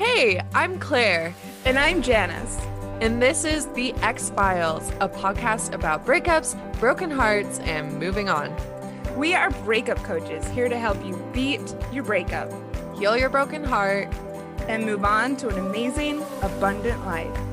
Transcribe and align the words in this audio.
Hey, 0.00 0.40
I'm 0.54 0.78
Clair. 0.78 1.34
And 1.66 1.78
I'm 1.78 2.00
Janice. 2.00 2.56
And 3.02 3.20
this 3.20 3.44
is 3.44 3.66
The 3.74 3.92
Ex-Philes, 3.96 4.88
a 4.98 5.10
podcast 5.10 5.74
about 5.74 6.06
breakups, 6.06 6.56
broken 6.80 7.10
hearts, 7.10 7.58
and 7.58 7.98
moving 7.98 8.30
on. 8.30 8.56
We 9.14 9.34
are 9.34 9.50
breakup 9.50 9.98
coaches 9.98 10.48
here 10.48 10.70
to 10.70 10.78
help 10.78 11.04
you 11.04 11.22
beat 11.34 11.76
your 11.92 12.02
breakup, 12.02 12.50
heal 12.96 13.14
your 13.14 13.28
broken 13.28 13.62
heart, 13.62 14.08
and 14.68 14.86
move 14.86 15.04
on 15.04 15.36
to 15.36 15.48
an 15.48 15.58
amazing, 15.58 16.24
abundant 16.40 17.04
life. 17.04 17.49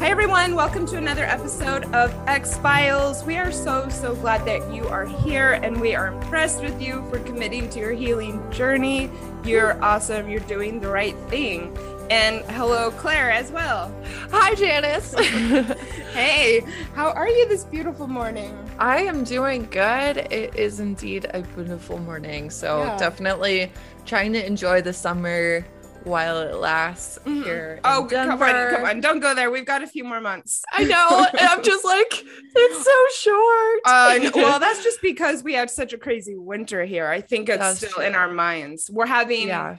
Hi, 0.00 0.10
everyone. 0.10 0.54
Welcome 0.54 0.86
to 0.86 0.96
another 0.96 1.24
episode 1.24 1.92
of 1.92 2.14
Ex-Philes. 2.28 3.24
We 3.24 3.36
are 3.36 3.50
so, 3.50 3.88
so 3.88 4.14
glad 4.14 4.46
that 4.46 4.72
you 4.72 4.86
are 4.86 5.04
here 5.04 5.54
and 5.54 5.80
we 5.80 5.96
are 5.96 6.06
impressed 6.06 6.62
with 6.62 6.80
you 6.80 7.04
for 7.10 7.18
committing 7.18 7.68
to 7.70 7.80
your 7.80 7.90
healing 7.90 8.48
journey. 8.52 9.10
You're 9.44 9.82
awesome. 9.82 10.30
You're 10.30 10.38
doing 10.40 10.78
the 10.78 10.88
right 10.88 11.16
thing. 11.28 11.76
And 12.10 12.42
hello, 12.52 12.92
Clair, 12.92 13.32
as 13.32 13.50
well. 13.50 13.92
Hi, 14.30 14.54
Janice. 14.54 15.14
hey, 16.12 16.60
how 16.94 17.10
are 17.10 17.28
you 17.28 17.48
this 17.48 17.64
beautiful 17.64 18.06
morning? 18.06 18.56
I 18.78 19.02
am 19.02 19.24
doing 19.24 19.64
good. 19.64 20.18
It 20.18 20.54
is 20.54 20.78
indeed 20.78 21.26
a 21.34 21.42
beautiful 21.42 21.98
morning. 21.98 22.50
So, 22.50 22.84
yeah. 22.84 22.96
definitely 22.98 23.72
trying 24.06 24.32
to 24.34 24.46
enjoy 24.46 24.80
the 24.80 24.92
summer 24.92 25.66
while 26.04 26.40
it 26.40 26.54
lasts 26.54 27.18
mm-hmm. 27.24 27.42
here. 27.42 27.80
Oh, 27.84 28.06
come 28.10 28.30
on, 28.30 28.38
come 28.38 28.84
on. 28.84 29.00
Don't 29.00 29.20
go 29.20 29.34
there. 29.34 29.50
We've 29.50 29.66
got 29.66 29.82
a 29.82 29.86
few 29.86 30.04
more 30.04 30.20
months. 30.20 30.62
I 30.72 30.84
know. 30.84 31.26
I'm 31.38 31.62
just 31.62 31.84
like, 31.84 32.12
it's 32.12 32.84
so 32.84 33.30
short. 33.30 33.80
Uh, 33.84 34.30
well, 34.34 34.58
that's 34.58 34.82
just 34.82 35.00
because 35.02 35.42
we 35.42 35.54
had 35.54 35.70
such 35.70 35.92
a 35.92 35.98
crazy 35.98 36.36
winter 36.36 36.84
here. 36.84 37.06
I 37.06 37.20
think 37.20 37.48
it's 37.48 37.58
that's 37.58 37.78
still 37.78 37.90
true. 37.90 38.04
in 38.04 38.14
our 38.14 38.30
minds. 38.32 38.90
We're 38.92 39.06
having, 39.06 39.48
yeah. 39.48 39.76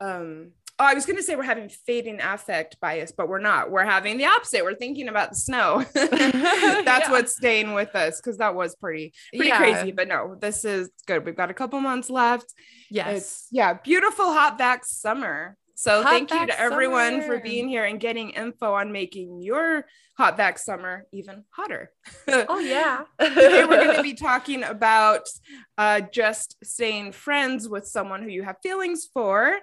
um, 0.00 0.52
Oh, 0.78 0.84
I 0.84 0.92
was 0.92 1.06
going 1.06 1.16
to 1.16 1.22
say 1.22 1.36
we're 1.36 1.42
having 1.42 1.70
fading 1.70 2.20
affect 2.20 2.78
bias, 2.80 3.10
but 3.10 3.30
we're 3.30 3.38
not. 3.40 3.70
We're 3.70 3.86
having 3.86 4.18
the 4.18 4.26
opposite. 4.26 4.62
We're 4.62 4.74
thinking 4.74 5.08
about 5.08 5.30
the 5.30 5.36
snow. 5.36 5.82
That's 5.94 6.86
yeah. 6.86 7.10
what's 7.10 7.34
staying 7.34 7.72
with 7.72 7.96
us 7.96 8.20
because 8.20 8.36
that 8.38 8.54
was 8.54 8.76
pretty 8.76 9.14
pretty 9.34 9.48
yeah. 9.48 9.56
crazy. 9.56 9.92
But 9.92 10.08
no, 10.08 10.36
this 10.38 10.66
is 10.66 10.90
good. 11.06 11.24
We've 11.24 11.36
got 11.36 11.50
a 11.50 11.54
couple 11.54 11.80
months 11.80 12.10
left. 12.10 12.52
Yes. 12.90 13.16
It's, 13.16 13.46
yeah, 13.50 13.74
beautiful 13.74 14.26
hot 14.26 14.58
back 14.58 14.84
summer. 14.84 15.56
So 15.74 16.02
hot 16.02 16.10
thank 16.10 16.32
you 16.32 16.46
to 16.46 16.58
everyone 16.58 17.20
summer. 17.20 17.36
for 17.36 17.38
being 17.40 17.68
here 17.68 17.84
and 17.84 18.00
getting 18.00 18.30
info 18.30 18.72
on 18.72 18.92
making 18.92 19.42
your 19.42 19.84
hot 20.16 20.36
back 20.36 20.58
summer 20.58 21.04
even 21.12 21.44
hotter. 21.50 21.90
oh 22.28 22.58
yeah. 22.58 23.02
Today 23.20 23.64
we're 23.64 23.84
going 23.84 23.96
to 23.96 24.02
be 24.02 24.14
talking 24.14 24.62
about 24.62 25.28
uh, 25.76 26.00
just 26.00 26.56
staying 26.64 27.12
friends 27.12 27.68
with 27.68 27.86
someone 27.86 28.22
who 28.22 28.30
you 28.30 28.42
have 28.42 28.56
feelings 28.62 29.06
for 29.12 29.58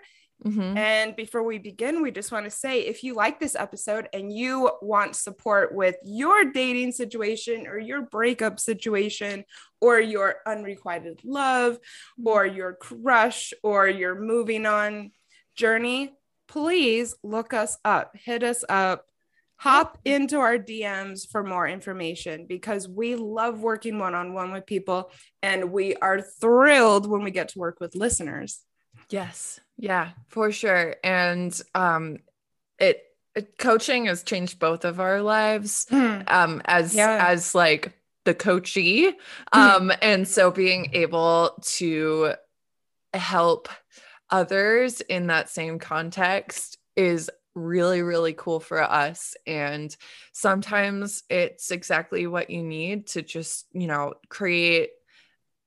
Mm-hmm. 0.45 0.77
And 0.77 1.15
before 1.15 1.43
we 1.43 1.57
begin, 1.57 2.01
we 2.01 2.11
just 2.11 2.31
want 2.31 2.45
to 2.45 2.51
say 2.51 2.81
if 2.81 3.03
you 3.03 3.15
like 3.15 3.39
this 3.39 3.55
episode 3.55 4.09
and 4.13 4.31
you 4.31 4.71
want 4.81 5.15
support 5.15 5.73
with 5.73 5.95
your 6.03 6.51
dating 6.51 6.91
situation 6.91 7.65
or 7.67 7.79
your 7.79 8.01
breakup 8.01 8.59
situation 8.59 9.45
or 9.79 9.99
your 9.99 10.35
unrequited 10.45 11.21
love 11.23 11.77
or 12.25 12.45
your 12.45 12.73
crush 12.73 13.53
or 13.63 13.87
your 13.87 14.19
moving 14.19 14.65
on 14.65 15.11
journey, 15.55 16.13
please 16.47 17.15
look 17.23 17.53
us 17.53 17.77
up, 17.85 18.15
hit 18.15 18.43
us 18.43 18.63
up. 18.67 19.05
Hop 19.57 19.97
into 20.03 20.39
our 20.39 20.57
DMs 20.57 21.25
for 21.29 21.41
more 21.41 21.65
information 21.65 22.47
because 22.49 22.85
we 22.85 23.15
love 23.15 23.61
working 23.61 23.97
one 23.97 24.13
on 24.13 24.33
one 24.33 24.51
with 24.51 24.65
people 24.65 25.09
and 25.41 25.71
we 25.71 25.95
are 25.95 26.19
thrilled 26.19 27.09
when 27.09 27.23
we 27.23 27.31
get 27.31 27.49
to 27.49 27.59
work 27.59 27.79
with 27.79 27.95
listeners. 27.95 28.59
Yes. 29.13 29.59
Yeah, 29.77 30.09
for 30.27 30.51
sure. 30.51 30.95
And 31.03 31.59
um 31.75 32.17
it, 32.79 33.03
it 33.35 33.59
coaching 33.59 34.07
has 34.07 34.23
changed 34.23 34.57
both 34.57 34.85
of 34.85 34.99
our 34.99 35.21
lives 35.21 35.85
mm. 35.91 36.23
um 36.31 36.63
as 36.65 36.95
yeah. 36.95 37.23
as 37.29 37.53
like 37.53 37.93
the 38.25 38.33
coachee. 38.33 39.13
Um 39.51 39.91
and 40.01 40.27
so 40.27 40.49
being 40.49 40.89
able 40.93 41.55
to 41.77 42.33
help 43.13 43.69
others 44.31 45.01
in 45.01 45.27
that 45.27 45.47
same 45.47 45.77
context 45.77 46.79
is 46.95 47.29
really 47.53 48.01
really 48.01 48.33
cool 48.33 48.59
for 48.59 48.81
us 48.81 49.35
and 49.45 49.95
sometimes 50.31 51.21
it's 51.29 51.69
exactly 51.69 52.25
what 52.25 52.49
you 52.49 52.63
need 52.63 53.05
to 53.05 53.21
just 53.21 53.67
you 53.73 53.85
know 53.85 54.15
create 54.27 54.89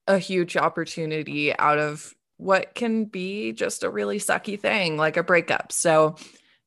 a 0.09 0.19
huge 0.19 0.57
opportunity 0.57 1.57
out 1.57 1.79
of 1.79 2.13
what 2.37 2.75
can 2.75 3.05
be 3.05 3.53
just 3.53 3.83
a 3.83 3.91
really 3.91 4.19
sucky 4.19 4.59
thing 4.59 4.97
like 4.97 5.17
a 5.17 5.23
breakup. 5.23 5.73
So, 5.73 6.17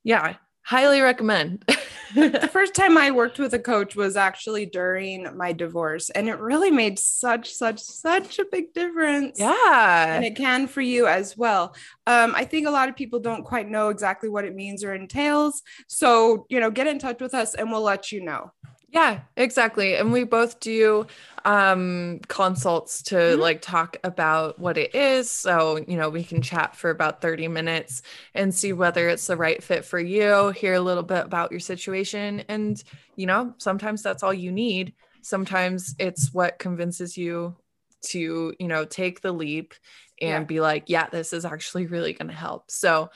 yeah, 0.03 0.35
highly 0.69 1.02
recommend. 1.02 1.66
the 2.13 2.47
first 2.53 2.75
time 2.75 2.97
I 2.97 3.09
worked 3.09 3.40
with 3.40 3.53
a 3.56 3.59
coach 3.59 3.96
was 3.96 4.16
actually 4.16 4.68
during 4.68 5.28
my 5.35 5.52
divorce, 5.52 6.12
and 6.12 6.30
it 6.30 6.40
really 6.40 6.69
made 6.69 7.00
such, 7.00 7.52
such, 7.52 7.80
such 7.80 8.38
a 8.38 8.46
big 8.52 8.74
difference. 8.74 9.40
Yeah. 9.40 10.16
And 10.16 10.24
it 10.25 10.35
can 10.35 10.68
for 10.68 10.81
you 10.81 11.07
as 11.07 11.35
well. 11.35 11.75
Um, 12.06 12.34
I 12.36 12.46
think 12.46 12.68
a 12.68 12.72
lot 12.72 12.88
of 12.88 12.96
people 12.96 13.19
don't 13.19 13.44
quite 13.44 13.68
know 13.68 13.90
exactly 13.90 14.30
what 14.30 14.46
it 14.46 14.56
means 14.56 14.84
or 14.84 14.94
entails. 14.94 15.62
So, 15.88 16.46
you 16.50 16.59
know, 16.59 16.69
get 16.69 16.88
in 16.88 17.00
touch 17.00 17.19
with 17.19 17.34
us 17.34 17.56
and 17.56 17.72
we'll 17.72 17.81
let 17.81 18.12
you 18.12 18.24
know. 18.24 18.51
Yeah, 18.91 19.22
exactly. 19.38 19.95
And 19.95 20.11
we 20.11 20.23
both 20.23 20.59
do 20.59 21.05
um 21.45 22.19
consults 22.27 23.01
to 23.03 23.16
mm-hmm. 23.16 23.41
like 23.41 23.61
talk 23.61 23.97
about 24.03 24.59
what 24.59 24.77
it 24.77 24.95
is. 24.95 25.29
So, 25.29 25.83
you 25.88 25.95
know, 25.95 26.09
we 26.09 26.23
can 26.23 26.41
chat 26.41 26.75
for 26.75 26.89
about 26.89 27.22
30 27.22 27.47
minutes 27.50 28.01
and 28.33 28.53
see 28.53 28.73
whether 28.73 29.07
it's 29.07 29.27
the 29.27 29.38
right 29.38 29.61
fit 29.61 29.85
for 29.85 30.00
you, 30.00 30.50
hear 30.50 30.73
a 30.73 30.81
little 30.81 31.03
bit 31.03 31.25
about 31.25 31.51
your 31.51 31.59
situation. 31.59 32.44
And, 32.50 32.81
you 33.16 33.27
know, 33.27 33.53
sometimes 33.57 34.01
that's 34.01 34.23
all 34.23 34.33
you 34.33 34.51
need. 34.51 34.94
Sometimes 35.21 35.95
it's 36.00 36.33
what 36.33 36.59
convinces 36.59 37.17
you 37.17 37.56
to, 38.01 38.53
you 38.57 38.67
know, 38.67 38.85
take 38.85 39.21
the 39.21 39.31
leap 39.31 39.73
and 40.21 40.29
yeah. 40.29 40.44
be 40.44 40.59
like, 40.61 40.85
yeah, 40.88 41.07
this 41.09 41.31
is 41.31 41.45
actually 41.45 41.85
really 41.85 42.13
going 42.13 42.29
to 42.29 42.33
help. 42.33 42.71
So, 42.71 43.09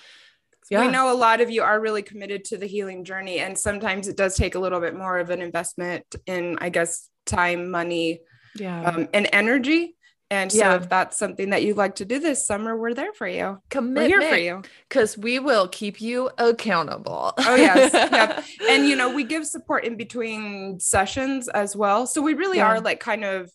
yeah. 0.70 0.82
we 0.82 0.92
know 0.92 1.12
a 1.12 1.16
lot 1.16 1.42
of 1.42 1.50
you 1.50 1.64
are 1.64 1.80
really 1.80 2.02
committed 2.02 2.44
to 2.46 2.58
the 2.58 2.66
healing 2.66 3.04
journey 3.04 3.40
and 3.40 3.58
sometimes 3.58 4.08
it 4.08 4.18
does 4.18 4.36
take 4.36 4.56
a 4.56 4.60
little 4.60 4.80
bit 4.80 4.96
more 4.96 5.20
of 5.20 5.30
an 5.30 5.42
investment 5.42 6.04
in 6.26 6.58
i 6.62 6.70
guess 6.70 7.10
time 7.26 7.72
money 7.72 8.20
yeah 8.56 8.84
um, 8.84 9.08
and 9.14 9.28
energy 9.32 9.96
and 10.34 10.52
so 10.52 10.58
yeah. 10.58 10.76
if 10.78 10.90
that's 10.90 11.18
something 11.18 11.52
that 11.52 11.62
you'd 11.62 11.78
like 11.78 11.96
to 11.96 12.06
do 12.06 12.20
this 12.20 12.48
summer, 12.48 12.76
we're 12.76 12.96
there 12.96 13.14
for 13.14 13.28
you. 13.28 13.60
Commitment, 13.70 14.12
we're 14.12 14.20
here 14.20 14.30
for 14.30 14.38
you. 14.38 14.64
Because 14.90 15.16
we 15.16 15.38
will 15.38 15.68
keep 15.68 16.02
you 16.02 16.32
accountable. 16.40 17.34
oh, 17.38 17.56
yes. 17.56 17.94
yep. 18.12 18.44
And, 18.68 18.88
you 18.88 18.96
know, 18.96 19.14
we 19.14 19.26
give 19.26 19.46
support 19.46 19.86
in 19.86 19.96
between 19.96 20.80
sessions 20.80 21.50
as 21.50 21.76
well. 21.76 22.08
So 22.08 22.20
we 22.20 22.34
really 22.34 22.58
yeah. 22.58 22.66
are 22.66 22.82
like 22.82 23.00
kind 23.00 23.24
of 23.24 23.52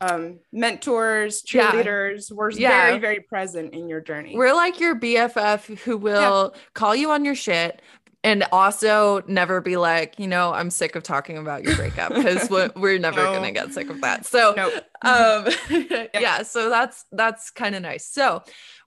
um, 0.00 0.38
mentors, 0.52 1.42
cheerleaders. 1.42 2.30
Yeah. 2.30 2.36
We're 2.36 2.50
yeah. 2.52 2.86
very, 2.86 2.98
very 2.98 3.20
present 3.20 3.74
in 3.74 3.88
your 3.88 4.00
journey. 4.00 4.36
We're 4.36 4.54
like 4.54 4.80
your 4.80 4.96
BFF 4.96 5.78
who 5.80 5.96
will 5.96 6.52
yeah. 6.54 6.60
call 6.74 6.96
you 6.96 7.10
on 7.10 7.24
your 7.24 7.34
shit 7.34 7.82
and 8.22 8.44
also 8.52 9.22
never 9.26 9.60
be 9.60 9.76
like, 9.76 10.18
you 10.18 10.26
know, 10.26 10.52
I'm 10.52 10.70
sick 10.70 10.94
of 10.94 11.02
talking 11.02 11.38
about 11.38 11.62
your 11.62 11.74
breakup 11.76 12.14
because 12.14 12.50
we're 12.76 12.98
never 12.98 13.22
no. 13.22 13.32
gonna 13.32 13.52
get 13.52 13.72
sick 13.72 13.88
of 13.88 14.00
that. 14.02 14.26
So, 14.26 14.54
nope. 14.56 14.84
um, 15.02 15.46
yeah, 16.14 16.42
so 16.42 16.68
that's 16.68 17.04
that's 17.12 17.50
kind 17.50 17.74
of 17.74 17.82
nice. 17.82 18.06
So, 18.06 18.42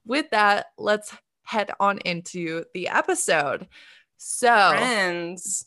with 0.06 0.30
that, 0.30 0.66
let's 0.78 1.12
head 1.42 1.70
on 1.80 1.98
into 1.98 2.64
the 2.74 2.88
episode. 2.88 3.66
So, 4.18 4.70
friends 4.70 5.66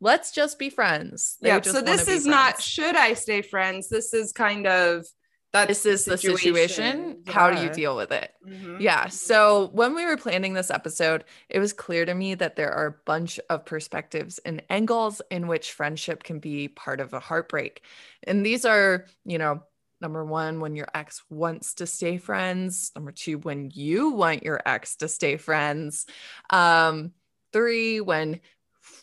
let's 0.00 0.32
just 0.32 0.58
be 0.58 0.70
friends. 0.70 1.36
They 1.40 1.48
yeah. 1.48 1.60
So 1.60 1.80
this 1.80 2.02
is 2.02 2.24
friends. 2.24 2.26
not 2.26 2.62
should 2.62 2.96
I 2.96 3.14
stay 3.14 3.42
friends? 3.42 3.88
This 3.88 4.14
is 4.14 4.32
kind 4.32 4.66
of 4.66 5.06
that 5.52 5.68
this 5.68 5.86
is 5.86 6.04
the 6.04 6.18
situation. 6.18 6.54
Situation. 6.54 7.22
Yeah. 7.26 7.32
How 7.32 7.50
do 7.50 7.62
you 7.62 7.70
deal 7.70 7.96
with 7.96 8.12
it? 8.12 8.32
Mm-hmm. 8.46 8.76
Yeah. 8.80 9.08
So 9.08 9.70
when 9.72 9.94
we 9.94 10.04
were 10.04 10.18
planning 10.18 10.52
this 10.52 10.70
episode, 10.70 11.24
it 11.48 11.58
was 11.58 11.72
clear 11.72 12.04
to 12.04 12.14
me 12.14 12.34
that 12.34 12.56
there 12.56 12.70
are 12.70 12.86
a 12.86 12.96
bunch 13.06 13.40
of 13.48 13.64
perspectives 13.64 14.38
and 14.44 14.62
angles 14.68 15.22
in 15.30 15.46
which 15.46 15.72
friendship 15.72 16.22
can 16.22 16.38
be 16.38 16.68
part 16.68 17.00
of 17.00 17.14
a 17.14 17.20
heartbreak. 17.20 17.82
And 18.24 18.44
these 18.44 18.66
are, 18.66 19.06
you 19.24 19.38
know, 19.38 19.62
number 20.02 20.24
one, 20.24 20.60
when 20.60 20.76
your 20.76 20.88
ex 20.94 21.22
wants 21.30 21.74
to 21.74 21.86
stay 21.86 22.18
friends. 22.18 22.92
Number 22.94 23.12
two, 23.12 23.38
when 23.38 23.70
you 23.72 24.10
want 24.10 24.42
your 24.42 24.60
ex 24.66 24.96
to 24.96 25.08
stay 25.08 25.38
friends. 25.38 26.04
Um, 26.50 27.12
three, 27.54 28.02
when 28.02 28.40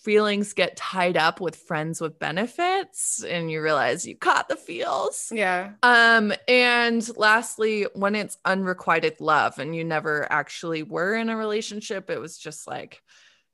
feelings 0.06 0.54
get 0.54 0.78
tied 0.78 1.18
up 1.18 1.42
with 1.42 1.56
friends 1.56 2.00
with 2.00 2.20
benefits 2.20 3.24
and 3.24 3.50
you 3.50 3.60
realize 3.62 4.06
you 4.06 4.16
caught 4.16 4.48
the 4.48 4.56
feels. 4.56 5.32
Yeah. 5.36 5.72
Um 5.82 6.32
and 6.48 7.18
lastly 7.18 7.88
when 7.96 8.16
it's 8.16 8.38
unrequited 8.46 9.20
love 9.20 9.58
and 9.58 9.76
you 9.76 9.84
never 9.84 10.32
actually 10.32 10.84
were 10.84 11.16
in 11.16 11.30
a 11.30 11.36
relationship 11.36 12.12
it 12.12 12.22
was 12.22 12.38
just 12.38 12.68
like 12.68 13.02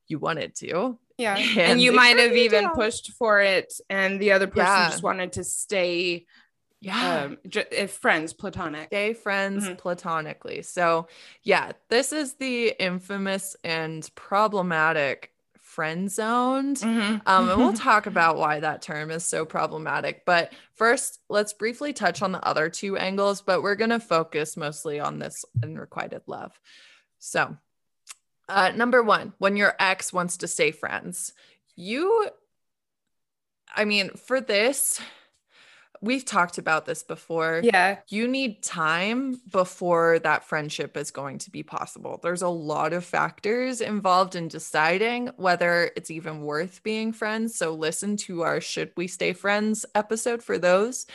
you 0.08 0.20
wanted 0.20 0.54
to. 0.56 1.00
Yeah. 1.18 1.38
And, 1.38 1.58
and 1.72 1.82
you 1.82 1.94
might 1.94 2.20
have 2.20 2.34
even 2.46 2.70
pushed 2.72 3.14
for 3.14 3.40
it 3.40 3.74
and 3.90 4.20
the 4.20 4.34
other 4.34 4.48
person 4.48 4.66
yeah. 4.66 4.90
just 4.90 5.04
wanted 5.04 5.34
to 5.34 5.46
stay 5.46 6.26
Yeah. 6.82 7.24
Um, 7.24 7.38
j- 7.48 7.66
if 7.72 7.92
friends, 7.92 8.34
platonic. 8.34 8.88
Stay 8.88 9.14
friends 9.14 9.66
mm-hmm. 9.66 9.76
platonically. 9.76 10.64
So, 10.64 11.08
yeah, 11.44 11.72
this 11.90 12.12
is 12.12 12.34
the 12.34 12.76
infamous 12.80 13.56
and 13.64 14.10
problematic 14.16 15.31
friend 15.72 16.12
zoned. 16.12 16.78
Mm-hmm. 16.78 17.18
Um, 17.26 17.50
and 17.50 17.58
we'll 17.58 17.74
talk 17.74 18.06
about 18.06 18.38
why 18.38 18.60
that 18.60 18.82
term 18.82 19.10
is 19.10 19.26
so 19.26 19.46
problematic. 19.46 20.26
But 20.26 20.52
first, 20.76 21.20
let's 21.30 21.54
briefly 21.54 21.94
touch 21.94 22.22
on 22.22 22.34
the 22.34 22.46
other 22.46 22.70
two 22.70 22.98
angles, 22.98 23.42
but 23.42 23.64
we're 23.64 23.76
going 23.76 23.92
to 23.92 24.00
focus 24.00 24.58
mostly 24.58 25.00
on 25.00 25.18
this 25.18 25.46
unrequited 25.64 26.24
love. 26.28 26.60
So, 27.20 27.56
uh, 28.50 28.72
number 28.76 29.02
one, 29.02 29.32
when 29.38 29.56
your 29.56 29.74
ex 29.80 30.12
wants 30.12 30.38
to 30.38 30.48
stay 30.48 30.72
friends, 30.72 31.32
you, 31.78 32.28
I 33.74 33.86
mean, 33.86 34.10
for 34.10 34.42
this, 34.42 35.00
we've 36.02 36.26
talked 36.26 36.58
about 36.58 36.86
this 36.86 37.04
before. 37.04 37.62
Yeah. 37.64 37.98
You 38.10 38.28
need 38.28 38.64
time 38.64 39.40
before 39.52 40.20
that 40.20 40.44
friendship 40.44 40.98
is 40.98 41.12
going 41.12 41.38
to 41.40 41.52
be 41.52 41.62
possible. 41.64 42.20
There's 42.22 42.42
a 42.42 42.50
lot 42.50 42.92
of 42.92 43.06
factors 43.06 43.82
involved 43.82 44.36
in 44.36 44.48
deciding 44.48 45.28
whether 45.38 45.92
it's 45.96 46.10
even 46.10 46.42
worth 46.42 46.82
being 46.84 47.14
friends. 47.14 47.56
So 47.56 47.74
listen 47.74 48.18
to 48.18 48.42
our 48.42 48.60
Should 48.60 48.92
We 48.98 49.08
Stay 49.08 49.34
Friends 49.34 49.86
episode 49.94 50.42
for 50.42 50.58
those. 50.58 51.06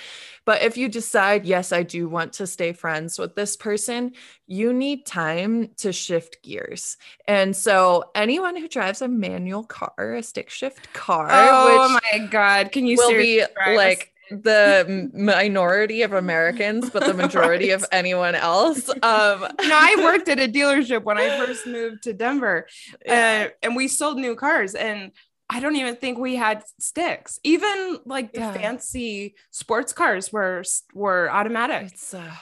But 0.45 0.63
if 0.63 0.77
you 0.77 0.89
decide, 0.89 1.45
yes, 1.45 1.73
I 1.73 1.83
do 1.83 2.09
want 2.09 2.35
to 2.35 2.47
stay 2.47 2.73
friends 2.73 3.19
with 3.19 3.35
this 3.35 3.57
person, 3.57 4.13
you 4.47 4.73
need 4.73 5.05
time 5.05 5.71
to 5.79 5.93
shift 5.93 6.45
gears. 6.45 6.97
And 7.27 7.57
so 7.57 8.05
anyone 8.15 8.57
who 8.57 8.69
drives 8.69 9.03
a 9.03 9.09
manual 9.09 9.65
car, 9.65 10.15
a 10.15 10.23
stick 10.23 10.51
shift 10.51 10.93
car, 10.93 11.29
oh 11.31 11.99
my 12.13 12.27
God, 12.27 12.71
can 12.71 12.87
you 12.87 12.97
will 12.97 13.11
be 13.11 13.43
like 13.75 14.13
the 14.31 15.11
minority 15.15 16.03
of 16.03 16.13
Americans, 16.13 16.91
but 16.91 17.05
the 17.05 17.15
majority 17.15 17.71
right. 17.71 17.83
of 17.83 17.87
anyone 17.93 18.35
else. 18.35 18.89
Um, 18.89 18.97
no, 19.03 19.49
I 19.61 19.97
worked 19.99 20.29
at 20.29 20.39
a 20.41 20.49
dealership 20.49 21.05
when 21.05 21.19
I 21.19 21.45
first 21.45 21.67
moved 21.67 22.03
to 22.05 22.13
Denver, 22.13 22.67
yeah. 23.05 23.49
uh, 23.49 23.51
and 23.63 23.77
we 23.77 23.89
sold 23.89 24.19
new 24.19 24.35
cars, 24.35 24.75
and 24.75 25.13
I 25.49 25.61
don't 25.61 25.77
even 25.77 25.97
think 25.97 26.19
we 26.19 26.35
had 26.35 26.65
sticks. 26.81 27.39
Even 27.45 27.99
like 28.05 28.33
the 28.33 28.41
yeah. 28.41 28.53
fancy 28.53 29.37
sports 29.51 29.93
cars 29.93 30.33
were 30.33 30.65
were 30.93 31.31
automatic. 31.31 31.93
It's 31.93 32.15
uh, 32.15 32.33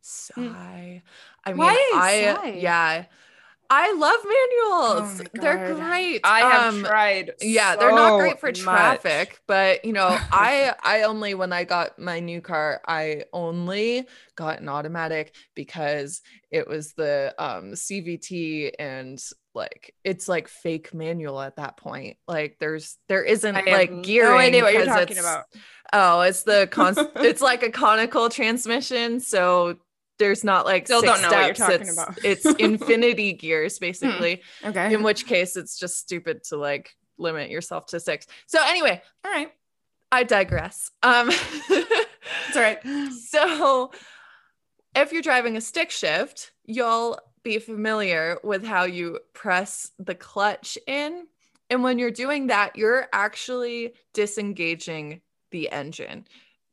sigh. 0.00 0.32
Mm. 0.36 1.02
I 1.44 1.50
mean, 1.50 1.58
Why 1.58 1.92
I 1.94 2.34
sigh? 2.34 2.58
yeah. 2.58 3.04
I 3.74 3.92
love 3.94 4.20
manuals. 4.22 5.20
Oh 5.22 5.40
they're 5.40 5.74
great. 5.74 6.20
I 6.24 6.40
have 6.40 6.74
um, 6.74 6.84
tried. 6.84 7.32
Yeah, 7.40 7.72
so 7.72 7.80
they're 7.80 7.94
not 7.94 8.20
great 8.20 8.38
for 8.38 8.52
traffic, 8.52 9.30
much. 9.30 9.40
but 9.46 9.84
you 9.86 9.94
know, 9.94 10.08
I 10.30 10.74
I 10.82 11.04
only 11.04 11.32
when 11.34 11.54
I 11.54 11.64
got 11.64 11.98
my 11.98 12.20
new 12.20 12.42
car, 12.42 12.82
I 12.86 13.24
only 13.32 14.06
got 14.36 14.60
an 14.60 14.68
automatic 14.68 15.34
because 15.54 16.20
it 16.50 16.68
was 16.68 16.92
the 16.92 17.34
um 17.38 17.72
CVT 17.72 18.72
and 18.78 19.18
like 19.54 19.94
it's 20.04 20.28
like 20.28 20.48
fake 20.48 20.92
manual 20.92 21.40
at 21.40 21.56
that 21.56 21.78
point. 21.78 22.18
Like 22.28 22.58
there's 22.60 22.98
there 23.08 23.24
isn't 23.24 23.54
like 23.54 24.02
gearing. 24.02 24.32
No 24.32 24.36
idea 24.36 24.62
what 24.64 24.74
you're 24.74 24.84
talking 24.84 25.18
about. 25.18 25.46
Oh, 25.94 26.20
it's 26.20 26.42
the 26.42 26.68
con- 26.70 26.94
it's 27.16 27.40
like 27.40 27.62
a 27.62 27.70
conical 27.70 28.28
transmission, 28.28 29.20
so 29.20 29.78
there's 30.22 30.44
not 30.44 30.64
like 30.64 30.86
still 30.86 31.02
don't 31.02 31.20
know 31.20 31.28
steps. 31.28 31.34
what 31.34 31.46
you're 31.46 31.68
talking 31.68 31.88
it's, 31.88 31.92
about. 31.92 32.24
it's 32.24 32.44
infinity 32.58 33.32
gears 33.32 33.78
basically. 33.78 34.40
Hmm. 34.62 34.68
Okay. 34.68 34.94
In 34.94 35.02
which 35.02 35.26
case 35.26 35.56
it's 35.56 35.78
just 35.78 35.98
stupid 35.98 36.44
to 36.44 36.56
like 36.56 36.94
limit 37.18 37.50
yourself 37.50 37.86
to 37.86 37.98
six. 37.98 38.26
So 38.46 38.60
anyway, 38.64 39.02
all 39.24 39.30
right. 39.30 39.52
I 40.12 40.22
digress. 40.22 40.90
Um 41.02 41.28
it's 41.30 42.56
all 42.56 42.62
right. 42.62 42.78
So 43.12 43.90
if 44.94 45.12
you're 45.12 45.22
driving 45.22 45.56
a 45.56 45.60
stick 45.60 45.90
shift, 45.90 46.52
you'll 46.64 47.18
be 47.42 47.58
familiar 47.58 48.38
with 48.44 48.64
how 48.64 48.84
you 48.84 49.18
press 49.32 49.90
the 49.98 50.14
clutch 50.14 50.78
in. 50.86 51.26
And 51.68 51.82
when 51.82 51.98
you're 51.98 52.10
doing 52.10 52.48
that, 52.48 52.76
you're 52.76 53.08
actually 53.12 53.94
disengaging 54.12 55.22
the 55.50 55.70
engine 55.70 56.26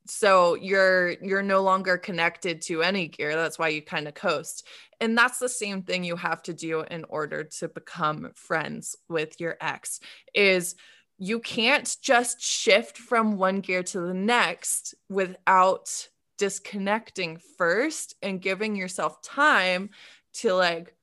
so 0.10 0.56
you're 0.56 1.12
you're 1.22 1.44
no 1.44 1.62
longer 1.62 1.98
connected 1.98 2.62
to 2.64 2.82
any 2.82 3.08
gear 3.08 3.36
that's 3.36 3.60
why 3.60 3.68
you 3.70 3.82
kind 3.82 4.08
of 4.08 4.14
coast. 4.14 4.66
And 5.00 5.18
that's 5.18 5.40
the 5.40 5.48
same 5.50 5.84
thing 5.84 6.04
you 6.04 6.16
have 6.16 6.42
to 6.44 6.54
do 6.54 6.82
in 6.82 7.06
order 7.06 7.44
to 7.44 7.70
become 7.70 8.32
friends 8.36 8.96
with 9.08 9.40
your 9.40 9.56
ex 9.62 10.00
is 10.34 10.76
you 11.18 11.40
can't 11.40 11.96
just 12.02 12.42
shift 12.42 12.98
from 12.98 13.38
one 13.38 13.60
gear 13.60 13.84
to 13.84 14.00
the 14.00 14.14
next 14.14 14.96
without 15.10 16.08
disconnecting 16.38 17.38
first 17.58 18.16
and 18.22 18.42
giving 18.42 18.76
yourself 18.76 19.22
time 19.22 19.90
to 20.34 20.54
like 20.54 20.96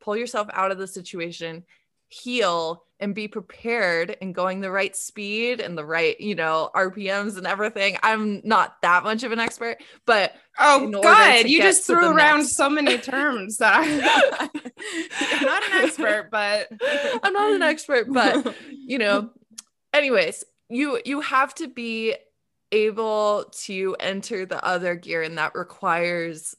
pull 0.00 0.16
yourself 0.16 0.48
out 0.52 0.70
of 0.70 0.78
the 0.78 0.86
situation 0.86 1.64
heal 2.08 2.84
and 3.00 3.14
be 3.14 3.26
prepared 3.26 4.16
and 4.20 4.34
going 4.34 4.60
the 4.60 4.70
right 4.70 4.94
speed 4.94 5.60
and 5.60 5.76
the 5.76 5.84
right, 5.84 6.20
you 6.20 6.34
know, 6.34 6.70
RPMs 6.74 7.36
and 7.36 7.46
everything. 7.46 7.96
I'm 8.02 8.42
not 8.44 8.76
that 8.82 9.02
much 9.02 9.22
of 9.22 9.32
an 9.32 9.40
expert, 9.40 9.78
but 10.06 10.34
oh 10.58 10.90
god, 11.02 11.48
you 11.48 11.62
just 11.62 11.86
threw 11.86 12.06
around 12.06 12.40
next... 12.40 12.56
so 12.56 12.68
many 12.68 12.98
terms 12.98 13.56
that 13.56 13.80
I, 13.80 14.48
am 15.36 15.44
not 15.44 15.62
an 15.70 15.84
expert, 15.84 16.28
but 16.30 16.68
I'm 17.22 17.32
not 17.32 17.52
an 17.52 17.62
expert, 17.62 18.12
but 18.12 18.54
you 18.70 18.98
know, 18.98 19.30
anyways, 19.92 20.44
you 20.68 21.00
you 21.04 21.20
have 21.22 21.54
to 21.56 21.68
be 21.68 22.14
able 22.72 23.46
to 23.52 23.96
enter 23.98 24.46
the 24.46 24.64
other 24.64 24.94
gear 24.94 25.22
and 25.22 25.38
that 25.38 25.54
requires 25.54 26.54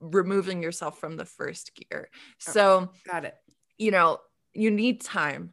removing 0.00 0.62
yourself 0.62 0.98
from 0.98 1.16
the 1.16 1.24
first 1.24 1.72
gear. 1.74 2.08
Oh, 2.12 2.52
so, 2.52 2.90
got 3.06 3.24
it. 3.24 3.34
You 3.76 3.90
know, 3.92 4.18
you 4.58 4.70
need 4.70 5.00
time. 5.00 5.52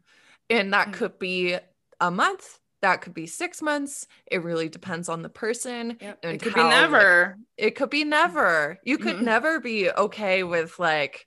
And 0.49 0.73
that 0.73 0.89
mm. 0.89 0.93
could 0.93 1.19
be 1.19 1.57
a 1.99 2.11
month, 2.11 2.59
that 2.81 3.01
could 3.01 3.13
be 3.13 3.25
six 3.25 3.61
months. 3.61 4.07
It 4.27 4.43
really 4.43 4.69
depends 4.69 5.09
on 5.09 5.21
the 5.21 5.29
person. 5.29 5.97
Yep. 5.99 6.19
And 6.21 6.35
it 6.35 6.41
could 6.41 6.53
how, 6.53 6.63
be 6.63 6.69
never. 6.69 7.35
Like, 7.37 7.67
it 7.67 7.75
could 7.75 7.89
be 7.89 8.03
never. 8.03 8.79
You 8.83 8.97
could 8.97 9.15
mm-hmm. 9.15 9.25
never 9.25 9.59
be 9.59 9.89
okay 9.89 10.43
with 10.43 10.77
like 10.77 11.25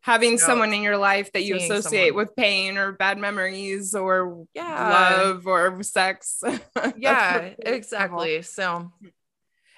having 0.00 0.32
you 0.32 0.36
know, 0.36 0.46
someone 0.46 0.72
in 0.72 0.82
your 0.82 0.96
life 0.96 1.32
that 1.32 1.44
you 1.44 1.56
associate 1.56 2.08
someone. 2.08 2.26
with 2.26 2.36
pain 2.36 2.78
or 2.78 2.92
bad 2.92 3.18
memories 3.18 3.94
or 3.94 4.46
yeah. 4.54 5.18
love 5.18 5.46
or 5.46 5.82
sex. 5.82 6.42
yeah, 6.96 7.50
exactly. 7.58 8.40
So 8.42 8.92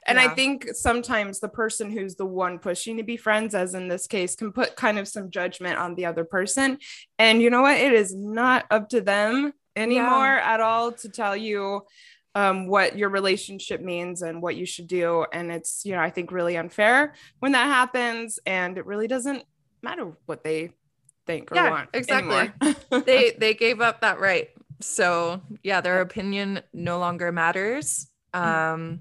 and 0.08 0.18
yeah. 0.18 0.24
I 0.24 0.28
think 0.34 0.68
sometimes 0.74 1.38
the 1.38 1.48
person 1.48 1.90
who's 1.90 2.16
the 2.16 2.26
one 2.26 2.58
pushing 2.58 2.96
to 2.96 3.02
be 3.02 3.16
friends, 3.16 3.54
as 3.54 3.74
in 3.74 3.88
this 3.88 4.06
case, 4.06 4.34
can 4.34 4.52
put 4.52 4.74
kind 4.74 4.98
of 4.98 5.06
some 5.06 5.30
judgment 5.30 5.78
on 5.78 5.94
the 5.94 6.06
other 6.06 6.24
person. 6.24 6.78
And 7.18 7.40
you 7.40 7.50
know 7.50 7.62
what? 7.62 7.78
It 7.78 7.92
is 7.92 8.14
not 8.14 8.66
up 8.70 8.88
to 8.90 9.00
them 9.00 9.52
anymore 9.76 10.36
yeah. 10.36 10.54
at 10.54 10.60
all 10.60 10.92
to 10.92 11.08
tell 11.08 11.36
you 11.36 11.82
um, 12.34 12.66
what 12.66 12.96
your 12.96 13.10
relationship 13.10 13.80
means 13.80 14.22
and 14.22 14.42
what 14.42 14.56
you 14.56 14.66
should 14.66 14.86
do. 14.86 15.26
And 15.32 15.50
it's, 15.50 15.84
you 15.84 15.92
know, 15.92 16.00
I 16.00 16.10
think 16.10 16.32
really 16.32 16.56
unfair 16.56 17.14
when 17.40 17.52
that 17.52 17.66
happens. 17.66 18.38
And 18.46 18.78
it 18.78 18.86
really 18.86 19.08
doesn't 19.08 19.44
matter 19.82 20.12
what 20.26 20.42
they 20.42 20.72
think 21.26 21.52
or 21.52 21.56
yeah, 21.56 21.70
want. 21.70 21.90
Exactly. 21.92 22.74
they 23.04 23.30
they 23.38 23.54
gave 23.54 23.80
up 23.80 24.00
that 24.00 24.18
right. 24.18 24.48
So 24.80 25.40
yeah, 25.62 25.80
their 25.80 26.00
opinion 26.00 26.62
no 26.72 26.98
longer 26.98 27.30
matters. 27.30 28.08
Mm. 28.34 28.40
Um 28.40 29.00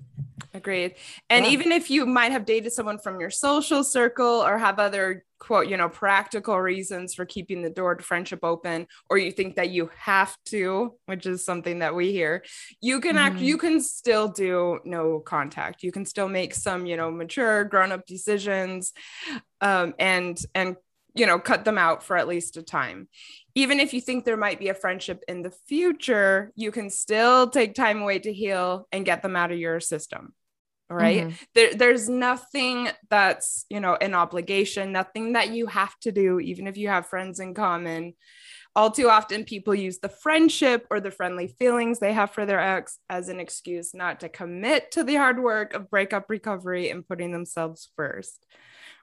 Agreed. 0.54 0.96
And 1.30 1.46
yeah. 1.46 1.52
even 1.52 1.72
if 1.72 1.90
you 1.90 2.06
might 2.06 2.32
have 2.32 2.46
dated 2.46 2.72
someone 2.72 3.00
from 3.00 3.20
your 3.20 3.30
social 3.30 3.84
circle 3.84 4.44
or 4.44 4.58
have 4.58 4.80
other 4.80 5.26
quote, 5.40 5.68
you 5.68 5.78
know, 5.78 5.90
practical 5.90 6.60
reasons 6.60 7.14
for 7.14 7.26
keeping 7.26 7.62
the 7.62 7.70
door 7.70 7.96
to 7.96 8.04
friendship 8.04 8.40
open, 8.44 8.88
or 9.10 9.18
you 9.18 9.32
think 9.32 9.56
that 9.56 9.70
you 9.70 9.90
have 9.98 10.36
to, 10.46 10.96
which 11.06 11.26
is 11.26 11.46
something 11.46 11.80
that 11.80 11.96
we 11.96 12.12
hear, 12.12 12.44
you 12.82 13.00
can 13.00 13.16
mm-hmm. 13.16 13.36
act, 13.36 13.40
you 13.40 13.58
can 13.58 13.82
still 13.82 14.28
do 14.28 14.80
no 14.84 15.20
contact. 15.20 15.84
You 15.84 15.92
can 15.92 16.06
still 16.06 16.30
make 16.30 16.54
some, 16.54 16.86
you 16.86 16.98
know, 16.98 17.12
mature, 17.12 17.64
grown-up 17.64 18.06
decisions 18.06 18.94
um, 19.62 19.94
and 20.00 20.40
and 20.56 20.76
you 21.14 21.26
know, 21.26 21.40
cut 21.40 21.66
them 21.66 21.80
out 21.80 22.04
for 22.04 22.16
at 22.16 22.28
least 22.28 22.58
a 22.58 22.62
time 22.62 23.08
even 23.58 23.80
if 23.80 23.92
you 23.92 24.00
think 24.00 24.24
there 24.24 24.38
might 24.38 24.60
be 24.60 24.70
a 24.70 24.74
friendship 24.76 25.24
in 25.28 25.42
the 25.42 25.50
future, 25.68 26.52
you 26.56 26.72
can 26.72 26.92
still 26.92 27.50
take 27.50 27.74
time 27.74 28.04
away 28.04 28.20
to 28.20 28.32
heal 28.32 28.88
and 28.92 29.04
get 29.04 29.24
them 29.24 29.36
out 29.36 29.52
of 29.52 29.58
your 29.58 29.80
system. 29.80 30.32
Right. 30.92 31.24
Mm-hmm. 31.24 31.36
There, 31.56 31.74
there's 31.74 32.08
nothing 32.08 32.90
that's, 33.10 33.66
you 33.68 33.80
know, 33.80 33.96
an 33.96 34.14
obligation, 34.14 34.92
nothing 34.92 35.34
that 35.34 35.50
you 35.50 35.66
have 35.66 35.98
to 36.02 36.12
do, 36.12 36.40
even 36.40 36.68
if 36.68 36.78
you 36.78 36.90
have 36.90 37.08
friends 37.08 37.40
in 37.40 37.56
common. 37.56 38.14
All 38.76 38.92
too 38.92 39.10
often, 39.10 39.44
people 39.44 39.74
use 39.74 39.98
the 39.98 40.08
friendship 40.08 40.86
or 40.92 41.00
the 41.00 41.10
friendly 41.10 41.48
feelings 41.48 41.98
they 41.98 42.14
have 42.14 42.30
for 42.30 42.46
their 42.46 42.60
ex 42.60 43.00
as 43.10 43.28
an 43.28 43.40
excuse 43.40 43.96
not 43.96 44.20
to 44.20 44.30
commit 44.30 44.92
to 44.92 45.04
the 45.04 45.16
hard 45.16 45.42
work 45.42 45.74
of 45.74 45.90
breakup 45.90 46.30
recovery 46.30 46.92
and 46.92 47.08
putting 47.08 47.32
themselves 47.32 47.90
first 47.96 48.46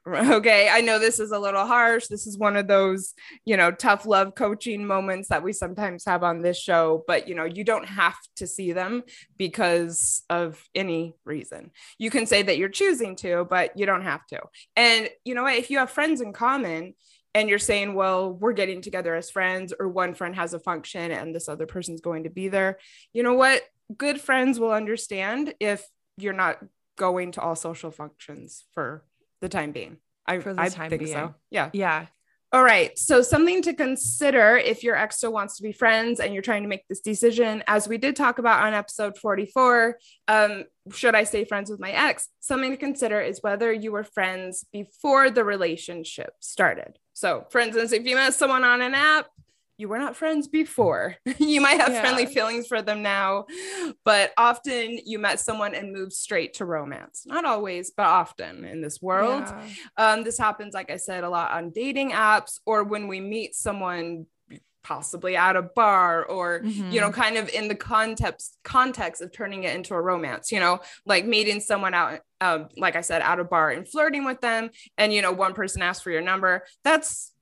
Okay. 0.34 0.68
I 0.70 0.80
know 0.80 0.98
this 0.98 1.18
is 1.18 1.30
a 1.30 1.38
little 1.38 1.66
harsh. 1.66 2.08
This 2.08 2.26
is 2.26 2.36
one 2.36 2.56
of 2.56 2.66
those, 2.66 3.14
you 3.44 3.56
know, 3.56 3.70
tough 3.70 4.04
love 4.06 4.34
coaching 4.34 4.86
moments 4.86 5.28
that 5.28 5.42
we 5.42 5.52
sometimes 5.52 6.04
have 6.04 6.22
on 6.22 6.42
this 6.42 6.58
show, 6.58 7.04
but, 7.06 7.26
you 7.28 7.34
know, 7.34 7.44
you 7.44 7.64
don't 7.64 7.86
have 7.86 8.16
to 8.36 8.46
see 8.46 8.72
them 8.72 9.02
because 9.38 10.22
of 10.28 10.62
any 10.74 11.14
reason. 11.24 11.70
You 11.98 12.10
can 12.10 12.26
say 12.26 12.42
that 12.42 12.58
you're 12.58 12.68
choosing 12.68 13.16
to, 13.16 13.46
but 13.48 13.78
you 13.78 13.86
don't 13.86 14.02
have 14.02 14.26
to. 14.26 14.40
And, 14.76 15.08
you 15.24 15.34
know 15.34 15.44
what? 15.44 15.54
If 15.54 15.70
you 15.70 15.78
have 15.78 15.90
friends 15.90 16.20
in 16.20 16.32
common, 16.32 16.94
and 17.36 17.48
you're 17.48 17.58
saying, 17.58 17.94
well, 17.94 18.32
we're 18.32 18.52
getting 18.52 18.80
together 18.80 19.14
as 19.16 19.28
friends, 19.28 19.74
or 19.78 19.88
one 19.88 20.14
friend 20.14 20.36
has 20.36 20.54
a 20.54 20.60
function 20.60 21.10
and 21.10 21.34
this 21.34 21.48
other 21.48 21.66
person's 21.66 22.00
going 22.00 22.22
to 22.22 22.30
be 22.30 22.46
there. 22.46 22.78
You 23.12 23.24
know 23.24 23.34
what? 23.34 23.62
Good 23.96 24.20
friends 24.20 24.60
will 24.60 24.70
understand 24.70 25.52
if 25.58 25.84
you're 26.16 26.32
not 26.32 26.58
going 26.96 27.32
to 27.32 27.40
all 27.40 27.56
social 27.56 27.90
functions 27.90 28.64
for 28.72 29.04
the 29.40 29.48
time 29.48 29.72
being. 29.72 29.98
I, 30.26 30.38
for 30.38 30.54
the 30.54 30.60
I 30.60 30.68
time 30.68 30.90
think 30.90 31.02
being. 31.02 31.12
so. 31.12 31.34
Yeah. 31.50 31.70
Yeah. 31.72 32.06
All 32.54 32.62
right. 32.62 32.96
So, 32.96 33.20
something 33.20 33.62
to 33.62 33.74
consider 33.74 34.56
if 34.56 34.84
your 34.84 34.94
ex 34.94 35.16
still 35.16 35.32
wants 35.32 35.56
to 35.56 35.62
be 35.64 35.72
friends 35.72 36.20
and 36.20 36.32
you're 36.32 36.42
trying 36.42 36.62
to 36.62 36.68
make 36.68 36.86
this 36.86 37.00
decision, 37.00 37.64
as 37.66 37.88
we 37.88 37.98
did 37.98 38.14
talk 38.14 38.38
about 38.38 38.62
on 38.62 38.74
episode 38.74 39.18
44, 39.18 39.98
um, 40.28 40.62
should 40.92 41.16
I 41.16 41.24
stay 41.24 41.44
friends 41.44 41.68
with 41.68 41.80
my 41.80 41.90
ex? 41.90 42.28
Something 42.38 42.70
to 42.70 42.76
consider 42.76 43.20
is 43.20 43.40
whether 43.42 43.72
you 43.72 43.90
were 43.90 44.04
friends 44.04 44.64
before 44.72 45.30
the 45.30 45.42
relationship 45.42 46.34
started. 46.38 46.96
So, 47.12 47.44
for 47.50 47.60
instance, 47.60 47.90
if 47.90 48.06
you 48.06 48.14
met 48.14 48.34
someone 48.34 48.62
on 48.62 48.82
an 48.82 48.94
app, 48.94 49.26
you 49.76 49.88
were 49.88 49.98
not 49.98 50.16
friends 50.16 50.48
before. 50.48 51.16
you 51.38 51.60
might 51.60 51.80
have 51.80 51.92
yeah. 51.92 52.00
friendly 52.00 52.26
feelings 52.26 52.66
for 52.66 52.82
them 52.82 53.02
now, 53.02 53.46
but 54.04 54.32
often 54.36 54.98
you 55.04 55.18
met 55.18 55.40
someone 55.40 55.74
and 55.74 55.92
moved 55.92 56.12
straight 56.12 56.54
to 56.54 56.64
romance. 56.64 57.24
Not 57.26 57.44
always, 57.44 57.90
but 57.90 58.06
often 58.06 58.64
in 58.64 58.80
this 58.80 59.02
world. 59.02 59.44
Yeah. 59.46 60.12
Um, 60.12 60.24
this 60.24 60.38
happens, 60.38 60.74
like 60.74 60.90
I 60.90 60.96
said, 60.96 61.24
a 61.24 61.28
lot 61.28 61.52
on 61.52 61.70
dating 61.70 62.12
apps 62.12 62.60
or 62.66 62.84
when 62.84 63.08
we 63.08 63.20
meet 63.20 63.54
someone 63.54 64.26
possibly 64.84 65.34
at 65.34 65.56
a 65.56 65.62
bar 65.62 66.24
or 66.26 66.60
mm-hmm. 66.60 66.90
you 66.90 67.00
know 67.00 67.08
mm-hmm. 67.08 67.20
kind 67.20 67.36
of 67.38 67.48
in 67.48 67.68
the 67.68 67.74
context 67.74 68.58
context 68.62 69.22
of 69.22 69.32
turning 69.32 69.64
it 69.64 69.74
into 69.74 69.94
a 69.94 70.00
romance 70.00 70.52
you 70.52 70.60
know 70.60 70.78
like 71.06 71.24
meeting 71.24 71.58
someone 71.58 71.94
out 71.94 72.20
um, 72.42 72.68
like 72.76 72.94
i 72.94 73.00
said 73.00 73.22
at 73.22 73.40
a 73.40 73.44
bar 73.44 73.70
and 73.70 73.88
flirting 73.88 74.24
with 74.26 74.40
them 74.42 74.68
and 74.98 75.12
you 75.12 75.22
know 75.22 75.32
one 75.32 75.54
person 75.54 75.80
asks 75.80 76.02
for 76.02 76.10
your 76.10 76.20
number 76.20 76.64
that's 76.84 77.32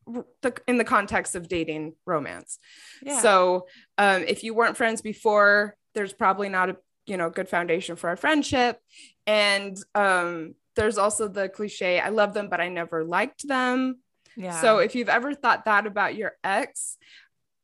the, 0.42 0.54
in 0.66 0.78
the 0.78 0.84
context 0.84 1.34
of 1.34 1.48
dating 1.48 1.94
romance. 2.06 2.58
Yeah. 3.02 3.20
So 3.20 3.66
um, 3.98 4.22
if 4.22 4.44
you 4.44 4.54
weren't 4.54 4.76
friends 4.76 5.02
before, 5.02 5.76
there's 5.94 6.12
probably 6.12 6.48
not 6.48 6.70
a 6.70 6.76
you 7.06 7.16
know 7.16 7.30
good 7.30 7.48
foundation 7.48 7.96
for 7.96 8.10
a 8.10 8.16
friendship. 8.16 8.78
And 9.26 9.76
um, 9.94 10.54
there's 10.76 10.98
also 10.98 11.28
the 11.28 11.48
cliche, 11.48 12.00
I 12.00 12.08
love 12.08 12.34
them, 12.34 12.48
but 12.48 12.60
I 12.60 12.68
never 12.68 13.04
liked 13.04 13.46
them. 13.46 13.98
Yeah. 14.36 14.60
So 14.60 14.78
if 14.78 14.94
you've 14.94 15.08
ever 15.08 15.34
thought 15.34 15.66
that 15.66 15.86
about 15.86 16.14
your 16.14 16.32
ex, 16.42 16.96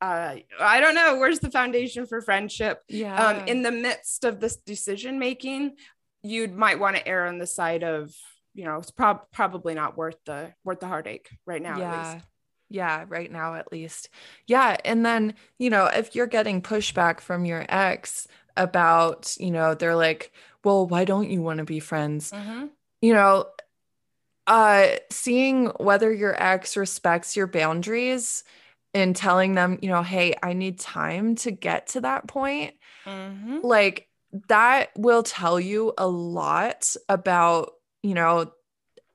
uh, 0.01 0.37
I 0.61 0.81
don't 0.81 0.95
know, 0.95 1.19
where's 1.19 1.41
the 1.41 1.51
foundation 1.51 2.07
for 2.07 2.21
friendship? 2.21 2.83
Yeah. 2.89 3.17
Um, 3.17 3.49
in 3.49 3.63
the 3.63 3.73
midst 3.73 4.25
of 4.25 4.41
this 4.41 4.57
decision 4.57 5.19
making, 5.19 5.77
you 6.23 6.49
might 6.49 6.79
want 6.79 6.97
to 6.97 7.09
err 7.09 7.27
on 7.27 7.39
the 7.39 7.47
side 7.47 7.83
of 7.83 8.15
you 8.59 8.65
know 8.65 8.77
it's 8.77 8.91
prob- 8.91 9.31
probably 9.31 9.73
not 9.73 9.97
worth 9.97 10.17
the 10.27 10.53
worth 10.65 10.81
the 10.81 10.89
heartache 10.89 11.31
right 11.47 11.63
now 11.63 11.79
yeah 11.79 12.21
yeah 12.69 13.05
right 13.09 13.31
now 13.31 13.55
at 13.55 13.71
least 13.71 14.09
yeah 14.49 14.77
and 14.85 15.07
then 15.07 15.33
you 15.59 15.71
know 15.71 15.87
if 15.87 16.15
you're 16.15 16.27
getting 16.27 16.61
pushback 16.61 17.21
from 17.21 17.45
your 17.45 17.65
ex 17.69 18.27
about 18.57 19.37
you 19.39 19.53
know 19.53 19.75
they're 19.75 19.97
like 19.97 20.33
well 20.65 20.87
why 20.87 21.05
don't 21.05 21.31
you 21.31 21.41
want 21.41 21.59
to 21.59 21.65
be 21.65 21.79
friends 21.79 22.33
mm-hmm. 22.33 22.67
you 23.01 23.15
know 23.15 23.47
uh 24.49 24.89
seeing 25.11 25.67
whether 25.79 26.13
your 26.13 26.41
ex 26.43 26.77
respects 26.77 27.37
your 27.37 27.47
boundaries 27.47 28.43
and 28.93 29.15
telling 29.15 29.55
them 29.55 29.79
you 29.81 29.89
know 29.89 30.03
hey 30.03 30.35
i 30.43 30.53
need 30.53 30.81
time 30.81 31.37
to 31.37 31.53
get 31.53 31.87
to 31.87 32.01
that 32.01 32.27
point 32.27 32.75
mm-hmm. 33.07 33.61
like 33.63 34.09
that 34.49 34.91
will 34.97 35.23
tell 35.23 35.59
you 35.61 35.95
a 35.97 36.09
lot 36.09 36.95
about 37.09 37.78
you 38.03 38.15
know 38.15 38.53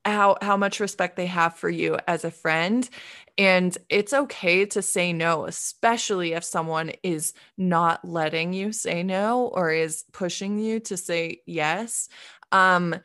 how 0.06 0.38
how 0.42 0.58
much 0.58 0.80
respect 0.80 1.16
they 1.16 1.26
have 1.26 1.56
for 1.56 1.70
you 1.70 1.98
as 2.08 2.26
a 2.26 2.32
friend 2.32 2.90
and 3.38 3.78
it's 3.90 4.14
okay 4.14 4.66
to 4.66 4.82
say 4.82 5.14
no 5.14 5.46
especially 5.46 6.34
if 6.34 6.44
someone 6.44 6.92
is 7.04 7.34
not 7.58 8.04
letting 8.04 8.54
you 8.54 8.72
say 8.72 9.02
no 9.02 9.48
or 9.48 9.72
is 9.72 10.04
pushing 10.12 10.60
you 10.60 10.80
to 10.80 10.98
say 10.98 11.42
yes 11.46 12.10
um 12.52 12.96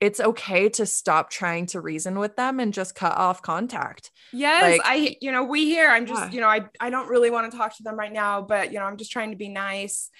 it's 0.00 0.20
okay 0.20 0.68
to 0.68 0.84
stop 0.84 1.30
trying 1.30 1.66
to 1.66 1.80
reason 1.80 2.18
with 2.18 2.36
them 2.36 2.60
and 2.60 2.74
just 2.74 2.94
cut 2.94 3.16
off 3.16 3.40
contact. 3.40 4.10
Yes, 4.32 4.78
like, 4.78 4.80
I 4.84 5.16
you 5.22 5.32
know, 5.32 5.44
we 5.44 5.64
here 5.64 5.88
I'm 5.88 6.04
just, 6.04 6.20
yeah. 6.20 6.30
you 6.30 6.40
know, 6.40 6.48
I 6.48 6.66
I 6.78 6.90
don't 6.90 7.08
really 7.08 7.30
want 7.30 7.50
to 7.50 7.56
talk 7.56 7.74
to 7.76 7.82
them 7.82 7.96
right 7.96 8.12
now, 8.12 8.42
but 8.42 8.72
you 8.72 8.78
know, 8.78 8.84
I'm 8.84 8.98
just 8.98 9.12
trying 9.12 9.30
to 9.30 9.36
be 9.36 9.48
nice. 9.48 10.10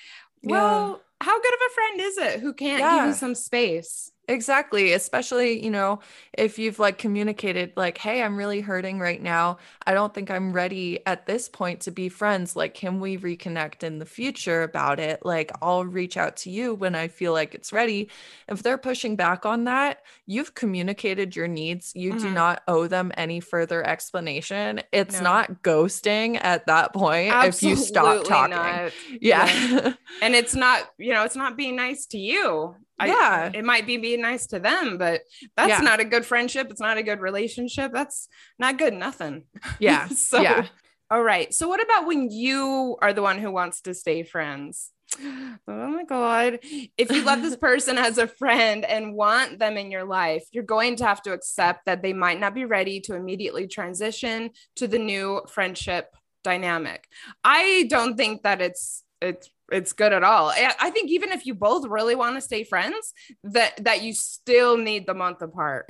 Well, 0.43 0.89
yeah. 0.89 1.27
how 1.27 1.41
good 1.41 1.55
of 1.55 1.61
a 1.67 1.75
friend 1.75 2.01
is 2.01 2.19
it 2.19 2.41
who 2.41 2.55
can't 2.55 2.81
yeah. 2.81 2.99
give 2.99 3.07
you 3.09 3.13
some 3.15 3.35
space? 3.35 4.11
Exactly. 4.27 4.93
Especially, 4.93 5.63
you 5.63 5.71
know, 5.71 6.01
if 6.33 6.59
you've 6.59 6.79
like 6.79 6.97
communicated, 6.97 7.73
like, 7.77 7.99
hey, 7.99 8.23
I'm 8.23 8.37
really 8.37 8.61
hurting 8.61 8.99
right 8.99 9.21
now. 9.21 9.59
I 9.87 9.93
don't 9.93 10.15
think 10.15 10.31
I'm 10.31 10.53
ready 10.53 11.05
at 11.07 11.27
this 11.27 11.49
point 11.49 11.81
to 11.83 11.91
be 11.91 12.09
friends. 12.09 12.57
Like, 12.57 12.75
can 12.75 13.01
we 13.01 13.19
reconnect 13.19 13.83
in 13.83 13.99
the 13.99 14.07
future 14.07 14.63
about 14.63 14.99
it? 14.99 15.25
Like, 15.25 15.53
I'll 15.61 15.85
reach 15.85 16.17
out 16.17 16.37
to 16.39 16.51
you 16.51 16.75
when 16.75 16.95
I 16.95 17.09
feel 17.09 17.33
like 17.33 17.55
it's 17.55 17.73
ready. 17.73 18.09
If 18.49 18.63
they're 18.63 18.79
pushing 18.79 19.15
back 19.15 19.45
on 19.45 19.65
that, 19.65 20.03
you've 20.27 20.55
communicated 20.55 21.37
your 21.37 21.49
needs. 21.49 21.93
You 21.95 22.13
mm-hmm. 22.13 22.27
do 22.27 22.31
not 22.31 22.63
owe 22.67 22.87
them 22.87 23.13
any 23.17 23.41
further 23.41 23.87
explanation. 23.87 24.81
It's 24.91 25.19
no. 25.19 25.25
not 25.25 25.63
ghosting 25.63 26.39
at 26.43 26.67
that 26.67 26.95
point 26.95 27.33
Absolutely 27.33 27.73
if 27.73 27.79
you 27.79 27.85
stop 27.85 28.25
talking. 28.25 28.57
Not. 28.57 28.93
Yeah. 29.21 29.47
yeah. 29.47 29.93
and 30.23 30.35
it's 30.35 30.55
not, 30.55 30.91
you 30.97 31.13
know, 31.13 31.25
it's 31.25 31.37
not 31.37 31.59
being 31.59 31.77
nice 31.77 32.07
to 32.07 32.19
you. 32.19 32.75
I, 32.99 33.07
yeah. 33.09 33.51
it 33.53 33.65
might 33.65 33.87
be 33.87 33.97
being 33.97 34.21
nice 34.21 34.47
to 34.49 34.59
them 34.59 34.99
but 34.99 35.23
that's 35.57 35.69
yeah. 35.69 35.81
not 35.81 36.01
a 36.01 36.05
good 36.05 36.25
friendship. 36.25 36.69
It's 36.71 36.81
not 36.81 36.99
a 36.99 37.03
good 37.03 37.21
relationship. 37.21 37.93
That's 37.93 38.29
not 38.59 38.79
good 38.79 38.95
nothing. 38.95 39.45
Yeah. 39.79 40.09
So 40.15 40.41
yeah. 40.41 40.67
all 41.11 41.23
right. 41.23 41.53
So 41.53 41.69
what 41.69 41.83
about 41.83 42.07
when 42.07 42.31
you 42.31 42.97
are 43.03 43.13
the 43.13 43.23
one 43.23 43.39
who 43.39 43.51
wants 43.51 43.81
to 43.83 43.95
stay 43.95 44.23
friends? 44.23 44.91
Oh 45.67 45.89
my 45.89 46.05
god. 46.05 46.61
If 46.99 47.11
you 47.11 47.25
love 47.25 47.43
this 47.43 47.57
person 47.71 47.99
as 47.99 48.19
a 48.19 48.27
friend 48.27 48.85
and 48.85 49.15
want 49.15 49.59
them 49.59 49.77
in 49.77 49.91
your 49.91 50.05
life 50.05 50.45
you're 50.53 50.63
going 50.63 50.97
to 50.97 51.07
have 51.07 51.23
to 51.23 51.33
accept 51.33 51.87
that 51.87 52.03
they 52.03 52.13
might 52.13 52.39
not 52.39 52.55
be 52.55 52.65
ready 52.65 53.01
to 53.01 53.15
immediately 53.15 53.67
transition 53.67 54.51
to 54.77 54.87
the 54.87 54.99
new 54.99 55.43
friendship 55.49 56.15
dynamic. 56.45 57.09
I 57.43 57.87
don't 57.89 58.17
think 58.17 58.43
that 58.43 58.61
it's 58.61 59.03
it's 59.21 59.49
it's 59.73 59.93
good 59.93 60.13
at 60.13 60.23
all. 60.23 60.51
I 60.51 60.91
think 60.91 61.11
even 61.11 61.31
if 61.31 61.47
you 61.47 61.55
both 61.55 61.87
really 61.87 62.15
want 62.15 62.37
to 62.37 62.41
stay 62.41 62.65
friends, 62.65 63.13
that 63.45 63.83
that 63.85 64.03
you 64.03 64.13
still 64.13 64.77
need 64.77 65.07
the 65.07 65.15
month 65.15 65.43
apart. 65.43 65.89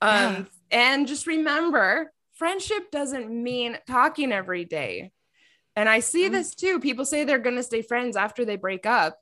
Um, 0.00 0.10
yeah. 0.10 0.44
and 0.70 1.08
just 1.08 1.26
remember, 1.26 2.12
friendship 2.34 2.90
doesn't 2.90 3.30
mean 3.30 3.78
talking 3.86 4.32
every 4.32 4.64
day. 4.64 5.12
And 5.74 5.88
I 5.88 6.00
see 6.00 6.24
mm-hmm. 6.24 6.32
this 6.32 6.54
too. 6.54 6.80
People 6.80 7.04
say 7.04 7.24
they're 7.24 7.38
going 7.38 7.56
to 7.56 7.62
stay 7.62 7.82
friends 7.82 8.16
after 8.16 8.44
they 8.44 8.56
break 8.56 8.84
up, 8.86 9.18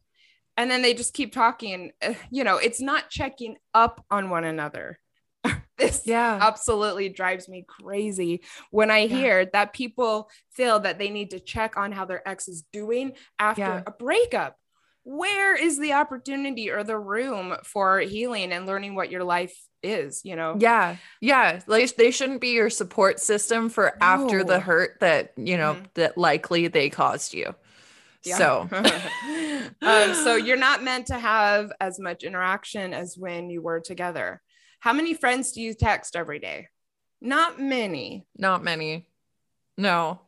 and 0.57 0.71
then 0.71 0.83
they 0.83 0.95
just 0.95 1.15
keep 1.15 1.33
talking. 1.33 1.93
You 2.31 2.45
know, 2.45 2.57
it's 2.57 2.81
not 2.81 3.11
checking 3.11 3.57
up 3.75 4.05
on 4.11 4.31
one 4.31 4.45
another. 4.45 4.99
this 5.79 6.03
yeah 6.07 6.39
absolutely 6.41 7.09
drives 7.09 7.49
me 7.49 7.65
crazy 7.67 8.43
when 8.71 8.91
I 8.91 9.01
yeah. 9.01 9.17
hear 9.17 9.45
that 9.53 9.73
people 9.73 10.31
feel 10.53 10.81
that 10.81 10.99
they 10.99 11.11
need 11.11 11.31
to 11.31 11.41
check 11.41 11.77
on 11.77 11.93
how 11.93 12.05
their 12.05 12.27
ex 12.27 12.49
is 12.49 12.65
doing 12.73 13.13
after 13.39 13.61
yeah. 13.61 13.83
a 13.87 13.91
breakup. 13.91 14.57
Where 15.05 15.55
is 15.55 15.79
the 15.79 15.93
opportunity 15.93 16.71
or 16.71 16.83
the 16.83 16.99
room 16.99 17.55
for 17.63 18.01
healing 18.01 18.51
and 18.51 18.67
learning 18.67 18.97
what 18.97 19.09
your 19.11 19.23
life 19.23 19.57
is, 19.83 20.23
you 20.25 20.35
know? 20.35 20.57
Yeah. 20.59 20.97
Yeah. 21.21 21.61
Like 21.67 21.95
they 21.95 22.11
shouldn't 22.11 22.41
be 22.41 22.51
your 22.51 22.71
support 22.71 23.21
system 23.21 23.69
for 23.69 23.97
no. 24.01 24.07
after 24.07 24.45
the 24.45 24.59
hurt 24.59 24.99
that, 25.01 25.33
you 25.37 25.57
know, 25.57 25.75
mm-hmm. 25.75 25.85
that 25.95 26.19
likely 26.19 26.67
they 26.67 26.91
caused 26.91 27.35
you. 27.35 27.55
Yeah. 28.25 28.37
So, 28.37 28.69
um, 29.83 30.15
so 30.15 30.35
you're 30.35 30.57
not 30.57 30.83
meant 30.83 31.07
to 31.07 31.19
have 31.19 31.71
as 31.81 32.01
much 32.01 32.25
interaction 32.25 32.93
as 32.93 33.17
when 33.17 33.49
you 33.49 33.63
were 33.63 33.81
together. 33.81 34.43
How 34.87 34.93
many 34.93 35.15
friends 35.15 35.51
do 35.51 35.61
you 35.61 35.75
text 35.75 36.15
every 36.15 36.39
day? 36.39 36.69
Not 37.21 37.59
many. 37.59 38.25
Not 38.39 38.63
many. 38.63 39.09
No. 39.77 40.21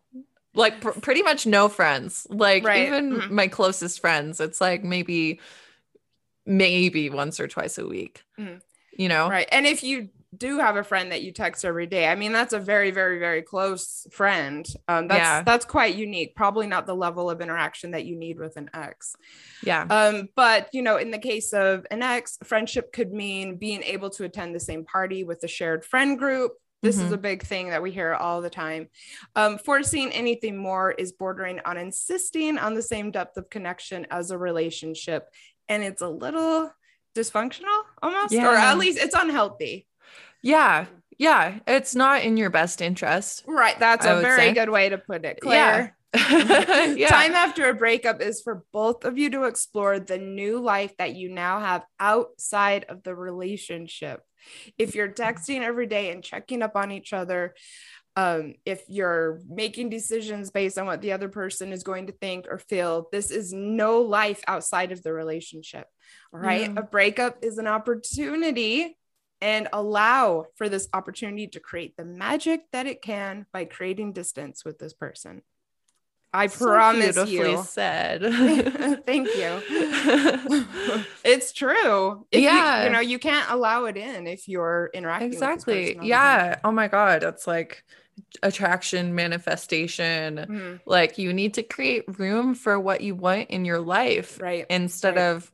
Like 0.52 0.80
pr- 0.80 0.98
pretty 0.98 1.22
much 1.22 1.46
no 1.46 1.68
friends. 1.68 2.26
Like 2.28 2.64
right. 2.64 2.88
even 2.88 3.12
mm-hmm. 3.12 3.32
my 3.36 3.46
closest 3.46 4.00
friends, 4.00 4.40
it's 4.40 4.60
like 4.60 4.82
maybe 4.82 5.38
maybe 6.44 7.08
once 7.08 7.38
or 7.38 7.46
twice 7.46 7.78
a 7.78 7.86
week. 7.86 8.24
Mm-hmm. 8.36 8.56
You 9.00 9.08
know? 9.08 9.30
Right. 9.30 9.48
And 9.52 9.64
if 9.64 9.84
you 9.84 10.08
do 10.36 10.58
have 10.58 10.76
a 10.76 10.84
friend 10.84 11.12
that 11.12 11.22
you 11.22 11.32
text 11.32 11.64
every 11.64 11.86
day, 11.86 12.06
I 12.06 12.14
mean, 12.14 12.32
that's 12.32 12.52
a 12.52 12.58
very, 12.58 12.90
very, 12.90 13.18
very 13.18 13.40
close 13.40 14.06
friend. 14.10 14.66
Um, 14.86 15.08
that's 15.08 15.20
yeah. 15.20 15.42
that's 15.42 15.64
quite 15.64 15.94
unique. 15.94 16.36
Probably 16.36 16.66
not 16.66 16.86
the 16.86 16.94
level 16.94 17.30
of 17.30 17.40
interaction 17.40 17.92
that 17.92 18.04
you 18.04 18.16
need 18.16 18.38
with 18.38 18.56
an 18.56 18.68
ex. 18.74 19.16
Yeah. 19.64 19.86
Um, 19.88 20.28
but 20.36 20.68
you 20.72 20.82
know, 20.82 20.96
in 20.96 21.10
the 21.10 21.18
case 21.18 21.52
of 21.52 21.86
an 21.90 22.02
ex, 22.02 22.38
friendship 22.44 22.92
could 22.92 23.12
mean 23.12 23.56
being 23.56 23.82
able 23.82 24.10
to 24.10 24.24
attend 24.24 24.54
the 24.54 24.60
same 24.60 24.84
party 24.84 25.24
with 25.24 25.42
a 25.44 25.48
shared 25.48 25.84
friend 25.84 26.18
group. 26.18 26.52
This 26.82 26.96
mm-hmm. 26.96 27.06
is 27.06 27.12
a 27.12 27.18
big 27.18 27.42
thing 27.42 27.70
that 27.70 27.82
we 27.82 27.90
hear 27.90 28.14
all 28.14 28.40
the 28.40 28.50
time. 28.50 28.88
Um, 29.34 29.58
forcing 29.58 30.12
anything 30.12 30.56
more 30.56 30.92
is 30.92 31.10
bordering 31.12 31.60
on 31.64 31.76
insisting 31.76 32.58
on 32.58 32.74
the 32.74 32.82
same 32.82 33.10
depth 33.10 33.36
of 33.36 33.50
connection 33.50 34.06
as 34.10 34.30
a 34.30 34.38
relationship. 34.38 35.28
And 35.68 35.82
it's 35.82 36.02
a 36.02 36.08
little 36.08 36.70
dysfunctional 37.16 37.82
almost, 38.00 38.32
yeah. 38.32 38.46
or 38.46 38.54
at 38.54 38.78
least 38.78 38.98
it's 38.98 39.14
unhealthy. 39.14 39.86
Yeah. 40.42 40.86
Yeah. 41.18 41.58
It's 41.66 41.94
not 41.94 42.22
in 42.22 42.36
your 42.36 42.50
best 42.50 42.80
interest. 42.80 43.44
Right. 43.46 43.78
That's 43.78 44.06
I 44.06 44.12
a 44.12 44.20
very 44.20 44.48
say. 44.48 44.54
good 44.54 44.70
way 44.70 44.88
to 44.88 44.98
put 44.98 45.24
it. 45.24 45.40
Clair. 45.40 45.96
Yeah. 46.14 46.14
yeah. 46.96 47.08
Time 47.08 47.34
after 47.34 47.68
a 47.68 47.74
breakup 47.74 48.22
is 48.22 48.40
for 48.40 48.64
both 48.72 49.04
of 49.04 49.18
you 49.18 49.30
to 49.30 49.44
explore 49.44 49.98
the 49.98 50.18
new 50.18 50.60
life 50.60 50.96
that 50.98 51.14
you 51.14 51.28
now 51.28 51.60
have 51.60 51.84
outside 52.00 52.86
of 52.88 53.02
the 53.02 53.14
relationship. 53.14 54.22
If 54.78 54.94
you're 54.94 55.12
texting 55.12 55.62
every 55.62 55.86
day 55.86 56.10
and 56.10 56.22
checking 56.22 56.62
up 56.62 56.76
on 56.76 56.92
each 56.92 57.12
other, 57.12 57.54
um, 58.16 58.54
if 58.64 58.82
you're 58.88 59.40
making 59.48 59.90
decisions 59.90 60.50
based 60.50 60.76
on 60.78 60.86
what 60.86 61.02
the 61.02 61.12
other 61.12 61.28
person 61.28 61.72
is 61.72 61.84
going 61.84 62.06
to 62.06 62.12
think 62.12 62.46
or 62.48 62.58
feel, 62.58 63.08
this 63.12 63.30
is 63.30 63.52
no 63.52 64.00
life 64.00 64.42
outside 64.48 64.90
of 64.90 65.02
the 65.02 65.12
relationship. 65.12 65.86
Right? 66.32 66.76
A 66.76 66.82
breakup 66.82 67.38
is 67.42 67.58
an 67.58 67.68
opportunity 67.68 68.97
and 69.40 69.68
allow 69.72 70.46
for 70.56 70.68
this 70.68 70.88
opportunity 70.92 71.46
to 71.48 71.60
create 71.60 71.96
the 71.96 72.04
magic 72.04 72.70
that 72.72 72.86
it 72.86 73.02
can 73.02 73.46
by 73.52 73.64
creating 73.64 74.12
distance 74.12 74.64
with 74.64 74.78
this 74.78 74.92
person. 74.92 75.42
I 76.32 76.48
so 76.48 76.66
promise 76.66 77.28
you. 77.28 77.62
Said. 77.62 78.20
Thank 79.06 79.28
you. 79.28 79.62
it's 81.24 81.52
true. 81.52 82.26
If 82.30 82.42
yeah. 82.42 82.80
You, 82.80 82.84
you, 82.84 82.92
know, 82.92 83.00
you 83.00 83.18
can't 83.18 83.50
allow 83.50 83.86
it 83.86 83.96
in 83.96 84.26
if 84.26 84.46
you're 84.46 84.90
interacting. 84.92 85.32
Exactly. 85.32 85.98
yeah. 86.02 86.58
Oh 86.64 86.72
my 86.72 86.88
God. 86.88 87.22
It's 87.22 87.46
like 87.46 87.82
attraction 88.42 89.14
manifestation. 89.14 90.36
Mm-hmm. 90.36 90.76
Like 90.84 91.16
you 91.16 91.32
need 91.32 91.54
to 91.54 91.62
create 91.62 92.18
room 92.18 92.54
for 92.54 92.78
what 92.78 93.00
you 93.00 93.14
want 93.14 93.48
in 93.48 93.64
your 93.64 93.80
life. 93.80 94.38
Right. 94.40 94.66
Instead 94.68 95.16
right. 95.16 95.22
of 95.22 95.50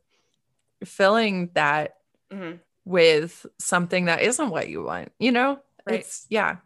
filling 0.84 1.50
that 1.54 1.94
mm-hmm. 2.32 2.56
With 2.84 3.46
something 3.58 4.06
that 4.06 4.22
isn't 4.22 4.50
what 4.50 4.68
you 4.68 4.82
want, 4.82 5.12
you 5.18 5.32
know? 5.32 5.58
Right. 5.86 6.00
It's 6.00 6.26
yeah. 6.28 6.56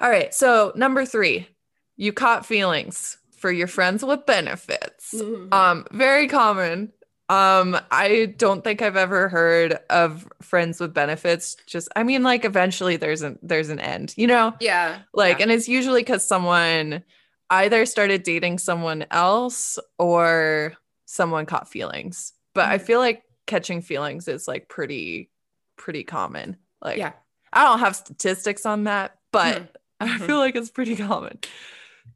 All 0.00 0.10
right. 0.10 0.32
So 0.32 0.72
number 0.74 1.04
three, 1.04 1.48
you 1.96 2.12
caught 2.12 2.46
feelings 2.46 3.18
for 3.36 3.50
your 3.50 3.66
friends 3.66 4.04
with 4.04 4.26
benefits. 4.26 5.14
Mm-hmm. 5.14 5.52
Um, 5.52 5.86
very 5.90 6.28
common. 6.28 6.92
Um, 7.28 7.78
I 7.90 8.34
don't 8.36 8.64
think 8.64 8.80
I've 8.80 8.96
ever 8.96 9.28
heard 9.28 9.78
of 9.90 10.26
friends 10.40 10.80
with 10.80 10.94
benefits. 10.94 11.56
Just, 11.66 11.88
I 11.94 12.02
mean, 12.02 12.22
like 12.22 12.44
eventually 12.44 12.96
there's 12.96 13.22
an 13.22 13.38
there's 13.42 13.68
an 13.68 13.80
end, 13.80 14.14
you 14.16 14.26
know? 14.26 14.54
Yeah. 14.60 15.00
Like, 15.12 15.38
yeah. 15.38 15.42
and 15.44 15.52
it's 15.52 15.68
usually 15.68 16.00
because 16.00 16.24
someone 16.24 17.04
either 17.50 17.84
started 17.84 18.22
dating 18.22 18.58
someone 18.58 19.04
else 19.10 19.78
or 19.98 20.74
someone 21.04 21.46
caught 21.46 21.68
feelings. 21.68 22.32
But 22.54 22.62
mm-hmm. 22.62 22.72
I 22.72 22.78
feel 22.78 22.98
like 22.98 23.22
catching 23.46 23.82
feelings 23.82 24.26
is 24.26 24.48
like 24.48 24.68
pretty, 24.68 25.30
pretty 25.78 26.04
common. 26.04 26.56
Like, 26.82 26.98
yeah, 26.98 27.12
I 27.52 27.64
don't 27.64 27.78
have 27.80 27.96
statistics 27.96 28.66
on 28.66 28.84
that, 28.84 29.18
but 29.32 29.56
mm-hmm. 29.56 29.64
I 30.00 30.08
mm-hmm. 30.08 30.26
feel 30.26 30.38
like 30.38 30.56
it's 30.56 30.70
pretty 30.70 30.96
common. 30.96 31.38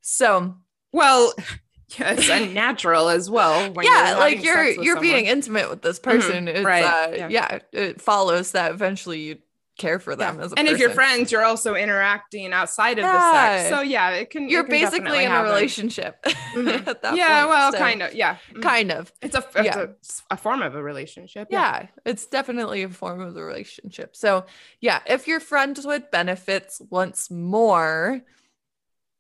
So 0.02 0.56
well, 0.92 1.32
yes, 1.98 2.28
and 2.28 2.54
natural 2.54 3.08
as 3.08 3.30
well. 3.30 3.72
yeah, 3.82 4.10
you're 4.10 4.18
like 4.18 4.44
you're 4.44 4.64
you're 4.64 4.96
someone. 4.96 5.02
being 5.02 5.26
intimate 5.26 5.70
with 5.70 5.82
this 5.82 5.98
mm-hmm. 5.98 6.10
person. 6.10 6.46
Mm-hmm. 6.46 6.56
It's, 6.56 6.64
right. 6.64 6.84
Uh, 6.84 7.16
yeah. 7.16 7.28
yeah. 7.30 7.58
it 7.72 8.00
follows 8.00 8.52
that 8.52 8.72
eventually 8.72 9.20
you 9.20 9.38
care 9.82 9.98
for 9.98 10.14
them 10.14 10.38
yeah. 10.38 10.44
as 10.44 10.52
a 10.52 10.58
and 10.58 10.68
person. 10.68 10.74
if 10.74 10.80
you're 10.80 10.90
friends 10.90 11.32
you're 11.32 11.44
also 11.44 11.74
interacting 11.74 12.52
outside 12.52 12.98
of 12.98 13.04
yeah. 13.04 13.12
the 13.12 13.58
sex 13.58 13.68
so 13.68 13.80
yeah 13.82 14.10
it 14.10 14.30
can 14.30 14.48
you're 14.48 14.60
it 14.60 14.68
can 14.68 14.70
basically 14.70 15.24
in 15.24 15.32
a 15.32 15.42
relationship 15.42 16.22
mm-hmm. 16.24 17.16
yeah 17.16 17.40
point, 17.40 17.50
well 17.50 17.72
so. 17.72 17.78
kind 17.78 18.02
of 18.02 18.14
yeah 18.14 18.36
mm-hmm. 18.50 18.60
kind 18.60 18.92
of 18.92 19.12
it's 19.20 19.34
a 19.34 19.44
it's 19.56 19.76
yeah. 19.76 19.78
a, 19.80 19.88
a, 20.30 20.36
form 20.36 20.62
of 20.62 20.76
a 20.76 20.82
relationship 20.82 21.48
yeah. 21.50 21.80
yeah 21.80 21.86
it's 22.04 22.26
definitely 22.26 22.84
a 22.84 22.88
form 22.88 23.20
of 23.20 23.34
the 23.34 23.42
relationship 23.42 24.14
so 24.14 24.44
yeah 24.80 25.00
if 25.06 25.26
you're 25.26 25.40
friends 25.40 25.84
with 25.84 26.10
benefits 26.12 26.80
once 26.88 27.28
more 27.28 28.22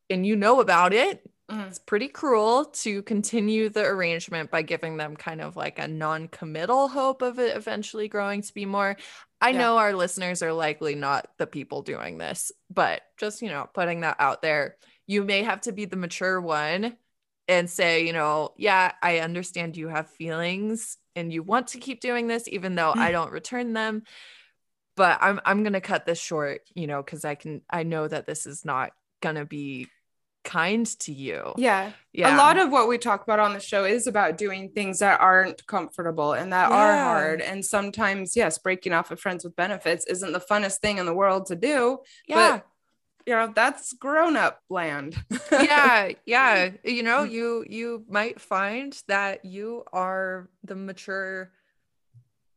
and 0.08 0.24
you 0.24 0.36
know 0.36 0.60
about 0.60 0.92
it 0.92 1.28
Mm-hmm. 1.52 1.68
It's 1.68 1.78
pretty 1.78 2.08
cruel 2.08 2.64
to 2.64 3.02
continue 3.02 3.68
the 3.68 3.84
arrangement 3.84 4.50
by 4.50 4.62
giving 4.62 4.96
them 4.96 5.16
kind 5.16 5.42
of 5.42 5.54
like 5.54 5.78
a 5.78 5.86
non 5.86 6.28
committal 6.28 6.88
hope 6.88 7.20
of 7.20 7.38
it 7.38 7.54
eventually 7.54 8.08
growing 8.08 8.40
to 8.40 8.54
be 8.54 8.64
more. 8.64 8.96
I 9.40 9.50
yeah. 9.50 9.58
know 9.58 9.76
our 9.76 9.92
listeners 9.92 10.42
are 10.42 10.52
likely 10.52 10.94
not 10.94 11.28
the 11.36 11.46
people 11.46 11.82
doing 11.82 12.16
this, 12.16 12.52
but 12.70 13.02
just, 13.18 13.42
you 13.42 13.50
know, 13.50 13.68
putting 13.74 14.00
that 14.00 14.16
out 14.18 14.40
there, 14.40 14.76
you 15.06 15.24
may 15.24 15.42
have 15.42 15.60
to 15.62 15.72
be 15.72 15.84
the 15.84 15.96
mature 15.96 16.40
one 16.40 16.96
and 17.48 17.68
say, 17.68 18.06
you 18.06 18.14
know, 18.14 18.54
yeah, 18.56 18.92
I 19.02 19.18
understand 19.18 19.76
you 19.76 19.88
have 19.88 20.08
feelings 20.08 20.96
and 21.14 21.30
you 21.30 21.42
want 21.42 21.68
to 21.68 21.78
keep 21.78 22.00
doing 22.00 22.28
this, 22.28 22.48
even 22.48 22.76
though 22.76 22.92
I 22.96 23.10
mm. 23.10 23.12
don't 23.12 23.32
return 23.32 23.74
them. 23.74 24.04
But 24.96 25.18
I'm 25.20 25.40
I'm 25.44 25.64
gonna 25.64 25.80
cut 25.80 26.06
this 26.06 26.20
short, 26.20 26.62
you 26.74 26.86
know, 26.86 27.02
because 27.02 27.24
I 27.24 27.34
can 27.34 27.62
I 27.68 27.82
know 27.82 28.08
that 28.08 28.26
this 28.26 28.46
is 28.46 28.64
not 28.64 28.92
gonna 29.20 29.44
be 29.44 29.88
kind 30.44 30.86
to 31.00 31.12
you. 31.12 31.52
Yeah. 31.56 31.92
Yeah. 32.12 32.34
A 32.34 32.36
lot 32.36 32.58
of 32.58 32.70
what 32.70 32.88
we 32.88 32.98
talk 32.98 33.22
about 33.22 33.38
on 33.38 33.52
the 33.52 33.60
show 33.60 33.84
is 33.84 34.06
about 34.06 34.36
doing 34.36 34.70
things 34.70 34.98
that 34.98 35.20
aren't 35.20 35.66
comfortable 35.66 36.32
and 36.32 36.52
that 36.52 36.70
yeah. 36.70 36.76
are 36.76 36.96
hard. 36.96 37.40
And 37.40 37.64
sometimes, 37.64 38.36
yes, 38.36 38.58
breaking 38.58 38.92
off 38.92 39.10
of 39.10 39.20
friends 39.20 39.44
with 39.44 39.56
benefits 39.56 40.06
isn't 40.06 40.32
the 40.32 40.40
funnest 40.40 40.78
thing 40.80 40.98
in 40.98 41.06
the 41.06 41.14
world 41.14 41.46
to 41.46 41.56
do. 41.56 41.98
Yeah. 42.26 42.56
But 42.56 42.66
you 43.24 43.34
know, 43.34 43.52
that's 43.54 43.92
grown 43.92 44.36
up 44.36 44.60
land. 44.68 45.16
yeah. 45.52 46.10
Yeah. 46.26 46.70
You 46.84 47.04
know, 47.04 47.22
you 47.22 47.64
you 47.68 48.04
might 48.08 48.40
find 48.40 49.00
that 49.06 49.44
you 49.44 49.84
are 49.92 50.48
the 50.64 50.74
mature 50.74 51.52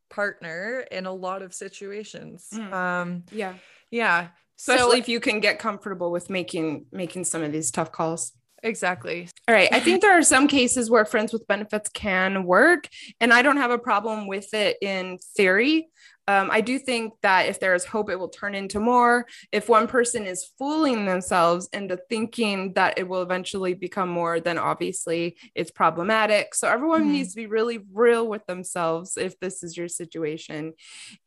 partner 0.10 0.86
in 0.92 1.06
a 1.06 1.14
lot 1.14 1.44
of 1.44 1.54
situations. 1.54 2.48
Mm. 2.52 2.74
Um 2.74 3.24
yeah. 3.32 3.54
Yeah 3.92 4.30
especially 4.58 4.92
so, 4.92 4.98
if 4.98 5.10
you 5.10 5.20
can 5.20 5.40
get 5.40 5.60
comfortable 5.60 6.12
with 6.12 6.30
making 6.30 6.86
making 6.92 7.24
some 7.26 7.44
of 7.44 7.52
these 7.52 7.72
tough 7.72 7.92
calls. 7.92 8.32
Exactly. 8.64 9.30
All 9.48 9.54
right. 9.54 9.70
I 9.72 9.80
think 9.80 10.02
there 10.02 10.18
are 10.18 10.24
some 10.24 10.48
cases 10.48 10.90
where 10.90 11.06
friends 11.06 11.32
with 11.32 11.46
benefits 11.48 11.88
can 11.90 12.46
work 12.46 12.88
and 13.20 13.32
i 13.32 13.42
don't 13.42 13.58
have 13.58 13.72
a 13.72 13.78
problem 13.78 14.28
with 14.28 14.54
it 14.54 14.78
in 14.82 15.20
theory 15.38 15.88
um, 16.28 16.50
I 16.52 16.62
do 16.62 16.80
think 16.80 17.14
that 17.22 17.48
if 17.48 17.60
there 17.60 17.76
is 17.76 17.86
hope, 17.86 18.10
it 18.10 18.20
will 18.20 18.30
turn 18.30 18.56
into 18.56 18.80
more. 18.80 19.28
If 19.52 19.70
one 19.70 19.88
person 19.88 20.26
is 20.26 20.50
fooling 20.58 21.06
themselves 21.06 21.70
into 21.72 21.98
thinking 22.10 22.74
that 22.74 22.98
it 22.98 23.08
will 23.08 23.22
eventually 23.22 23.74
become 23.74 24.10
more, 24.10 24.40
then 24.40 24.58
obviously 24.58 25.38
it's 25.54 25.72
problematic. 25.72 26.56
So 26.56 26.68
everyone 26.68 27.04
mm-hmm. 27.04 27.12
needs 27.12 27.30
to 27.32 27.36
be 27.36 27.48
really 27.48 27.80
real 27.94 28.28
with 28.28 28.46
themselves 28.48 29.18
if 29.18 29.40
this 29.40 29.64
is 29.64 29.78
your 29.78 29.88
situation. 29.88 30.74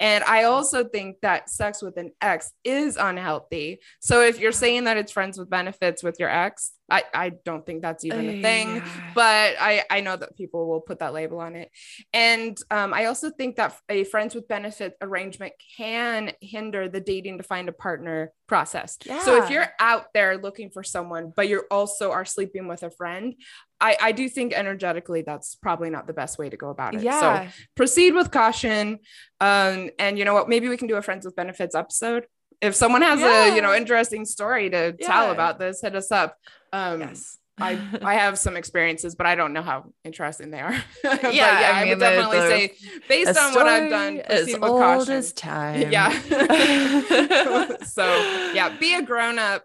And 0.00 0.24
I 0.24 0.44
also 0.44 0.84
think 0.84 1.20
that 1.22 1.48
sex 1.48 1.80
with 1.80 1.96
an 1.96 2.10
ex 2.20 2.52
is 2.64 2.96
unhealthy. 2.96 3.78
So 4.00 4.22
if 4.22 4.40
you're 4.40 4.52
saying 4.52 4.84
that 4.84 4.96
it's 4.96 5.12
friends 5.12 5.38
with 5.38 5.48
benefits 5.48 6.02
with 6.02 6.16
your 6.18 6.30
ex, 6.30 6.72
I, 6.90 7.04
I 7.12 7.30
don't 7.44 7.66
think 7.66 7.82
that's 7.82 8.04
even 8.04 8.28
a 8.28 8.42
thing, 8.42 8.76
yeah. 8.76 9.12
but 9.14 9.56
I, 9.60 9.84
I 9.90 10.00
know 10.00 10.16
that 10.16 10.36
people 10.36 10.68
will 10.68 10.80
put 10.80 11.00
that 11.00 11.12
label 11.12 11.38
on 11.40 11.54
it. 11.54 11.70
And 12.12 12.58
um, 12.70 12.94
I 12.94 13.06
also 13.06 13.30
think 13.30 13.56
that 13.56 13.76
a 13.88 14.04
friends 14.04 14.34
with 14.34 14.48
benefit 14.48 14.94
arrangement 15.02 15.52
can 15.76 16.32
hinder 16.40 16.88
the 16.88 17.00
dating 17.00 17.38
to 17.38 17.44
find 17.44 17.68
a 17.68 17.72
partner 17.72 18.32
process. 18.46 18.96
Yeah. 19.04 19.22
So 19.22 19.42
if 19.42 19.50
you're 19.50 19.68
out 19.78 20.06
there 20.14 20.38
looking 20.38 20.70
for 20.70 20.82
someone, 20.82 21.32
but 21.36 21.48
you 21.48 21.64
also 21.70 22.10
are 22.10 22.24
sleeping 22.24 22.68
with 22.68 22.82
a 22.82 22.90
friend, 22.90 23.34
I, 23.80 23.96
I 24.00 24.12
do 24.12 24.28
think 24.28 24.54
energetically 24.54 25.22
that's 25.22 25.54
probably 25.56 25.90
not 25.90 26.06
the 26.06 26.12
best 26.12 26.38
way 26.38 26.48
to 26.48 26.56
go 26.56 26.70
about 26.70 26.94
it. 26.94 27.02
Yeah. 27.02 27.20
So 27.20 27.52
proceed 27.76 28.14
with 28.14 28.30
caution. 28.30 28.98
Um, 29.40 29.90
and 29.98 30.18
you 30.18 30.24
know 30.24 30.34
what? 30.34 30.48
Maybe 30.48 30.68
we 30.68 30.76
can 30.76 30.88
do 30.88 30.96
a 30.96 31.02
friends 31.02 31.24
with 31.24 31.36
benefits 31.36 31.74
episode 31.74 32.26
if 32.60 32.74
someone 32.74 33.02
has 33.02 33.20
yeah. 33.20 33.46
a 33.46 33.54
you 33.54 33.62
know 33.62 33.74
interesting 33.74 34.24
story 34.24 34.70
to 34.70 34.96
yeah. 34.98 35.06
tell 35.06 35.30
about 35.30 35.58
this 35.58 35.80
hit 35.80 35.94
us 35.94 36.10
up 36.10 36.36
um 36.72 37.00
yes. 37.00 37.38
I 37.60 37.78
I 38.02 38.14
have 38.22 38.38
some 38.38 38.56
experiences, 38.56 39.14
but 39.14 39.26
I 39.26 39.34
don't 39.34 39.52
know 39.52 39.62
how 39.62 39.92
interesting 40.04 40.50
they 40.50 40.60
are. 40.60 40.72
yeah, 41.04 41.30
yeah, 41.30 41.72
I, 41.74 41.82
I 41.82 41.88
would 41.88 41.98
definitely 41.98 42.38
say 42.38 42.72
based 43.08 43.38
on 43.38 43.54
what 43.54 43.66
I've 43.66 43.90
done, 43.90 44.18
as 44.20 44.54
old 44.54 44.80
caution. 44.80 45.14
as 45.14 45.32
time. 45.32 45.90
Yeah. 45.90 46.10
so 47.82 48.04
yeah, 48.54 48.76
be 48.78 48.94
a 48.94 49.02
grown 49.02 49.38
up. 49.38 49.64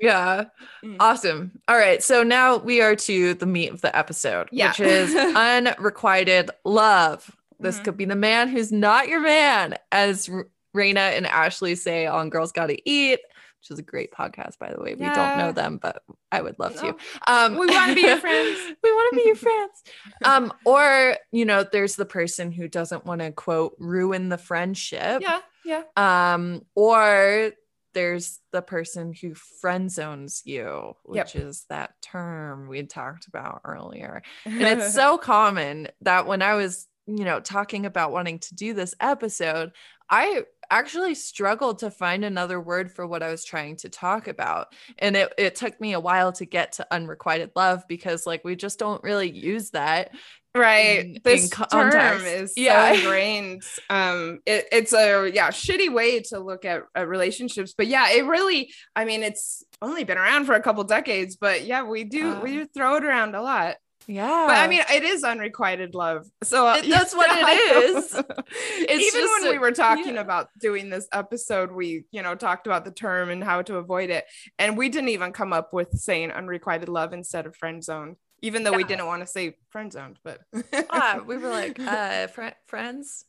yeah. 0.00 0.44
Mm. 0.82 0.96
Awesome. 1.00 1.60
All 1.68 1.76
right. 1.76 2.02
So 2.02 2.22
now 2.22 2.56
we 2.56 2.80
are 2.80 2.96
to 2.96 3.34
the 3.34 3.46
meat 3.46 3.70
of 3.70 3.82
the 3.82 3.94
episode, 3.96 4.48
yeah. 4.50 4.70
which 4.70 4.80
is 4.80 5.14
unrequited 5.14 6.50
love. 6.64 7.30
This 7.60 7.76
mm-hmm. 7.76 7.84
could 7.84 7.96
be 7.96 8.04
the 8.06 8.16
man 8.16 8.48
who's 8.48 8.72
not 8.72 9.08
your 9.08 9.20
man 9.20 9.76
as 9.92 10.30
Rayna 10.76 11.16
and 11.16 11.26
Ashley 11.26 11.74
say 11.74 12.06
on 12.06 12.30
Girls 12.30 12.52
Gotta 12.52 12.78
Eat, 12.84 13.20
which 13.60 13.70
is 13.70 13.78
a 13.78 13.82
great 13.82 14.12
podcast, 14.12 14.58
by 14.58 14.72
the 14.72 14.80
way. 14.80 14.94
Yeah. 14.98 15.08
We 15.08 15.14
don't 15.14 15.38
know 15.38 15.52
them, 15.52 15.78
but 15.80 16.02
I 16.30 16.42
would 16.42 16.58
love 16.58 16.76
no. 16.76 16.92
to. 16.92 16.96
Um, 17.26 17.56
we 17.56 17.66
want 17.66 17.88
to 17.90 17.94
be 17.94 18.02
your 18.02 18.16
friends. 18.18 18.58
we 18.82 18.90
want 18.92 19.12
to 19.12 19.16
be 19.16 19.26
your 19.26 19.36
friends. 19.36 19.82
Um, 20.24 20.52
or, 20.64 21.16
you 21.32 21.44
know, 21.44 21.64
there's 21.64 21.96
the 21.96 22.06
person 22.06 22.52
who 22.52 22.68
doesn't 22.68 23.04
want 23.04 23.20
to 23.20 23.32
quote 23.32 23.74
ruin 23.78 24.28
the 24.28 24.38
friendship. 24.38 25.22
Yeah. 25.22 25.40
Yeah. 25.64 25.82
Um, 25.96 26.62
or 26.74 27.52
there's 27.94 28.38
the 28.52 28.62
person 28.62 29.12
who 29.12 29.34
friend 29.34 29.90
zones 29.90 30.42
you, 30.44 30.94
which 31.04 31.34
yep. 31.34 31.44
is 31.44 31.64
that 31.68 32.00
term 32.00 32.68
we 32.68 32.82
talked 32.84 33.26
about 33.26 33.62
earlier. 33.64 34.22
And 34.44 34.62
it's 34.62 34.94
so 34.94 35.18
common 35.18 35.88
that 36.02 36.26
when 36.26 36.40
I 36.40 36.54
was, 36.54 36.86
you 37.06 37.24
know, 37.24 37.40
talking 37.40 37.86
about 37.86 38.12
wanting 38.12 38.38
to 38.40 38.54
do 38.54 38.72
this 38.72 38.94
episode, 39.00 39.72
I 40.10 40.44
actually 40.70 41.14
struggled 41.14 41.78
to 41.80 41.90
find 41.90 42.24
another 42.24 42.60
word 42.60 42.92
for 42.92 43.06
what 43.06 43.22
I 43.22 43.30
was 43.30 43.44
trying 43.44 43.76
to 43.76 43.88
talk 43.88 44.28
about. 44.28 44.74
And 44.98 45.16
it, 45.16 45.32
it 45.38 45.56
took 45.56 45.80
me 45.80 45.92
a 45.92 46.00
while 46.00 46.32
to 46.32 46.44
get 46.44 46.72
to 46.72 46.86
unrequited 46.90 47.52
love 47.56 47.84
because, 47.88 48.26
like, 48.26 48.44
we 48.44 48.56
just 48.56 48.78
don't 48.78 49.02
really 49.02 49.30
use 49.30 49.70
that 49.70 50.10
right 50.54 51.04
in, 51.04 51.18
this 51.24 51.44
in 51.44 51.90
term 51.90 52.24
is 52.24 52.54
yeah. 52.56 52.92
so 52.92 52.98
ingrained 52.98 53.62
um 53.90 54.40
it, 54.46 54.66
it's 54.72 54.92
a 54.92 55.30
yeah 55.32 55.50
shitty 55.50 55.92
way 55.92 56.20
to 56.20 56.38
look 56.40 56.64
at, 56.64 56.82
at, 56.94 57.06
relationships 57.06 57.74
but 57.76 57.86
yeah 57.86 58.10
it 58.10 58.24
really 58.24 58.72
i 58.96 59.04
mean 59.04 59.22
it's 59.22 59.62
only 59.82 60.04
been 60.04 60.18
around 60.18 60.46
for 60.46 60.54
a 60.54 60.62
couple 60.62 60.82
decades 60.84 61.36
but 61.36 61.64
yeah 61.64 61.82
we 61.82 62.02
do 62.02 62.32
uh, 62.32 62.40
we 62.40 62.52
do 62.52 62.66
throw 62.66 62.96
it 62.96 63.04
around 63.04 63.34
a 63.34 63.42
lot 63.42 63.76
yeah. 64.08 64.46
But 64.48 64.56
I 64.56 64.68
mean, 64.68 64.82
it 64.90 65.04
is 65.04 65.22
unrequited 65.22 65.94
love. 65.94 66.26
So 66.42 66.66
uh, 66.66 66.80
that's 66.88 67.14
what 67.14 67.28
it 67.30 67.94
is. 67.94 68.14
Even 68.88 69.30
when 69.30 69.46
a, 69.46 69.50
we 69.50 69.58
were 69.58 69.70
talking 69.70 70.14
yeah. 70.14 70.22
about 70.22 70.48
doing 70.58 70.88
this 70.88 71.06
episode, 71.12 71.70
we, 71.70 72.04
you 72.10 72.22
know, 72.22 72.34
talked 72.34 72.66
about 72.66 72.86
the 72.86 72.90
term 72.90 73.28
and 73.28 73.44
how 73.44 73.60
to 73.60 73.76
avoid 73.76 74.08
it. 74.08 74.24
And 74.58 74.78
we 74.78 74.88
didn't 74.88 75.10
even 75.10 75.32
come 75.32 75.52
up 75.52 75.74
with 75.74 75.92
saying 75.92 76.30
unrequited 76.30 76.88
love 76.88 77.12
instead 77.12 77.44
of 77.44 77.54
friend 77.54 77.84
zone, 77.84 78.16
even 78.40 78.64
though 78.64 78.70
yeah. 78.70 78.78
we 78.78 78.84
didn't 78.84 79.06
want 79.06 79.20
to 79.20 79.26
say 79.26 79.56
friend 79.68 79.92
zoned. 79.92 80.18
But 80.24 80.40
ah, 80.90 81.20
we 81.26 81.36
were 81.36 81.50
like, 81.50 81.78
uh, 81.78 82.28
fr- 82.28 82.56
friends. 82.66 83.26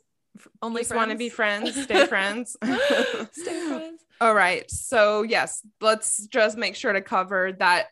Only 0.62 0.86
want 0.92 1.12
to 1.12 1.18
be 1.18 1.28
friends, 1.28 1.76
stay 1.84 2.06
friends. 2.06 2.56
stay 2.62 3.68
friends. 3.68 4.02
All 4.22 4.34
right. 4.34 4.70
So, 4.72 5.24
yes, 5.24 5.62
let's 5.82 6.26
just 6.28 6.58
make 6.58 6.76
sure 6.76 6.94
to 6.94 7.02
cover 7.02 7.52
that 7.60 7.88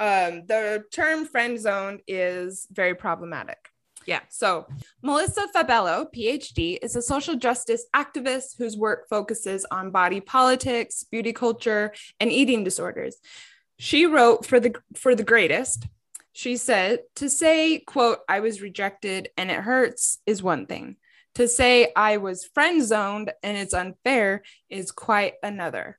um, 0.00 0.46
the 0.46 0.84
term 0.90 1.26
friend 1.26 1.60
zone 1.60 2.00
is 2.08 2.66
very 2.72 2.94
problematic. 2.94 3.58
Yeah. 4.06 4.20
So, 4.30 4.66
Melissa 5.02 5.46
Fabello, 5.52 6.08
PhD, 6.12 6.78
is 6.82 6.96
a 6.96 7.02
social 7.02 7.36
justice 7.36 7.84
activist 7.94 8.56
whose 8.56 8.76
work 8.76 9.08
focuses 9.10 9.66
on 9.70 9.90
body 9.90 10.20
politics, 10.20 11.04
beauty 11.04 11.34
culture, 11.34 11.92
and 12.18 12.32
eating 12.32 12.64
disorders. 12.64 13.16
She 13.78 14.06
wrote 14.06 14.46
for 14.46 14.58
the 14.58 14.74
for 14.96 15.14
the 15.14 15.22
Greatist. 15.22 15.86
She 16.32 16.56
said 16.56 17.00
to 17.16 17.28
say, 17.28 17.80
quote, 17.80 18.20
I 18.28 18.40
was 18.40 18.62
rejected 18.62 19.28
and 19.36 19.50
it 19.50 19.60
hurts 19.60 20.18
is 20.26 20.42
one 20.42 20.66
thing. 20.66 20.96
To 21.36 21.46
say 21.46 21.92
I 21.94 22.16
was 22.16 22.44
friend 22.44 22.84
zoned 22.84 23.32
and 23.42 23.56
it's 23.56 23.72
unfair 23.72 24.42
is 24.68 24.90
quite 24.90 25.34
another. 25.42 25.96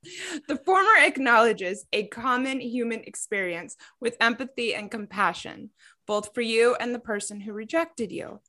The 0.47 0.57
former 0.57 0.97
acknowledges 0.99 1.85
a 1.93 2.07
common 2.07 2.59
human 2.59 3.01
experience 3.01 3.77
with 4.01 4.17
empathy 4.19 4.75
and 4.75 4.91
compassion, 4.91 5.69
both 6.05 6.33
for 6.33 6.41
you 6.41 6.75
and 6.79 6.93
the 6.93 6.99
person 6.99 7.39
who 7.39 7.53
rejected 7.53 8.11
you. 8.11 8.41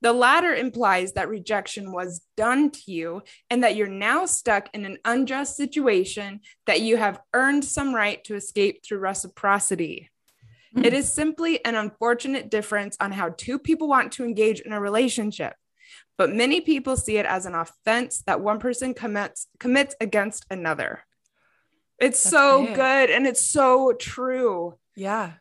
The 0.00 0.12
latter 0.12 0.54
implies 0.54 1.12
that 1.12 1.28
rejection 1.28 1.92
was 1.92 2.22
done 2.36 2.70
to 2.70 2.90
you 2.90 3.22
and 3.50 3.62
that 3.62 3.76
you're 3.76 3.86
now 3.86 4.26
stuck 4.26 4.68
in 4.74 4.84
an 4.84 4.98
unjust 5.04 5.56
situation 5.56 6.40
that 6.66 6.80
you 6.80 6.96
have 6.96 7.20
earned 7.34 7.64
some 7.64 7.94
right 7.94 8.22
to 8.24 8.34
escape 8.34 8.82
through 8.82 8.98
reciprocity. 8.98 10.10
Mm. 10.74 10.86
It 10.86 10.94
is 10.94 11.12
simply 11.12 11.64
an 11.64 11.74
unfortunate 11.74 12.50
difference 12.50 12.96
on 13.00 13.12
how 13.12 13.34
two 13.36 13.58
people 13.58 13.86
want 13.86 14.12
to 14.12 14.24
engage 14.24 14.60
in 14.60 14.72
a 14.72 14.80
relationship 14.80 15.54
but 16.18 16.34
many 16.34 16.60
people 16.60 16.96
see 16.96 17.18
it 17.18 17.26
as 17.26 17.46
an 17.46 17.54
offense 17.54 18.22
that 18.26 18.40
one 18.40 18.58
person 18.58 18.94
commits 18.94 19.46
commits 19.58 19.94
against 20.00 20.46
another. 20.50 21.02
It's 21.98 22.22
That's 22.22 22.30
so 22.30 22.66
it. 22.66 22.74
good 22.74 23.10
and 23.10 23.26
it's 23.26 23.46
so 23.46 23.92
true. 23.92 24.74
Yeah. 24.94 25.32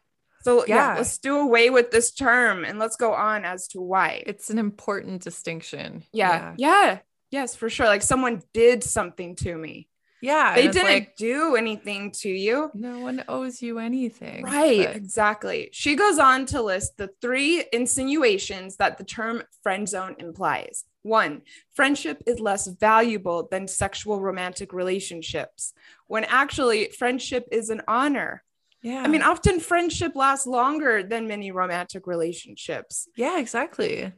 So 0.44 0.66
yeah. 0.68 0.94
yeah, 0.94 0.98
let's 0.98 1.18
do 1.18 1.38
away 1.38 1.70
with 1.70 1.90
this 1.92 2.12
term 2.12 2.66
and 2.66 2.78
let's 2.78 2.98
go 2.98 3.14
on 3.14 3.46
as 3.46 3.68
to 3.70 3.82
why. 3.82 4.24
It's 4.26 4.50
an 4.50 4.60
important 4.60 5.24
distinction. 5.24 6.04
Yeah. 6.14 6.54
Yeah. 6.58 6.86
yeah. 6.86 7.00
Yes, 7.32 7.56
for 7.56 7.70
sure. 7.70 7.88
Like 7.88 8.04
someone 8.04 8.42
did 8.54 8.84
something 8.84 9.36
to 9.38 9.56
me. 9.56 9.90
Yeah. 10.26 10.56
They 10.56 10.68
didn't 10.68 10.84
like, 10.86 11.16
do 11.16 11.56
anything 11.56 12.12
to 12.22 12.30
you. 12.30 12.72
No 12.74 13.00
one 13.00 13.24
owes 13.28 13.62
you 13.62 13.78
anything. 13.78 14.44
Right. 14.44 14.88
But... 14.88 14.96
Exactly. 14.96 15.70
She 15.72 15.96
goes 15.96 16.18
on 16.18 16.48
to 16.48 16.62
list 16.62 16.98
the 16.98 17.12
three 17.22 17.64
insinuations 17.72 18.78
that 18.78 18.98
the 18.98 19.04
term 19.04 19.44
friend 19.62 19.88
zone 19.88 20.16
implies. 20.18 20.84
One, 21.04 21.44
friendship 21.74 22.24
is 22.26 22.40
less 22.40 22.66
valuable 22.68 23.48
than 23.52 23.68
sexual 23.68 24.20
romantic 24.20 24.74
relationships, 24.74 25.74
when 26.08 26.24
actually, 26.24 26.90
friendship 26.98 27.48
is 27.52 27.70
an 27.70 27.84
honor. 27.88 28.44
Yeah. 28.82 29.02
I 29.04 29.08
mean, 29.08 29.22
often 29.22 29.60
friendship 29.60 30.16
lasts 30.16 30.48
longer 30.48 31.04
than 31.04 31.28
many 31.28 31.52
romantic 31.52 32.08
relationships. 32.08 33.08
Yeah, 33.16 33.40
exactly. 33.40 34.14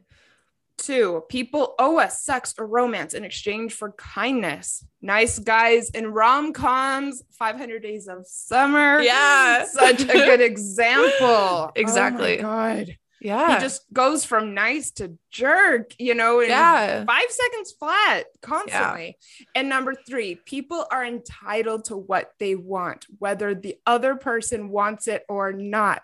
Two, 0.78 1.24
people 1.28 1.74
owe 1.78 1.98
us 1.98 2.22
sex 2.22 2.54
or 2.56 2.66
romance 2.66 3.12
in 3.12 3.24
exchange 3.24 3.74
for 3.74 3.92
kindness. 3.92 4.86
Nice 5.02 5.38
guys 5.38 5.90
in 5.90 6.06
rom 6.06 6.52
coms, 6.52 7.22
500 7.32 7.82
Days 7.82 8.06
of 8.06 8.26
Summer. 8.26 9.00
Yeah. 9.00 9.64
Such 9.70 10.02
a 10.02 10.06
good 10.06 10.40
example. 10.40 11.72
Exactly. 11.76 12.38
Oh 12.38 12.42
God. 12.42 12.96
Yeah. 13.20 13.56
He 13.56 13.60
just 13.60 13.82
goes 13.92 14.24
from 14.24 14.54
nice 14.54 14.92
to 14.92 15.18
jerk, 15.30 15.92
you 15.98 16.14
know, 16.14 16.40
in 16.40 16.48
yeah. 16.50 17.04
five 17.04 17.30
seconds 17.30 17.72
flat 17.72 18.26
constantly. 18.40 19.16
Yeah. 19.40 19.46
And 19.56 19.68
number 19.68 19.94
three, 19.94 20.36
people 20.36 20.86
are 20.90 21.04
entitled 21.04 21.86
to 21.86 21.96
what 21.96 22.30
they 22.38 22.54
want, 22.54 23.06
whether 23.18 23.54
the 23.54 23.76
other 23.86 24.14
person 24.14 24.68
wants 24.68 25.08
it 25.08 25.24
or 25.28 25.52
not. 25.52 26.02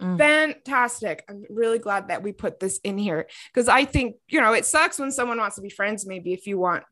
Mm. 0.00 0.18
Fantastic. 0.18 1.24
I'm 1.28 1.44
really 1.50 1.78
glad 1.78 2.08
that 2.08 2.22
we 2.22 2.32
put 2.32 2.60
this 2.60 2.78
in 2.84 2.98
here 2.98 3.26
because 3.52 3.68
I 3.68 3.84
think, 3.84 4.16
you 4.28 4.40
know, 4.40 4.52
it 4.52 4.66
sucks 4.66 4.98
when 4.98 5.10
someone 5.10 5.38
wants 5.38 5.56
to 5.56 5.62
be 5.62 5.70
friends, 5.70 6.06
maybe 6.06 6.32
if 6.32 6.46
you 6.46 6.58
want 6.58 6.84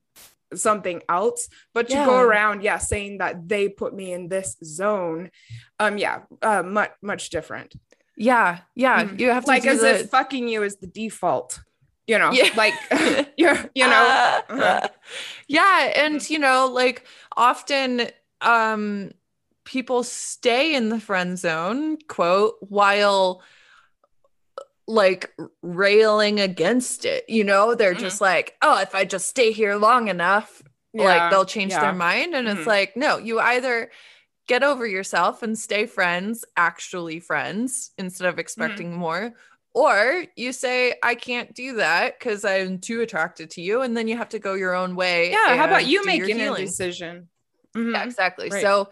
something 0.55 1.03
else, 1.09 1.49
but 1.75 1.91
yeah. 1.91 2.01
to 2.01 2.07
go 2.07 2.21
around, 2.21 2.63
yeah, 2.63 2.79
saying 2.79 3.19
that 3.19 3.49
they 3.49 3.69
put 3.69 3.95
me 3.95 4.13
in 4.13 4.29
this 4.29 4.57
zone, 4.65 5.31
um, 5.79 5.99
yeah, 5.99 6.21
uh, 6.43 6.63
much, 6.63 6.91
much 7.03 7.31
different. 7.31 7.75
Yeah. 8.17 8.61
Yeah. 8.75 9.05
Mm. 9.05 9.21
You 9.21 9.31
have 9.31 9.45
to 9.45 9.51
like 9.51 9.67
as 9.67 9.81
the- 9.81 10.01
if 10.01 10.11
fucking 10.11 10.49
you 10.49 10.63
is 10.63 10.77
the 10.77 10.87
default 10.87 11.61
you 12.09 12.19
know 12.19 12.33
yeah. 12.33 12.49
like 12.57 12.73
you're 13.37 13.57
you 13.75 13.87
know 13.87 14.41
uh, 14.49 14.89
yeah 15.47 15.93
and 15.95 16.29
you 16.29 16.39
know 16.39 16.67
like 16.73 17.05
often 17.37 18.09
um 18.41 19.13
people 19.69 20.03
stay 20.03 20.75
in 20.75 20.89
the 20.89 20.99
friend 20.99 21.39
zone, 21.39 21.99
quote, 22.09 22.55
while 22.61 23.43
like 24.87 25.31
railing 25.61 26.41
against 26.41 27.05
it. 27.05 27.29
You 27.29 27.45
know, 27.45 27.75
they're 27.75 27.93
mm-hmm. 27.93 28.01
just 28.01 28.23
like, 28.23 28.57
oh, 28.63 28.81
if 28.81 28.95
I 28.95 29.05
just 29.05 29.29
stay 29.29 29.53
here 29.53 29.77
long 29.77 30.09
enough, 30.09 30.63
yeah. 30.95 31.05
like 31.05 31.31
they'll 31.31 31.45
change 31.45 31.73
yeah. 31.73 31.83
their 31.83 31.93
mind. 31.93 32.35
And 32.35 32.49
mm-hmm. 32.49 32.57
it's 32.57 32.67
like, 32.67 32.97
no, 32.97 33.19
you 33.19 33.41
either 33.41 33.91
get 34.47 34.63
over 34.63 34.87
yourself 34.87 35.43
and 35.43 35.59
stay 35.59 35.85
friends, 35.85 36.47
actually 36.57 37.21
friends, 37.21 37.91
instead 37.99 38.27
of 38.27 38.33
mm-hmm. 38.35 38.41
expecting 38.41 38.89
mm-hmm. 38.93 39.01
more. 39.01 39.35
Or 39.75 40.25
you 40.35 40.55
say, 40.55 40.95
I 41.03 41.15
can't 41.15 41.55
do 41.55 41.75
that 41.75 42.19
because 42.19 42.47
I'm 42.47 42.79
too 42.79 43.03
attracted 43.03 43.51
to 43.51 43.61
you. 43.61 43.83
And 43.83 43.95
then 43.95 44.09
you 44.09 44.17
have 44.17 44.31
to 44.31 44.39
go 44.39 44.55
your 44.55 44.75
own 44.75 44.97
way. 44.97 45.31
Yeah. 45.31 45.57
How 45.57 45.67
about 45.67 45.85
you 45.87 46.07
making 46.07 46.41
a 46.41 46.57
decision? 46.57 47.29
Mm-hmm. 47.77 47.95
Yeah, 47.95 48.05
exactly. 48.05 48.49
Right. 48.49 48.63
So 48.63 48.89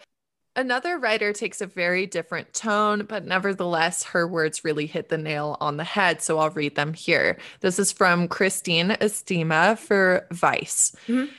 Another 0.57 0.97
writer 0.97 1.33
takes 1.33 1.61
a 1.61 1.67
very 1.67 2.07
different 2.07 2.51
tone, 2.51 3.05
but 3.07 3.23
nevertheless, 3.23 4.01
her 4.05 4.27
words 4.27 4.65
really 4.65 4.87
hit 4.87 5.07
the 5.07 5.17
nail 5.17 5.55
on 5.61 5.77
the 5.77 5.83
head. 5.83 6.19
So 6.23 6.39
I'll 6.39 6.49
read 6.49 6.75
them 6.75 6.95
here. 6.95 7.37
This 7.59 7.77
is 7.77 7.91
from 7.91 8.27
Christine 8.27 8.89
Estima 8.89 9.77
for 9.77 10.25
Vice. 10.31 10.95
Mm-hmm. 11.07 11.31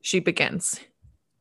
She 0.00 0.20
begins 0.20 0.78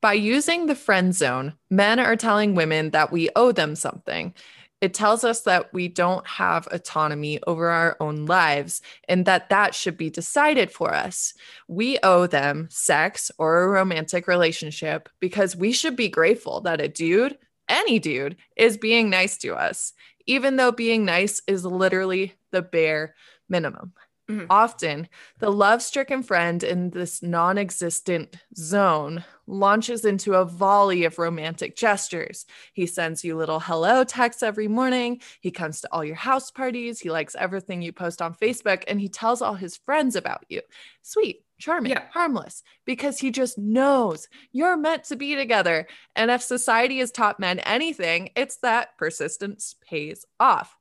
By 0.02 0.14
using 0.14 0.66
the 0.66 0.74
friend 0.74 1.14
zone, 1.14 1.54
men 1.70 2.00
are 2.00 2.16
telling 2.16 2.56
women 2.56 2.90
that 2.90 3.12
we 3.12 3.30
owe 3.36 3.52
them 3.52 3.76
something. 3.76 4.34
It 4.82 4.96
tells 4.96 5.24
us 5.24 5.42
that 5.42 5.72
we 5.74 5.88
don't 5.88 6.26
have 6.26 6.68
autonomy 6.72 7.40
over 7.46 7.70
our 7.70 7.96
own 8.00 8.26
lives 8.26 8.82
and 9.08 9.26
that 9.26 9.50
that 9.50 9.76
should 9.76 9.96
be 9.96 10.10
decided 10.10 10.72
for 10.72 10.92
us. 10.94 11.36
We 11.68 12.00
owe 12.02 12.26
them 12.26 12.68
sex 12.72 13.32
or 13.38 13.62
a 13.62 13.70
romantic 13.70 14.28
relationship 14.28 15.08
because 15.20 15.56
we 15.56 15.72
should 15.72 15.96
be 15.96 16.10
grateful 16.10 16.62
that 16.62 16.82
a 16.82 16.88
dude, 16.88 17.38
any 17.70 18.00
dude, 18.00 18.38
is 18.56 18.78
being 18.78 19.12
nice 19.12 19.38
to 19.38 19.54
us, 19.54 19.94
even 20.26 20.56
though 20.56 20.72
being 20.72 21.06
nice 21.06 21.42
is 21.46 21.64
literally 21.64 22.34
the 22.50 22.64
bare 22.64 23.14
minimum. 23.48 23.94
Mm-hmm. 24.30 24.46
Often, 24.50 25.10
the 25.40 25.52
love 25.52 25.82
stricken 25.82 26.24
friend 26.24 26.64
in 26.64 26.90
this 26.90 27.22
non 27.22 27.58
existent 27.58 28.38
zone 28.56 29.26
launches 29.52 30.06
into 30.06 30.34
a 30.34 30.46
volley 30.46 31.04
of 31.04 31.20
romantic 31.20 31.76
gestures. 31.76 32.46
He 32.74 32.86
sends 32.86 33.24
you 33.24 33.36
little 33.36 33.60
hello 33.60 34.04
texts 34.04 34.42
every 34.42 34.68
morning. 34.68 35.22
He 35.42 35.52
comes 35.52 35.82
to 35.82 35.90
all 35.92 36.04
your 36.04 36.16
house 36.16 36.50
parties. 36.50 37.00
He 37.00 37.12
likes 37.12 37.36
everything 37.36 37.82
you 37.82 37.92
post 37.92 38.22
on 38.22 38.34
Facebook 38.34 38.84
and 38.88 39.00
he 39.00 39.10
tells 39.10 39.42
all 39.42 39.56
his 39.56 39.78
friends 39.78 40.16
about 40.16 40.46
you. 40.50 40.62
Sweet, 41.02 41.44
charming, 41.60 41.92
yeah. 41.92 42.06
harmless, 42.12 42.64
because 42.86 43.20
he 43.20 43.32
just 43.32 43.58
knows 43.58 44.28
you're 44.52 44.78
meant 44.78 45.04
to 45.06 45.16
be 45.16 45.36
together. 45.36 45.88
And 46.16 46.32
if 46.32 46.42
society 46.42 47.00
has 47.00 47.12
taught 47.12 47.40
men 47.40 47.60
anything, 47.60 48.30
it's 48.36 48.58
that 48.58 48.98
persistence 48.98 49.76
pays 49.82 50.26
off. 50.40 50.76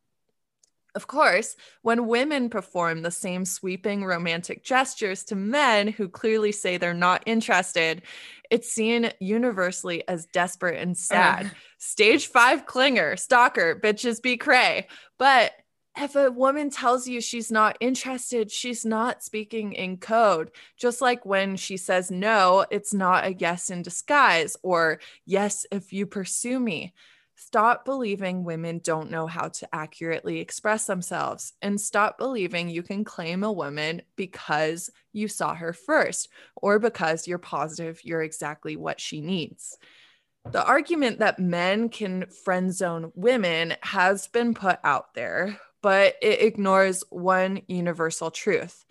Of 0.95 1.07
course, 1.07 1.57
when 1.83 2.09
women 2.09 2.51
perform 2.51 3.03
the 3.03 3.11
same 3.11 3.45
sweeping 3.45 4.05
romantic 4.05 4.65
gestures 4.65 5.25
to 5.25 5.37
men 5.37 5.89
who 5.89 6.09
clearly 6.09 6.53
say 6.53 6.77
they're 6.77 6.95
not 6.95 7.23
interested, 7.27 8.03
it's 8.51 8.73
seen 8.73 9.13
universally 9.21 10.07
as 10.09 10.27
desperate 10.27 10.81
and 10.81 10.97
sad. 10.97 11.47
Uh. 11.47 11.51
Stage 11.79 12.27
five 12.27 12.67
clinger, 12.67 13.19
stalker, 13.19 13.79
bitches 13.81 14.21
be 14.21 14.37
cray. 14.37 14.89
But 15.19 15.53
if 15.97 16.15
a 16.17 16.31
woman 16.31 16.71
tells 16.71 17.09
you 17.09 17.21
she's 17.21 17.51
not 17.51 17.77
interested, 17.81 18.51
she's 18.51 18.85
not 18.85 19.23
speaking 19.23 19.73
in 19.73 19.97
code. 19.97 20.51
Just 20.77 21.01
like 21.01 21.27
when 21.27 21.57
she 21.57 21.77
says 21.77 22.11
no, 22.11 22.65
it's 22.71 22.95
not 22.95 23.25
a 23.25 23.35
yes 23.35 23.71
in 23.71 23.83
disguise 23.83 24.57
or 24.63 25.01
yes 25.27 25.67
if 25.71 25.93
you 25.93 26.07
pursue 26.07 26.59
me. 26.61 26.95
Stop 27.43 27.87
believing 27.87 28.45
women 28.45 28.81
don't 28.85 29.11
know 29.11 29.27
how 29.27 29.49
to 29.49 29.75
accurately 29.75 30.41
express 30.41 30.85
themselves 30.85 31.55
and 31.63 31.81
stop 31.81 32.19
believing 32.19 32.69
you 32.69 32.83
can 32.83 33.03
claim 33.03 33.43
a 33.43 33.51
woman 33.51 34.03
because 34.15 34.91
you 35.15 35.27
saw 35.27 35.55
her 35.55 35.73
first 35.73 36.29
or 36.55 36.79
because 36.79 37.27
you're 37.27 37.39
positive 37.39 38.05
you're 38.05 38.23
exactly 38.23 38.77
what 38.77 39.01
she 39.01 39.23
needs. 39.23 39.79
The 40.51 40.63
argument 40.63 41.21
that 41.21 41.39
men 41.39 41.89
can 41.89 42.27
friend 42.27 42.75
zone 42.75 43.11
women 43.15 43.75
has 43.81 44.29
been 44.29 44.53
put 44.53 44.79
out 44.85 45.15
there, 45.15 45.59
but 45.81 46.17
it 46.21 46.43
ignores 46.43 47.05
one 47.09 47.63
universal 47.69 48.31
truth 48.31 48.85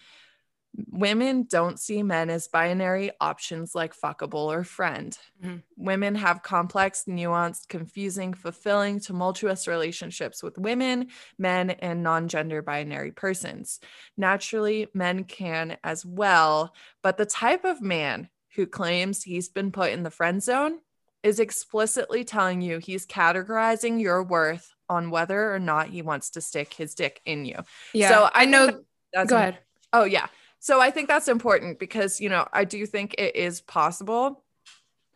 women 0.90 1.44
don't 1.50 1.80
see 1.80 2.04
men 2.04 2.30
as 2.30 2.48
binary 2.48 3.12
options 3.20 3.74
like 3.74 3.96
fuckable 3.96 4.46
or 4.46 4.64
friend. 4.64 5.18
Mm-hmm. 5.44 5.58
Women 5.78 6.16
have 6.16 6.44
complex, 6.44 7.06
nuanced, 7.08 7.68
confusing, 7.68 8.34
fulfilling, 8.34 9.00
tumultuous 9.00 9.68
relationships 9.68 10.44
with 10.44 10.58
women, 10.58 11.08
men, 11.38 11.72
and 11.72 12.04
non 12.04 12.28
gender 12.28 12.62
binary 12.62 13.12
persons. 13.12 13.80
Naturally, 14.18 14.88
men 14.94 15.24
can 15.24 15.78
as 15.84 16.06
well, 16.06 16.74
but 17.02 17.18
the 17.18 17.26
type 17.26 17.66
of 17.66 17.82
man 17.82 18.30
who 18.56 18.66
claims 18.66 19.24
he's 19.24 19.50
been 19.50 19.72
put 19.72 19.92
in 19.92 20.04
the 20.04 20.12
friend 20.12 20.42
zone 20.44 20.80
is 21.24 21.40
explicitly 21.40 22.24
telling 22.24 22.62
you 22.62 22.78
he's 22.78 23.06
categorizing 23.06 24.02
your 24.02 24.24
worth 24.24 24.74
on 24.88 25.12
whether 25.12 25.54
or 25.54 25.60
not 25.60 25.90
he 25.90 26.02
wants 26.02 26.32
to 26.32 26.42
stick 26.42 26.74
his 26.74 26.96
dick 26.96 27.22
in 27.26 27.46
you. 27.46 27.58
Yeah. 27.94 28.10
So 28.10 28.30
I 28.34 28.46
know. 28.46 28.82
That's 29.14 29.30
Go 29.30 29.36
ahead. 29.36 29.60
Oh, 29.92 30.04
yeah. 30.04 30.28
So 30.60 30.82
I 30.82 30.92
think 30.92 31.08
that's 31.08 31.28
important 31.28 31.80
because, 31.80 32.20
you 32.20 32.30
know, 32.30 32.48
I 32.52 32.66
do 32.66 32.86
think 32.86 33.16
it 33.18 33.36
is 33.36 33.62
possible, 33.62 34.44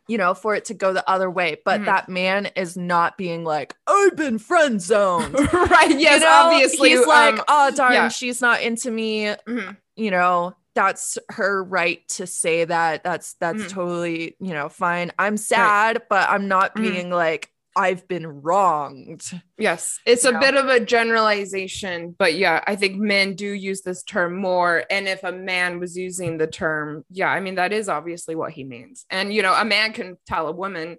you 0.08 0.18
know, 0.18 0.34
for 0.34 0.56
it 0.56 0.66
to 0.66 0.74
go 0.74 0.94
the 0.94 1.08
other 1.10 1.30
way. 1.30 1.58
But 1.64 1.78
mm-hmm. 1.78 1.86
that 1.86 2.10
man 2.10 2.46
is 2.56 2.78
not 2.78 3.18
being 3.18 3.44
like, 3.44 3.76
I've 3.86 4.16
been 4.16 4.40
friend 4.40 4.82
zoned. 4.82 5.34
right. 5.54 6.00
Yes, 6.00 6.20
you 6.22 6.26
know? 6.26 6.32
obviously. 6.32 6.90
He's 6.90 7.00
um, 7.02 7.08
like, 7.08 7.40
oh, 7.48 7.72
darn, 7.76 7.94
yeah. 7.94 8.08
she's 8.08 8.42
not 8.42 8.62
into 8.62 8.90
me. 8.90 9.26
Mm-hmm. 9.26 9.72
You 9.96 10.12
know, 10.12 10.56
that's 10.76 11.18
her 11.30 11.64
right 11.64 12.08
to 12.10 12.26
say 12.26 12.66
that. 12.66 13.04
That's 13.04 13.34
that's 13.34 13.60
mm-hmm. 13.60 13.68
totally, 13.68 14.36
you 14.40 14.54
know, 14.54 14.70
fine. 14.70 15.12
I'm 15.20 15.38
sad, 15.38 15.98
right. 15.98 16.10
but 16.10 16.30
I'm 16.30 16.48
not 16.48 16.74
mm-hmm. 16.74 16.90
being 16.90 17.10
like, 17.10 17.53
I've 17.76 18.08
been 18.08 18.28
wronged. 18.28 19.30
Yes, 19.58 20.00
it's 20.06 20.26
a 20.26 20.38
bit 20.40 20.56
of 20.56 20.68
a 20.68 20.80
generalization, 20.80 22.16
but 22.18 22.36
yeah, 22.36 22.64
I 22.68 22.76
think 22.76 22.98
men 22.98 23.36
do 23.36 23.48
use 23.48 23.82
this 23.82 24.04
term 24.04 24.38
more. 24.38 24.84
And 24.90 25.08
if 25.08 25.24
a 25.24 25.32
man 25.32 25.80
was 25.80 25.98
using 25.98 26.38
the 26.38 26.48
term, 26.48 27.04
yeah, 27.10 27.30
I 27.30 27.40
mean, 27.40 27.56
that 27.56 27.74
is 27.74 27.90
obviously 27.90 28.36
what 28.36 28.52
he 28.52 28.64
means. 28.64 29.06
And, 29.10 29.34
you 29.34 29.42
know, 29.42 29.54
a 29.54 29.66
man 29.66 29.94
can 29.94 30.18
tell 30.26 30.48
a 30.48 30.52
woman 30.52 30.98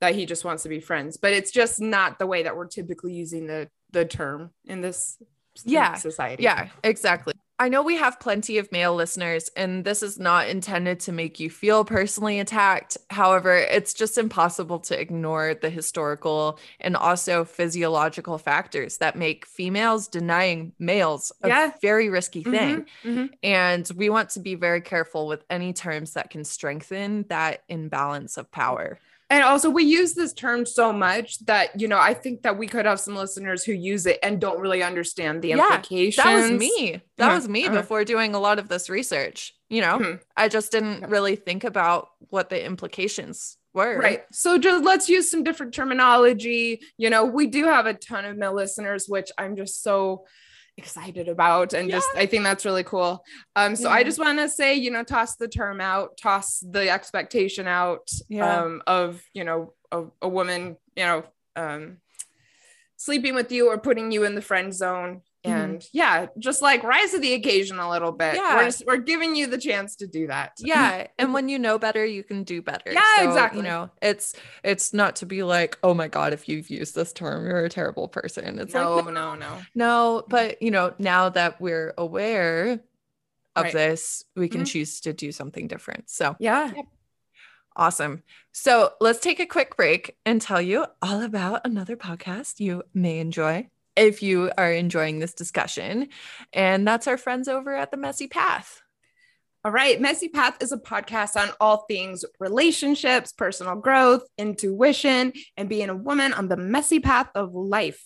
that 0.00 0.14
he 0.14 0.26
just 0.26 0.44
wants 0.44 0.62
to 0.64 0.68
be 0.68 0.80
friends, 0.80 1.16
but 1.16 1.32
it's 1.32 1.50
just 1.50 1.80
not 1.80 2.18
the 2.18 2.26
way 2.26 2.42
that 2.42 2.56
we're 2.56 2.66
typically 2.66 3.12
using 3.12 3.46
the 3.46 3.68
the 3.92 4.04
term 4.04 4.50
in 4.66 4.80
this 4.80 5.16
yeah 5.64 5.94
society. 5.94 6.42
Yeah, 6.42 6.68
exactly. 6.84 7.34
I 7.58 7.70
know 7.70 7.82
we 7.82 7.96
have 7.96 8.20
plenty 8.20 8.58
of 8.58 8.70
male 8.70 8.94
listeners, 8.94 9.50
and 9.56 9.82
this 9.82 10.02
is 10.02 10.18
not 10.18 10.48
intended 10.48 11.00
to 11.00 11.12
make 11.12 11.40
you 11.40 11.48
feel 11.48 11.86
personally 11.86 12.38
attacked. 12.38 12.98
However, 13.08 13.56
it's 13.56 13.94
just 13.94 14.18
impossible 14.18 14.78
to 14.80 15.00
ignore 15.00 15.54
the 15.54 15.70
historical 15.70 16.58
and 16.80 16.96
also 16.96 17.44
physiological 17.44 18.36
factors 18.36 18.98
that 18.98 19.16
make 19.16 19.46
females 19.46 20.06
denying 20.06 20.72
males 20.78 21.32
a 21.42 21.48
yeah. 21.48 21.70
very 21.80 22.10
risky 22.10 22.42
mm-hmm, 22.42 22.52
thing. 22.52 22.76
Mm-hmm, 23.04 23.08
mm-hmm. 23.08 23.34
And 23.42 23.90
we 23.96 24.10
want 24.10 24.30
to 24.30 24.40
be 24.40 24.54
very 24.54 24.82
careful 24.82 25.26
with 25.26 25.42
any 25.48 25.72
terms 25.72 26.12
that 26.12 26.28
can 26.28 26.44
strengthen 26.44 27.24
that 27.28 27.62
imbalance 27.68 28.36
of 28.36 28.52
power. 28.52 28.98
And 29.28 29.42
also, 29.42 29.70
we 29.70 29.82
use 29.82 30.14
this 30.14 30.32
term 30.32 30.64
so 30.64 30.92
much 30.92 31.44
that, 31.46 31.80
you 31.80 31.88
know, 31.88 31.98
I 31.98 32.14
think 32.14 32.42
that 32.42 32.56
we 32.56 32.68
could 32.68 32.86
have 32.86 33.00
some 33.00 33.16
listeners 33.16 33.64
who 33.64 33.72
use 33.72 34.06
it 34.06 34.20
and 34.22 34.40
don't 34.40 34.60
really 34.60 34.84
understand 34.84 35.42
the 35.42 35.48
yeah, 35.48 35.56
implications. 35.56 36.24
That 36.24 36.34
was 36.34 36.50
me. 36.52 37.02
That 37.16 37.34
was 37.34 37.48
me 37.48 37.66
uh-huh. 37.66 37.74
before 37.74 38.04
doing 38.04 38.34
a 38.34 38.38
lot 38.38 38.60
of 38.60 38.68
this 38.68 38.88
research. 38.88 39.52
You 39.68 39.80
know, 39.80 39.98
mm-hmm. 39.98 40.16
I 40.36 40.48
just 40.48 40.70
didn't 40.70 41.08
really 41.10 41.34
think 41.34 41.64
about 41.64 42.08
what 42.20 42.50
the 42.50 42.64
implications 42.64 43.56
were. 43.74 43.98
Right. 43.98 44.22
So 44.32 44.58
just 44.58 44.84
let's 44.84 45.08
use 45.08 45.28
some 45.28 45.42
different 45.42 45.74
terminology. 45.74 46.80
You 46.96 47.10
know, 47.10 47.24
we 47.24 47.48
do 47.48 47.64
have 47.64 47.86
a 47.86 47.94
ton 47.94 48.24
of 48.24 48.36
male 48.36 48.54
listeners, 48.54 49.06
which 49.08 49.30
I'm 49.36 49.56
just 49.56 49.82
so 49.82 50.24
excited 50.78 51.28
about 51.28 51.72
and 51.72 51.88
yeah. 51.88 51.96
just 51.96 52.08
i 52.16 52.26
think 52.26 52.44
that's 52.44 52.66
really 52.66 52.84
cool 52.84 53.24
um 53.56 53.74
so 53.74 53.88
yeah. 53.88 53.94
i 53.94 54.04
just 54.04 54.18
want 54.18 54.38
to 54.38 54.46
say 54.46 54.74
you 54.74 54.90
know 54.90 55.02
toss 55.02 55.36
the 55.36 55.48
term 55.48 55.80
out 55.80 56.18
toss 56.18 56.60
the 56.60 56.90
expectation 56.90 57.66
out 57.66 58.10
yeah. 58.28 58.60
um 58.60 58.82
of 58.86 59.22
you 59.32 59.42
know 59.42 59.72
a, 59.90 60.04
a 60.20 60.28
woman 60.28 60.76
you 60.94 61.04
know 61.04 61.24
um 61.56 61.96
sleeping 62.96 63.34
with 63.34 63.52
you 63.52 63.68
or 63.68 63.78
putting 63.78 64.10
you 64.10 64.24
in 64.24 64.34
the 64.34 64.42
friend 64.42 64.74
zone. 64.74 65.22
And 65.46 65.78
mm-hmm. 65.78 65.88
yeah 65.92 66.26
just 66.38 66.62
like 66.62 66.82
rise 66.82 67.12
to 67.12 67.18
the 67.18 67.34
occasion 67.34 67.78
a 67.78 67.88
little 67.88 68.12
bit. 68.12 68.34
Yeah. 68.34 68.56
we're, 68.56 68.64
just, 68.64 68.86
we're 68.86 68.96
giving 68.98 69.36
you 69.36 69.46
the 69.46 69.58
chance 69.58 69.96
to 69.96 70.06
do 70.06 70.26
that. 70.26 70.52
Yeah 70.58 71.06
and 71.18 71.32
when 71.32 71.48
you 71.48 71.58
know 71.58 71.78
better 71.78 72.04
you 72.04 72.22
can 72.22 72.44
do 72.44 72.62
better. 72.62 72.92
Yeah 72.92 73.16
so, 73.18 73.28
exactly. 73.28 73.58
you 73.58 73.64
know 73.64 73.90
it's 74.02 74.34
it's 74.62 74.92
not 74.92 75.16
to 75.16 75.26
be 75.26 75.42
like 75.42 75.78
oh 75.82 75.94
my 75.94 76.08
god 76.08 76.32
if 76.32 76.48
you've 76.48 76.70
used 76.70 76.94
this 76.94 77.12
term 77.12 77.46
you're 77.46 77.64
a 77.64 77.68
terrible 77.68 78.08
person. 78.08 78.58
It's 78.58 78.74
no, 78.74 78.96
like 78.96 79.04
no 79.06 79.10
no 79.10 79.34
no. 79.34 79.58
no 79.74 80.24
but 80.28 80.60
you 80.62 80.70
know 80.70 80.94
now 80.98 81.28
that 81.30 81.60
we're 81.60 81.94
aware 81.96 82.80
of 83.54 83.64
right. 83.64 83.72
this 83.72 84.24
we 84.34 84.48
can 84.48 84.60
mm-hmm. 84.60 84.66
choose 84.66 85.00
to 85.02 85.12
do 85.12 85.32
something 85.32 85.68
different. 85.68 86.10
So 86.10 86.36
yeah. 86.38 86.72
Awesome. 87.76 88.22
So 88.52 88.94
let's 89.02 89.20
take 89.20 89.38
a 89.38 89.44
quick 89.44 89.76
break 89.76 90.16
and 90.24 90.40
tell 90.40 90.62
you 90.62 90.86
all 91.02 91.22
about 91.22 91.66
another 91.66 91.94
podcast 91.94 92.58
you 92.58 92.82
may 92.94 93.18
enjoy 93.18 93.68
if 93.96 94.22
you 94.22 94.50
are 94.56 94.72
enjoying 94.72 95.18
this 95.18 95.34
discussion. 95.34 96.08
And 96.52 96.86
that's 96.86 97.06
our 97.06 97.16
friends 97.16 97.48
over 97.48 97.74
at 97.74 97.90
The 97.90 97.96
Messy 97.96 98.28
Path. 98.28 98.82
All 99.66 99.72
right. 99.72 100.00
Messy 100.00 100.28
Path 100.28 100.58
is 100.60 100.70
a 100.70 100.76
podcast 100.76 101.34
on 101.34 101.48
all 101.58 101.86
things 101.88 102.24
relationships, 102.38 103.32
personal 103.32 103.74
growth, 103.74 104.22
intuition, 104.38 105.32
and 105.56 105.68
being 105.68 105.88
a 105.88 105.96
woman 105.96 106.32
on 106.32 106.46
the 106.46 106.56
messy 106.56 107.00
path 107.00 107.28
of 107.34 107.52
life. 107.52 108.00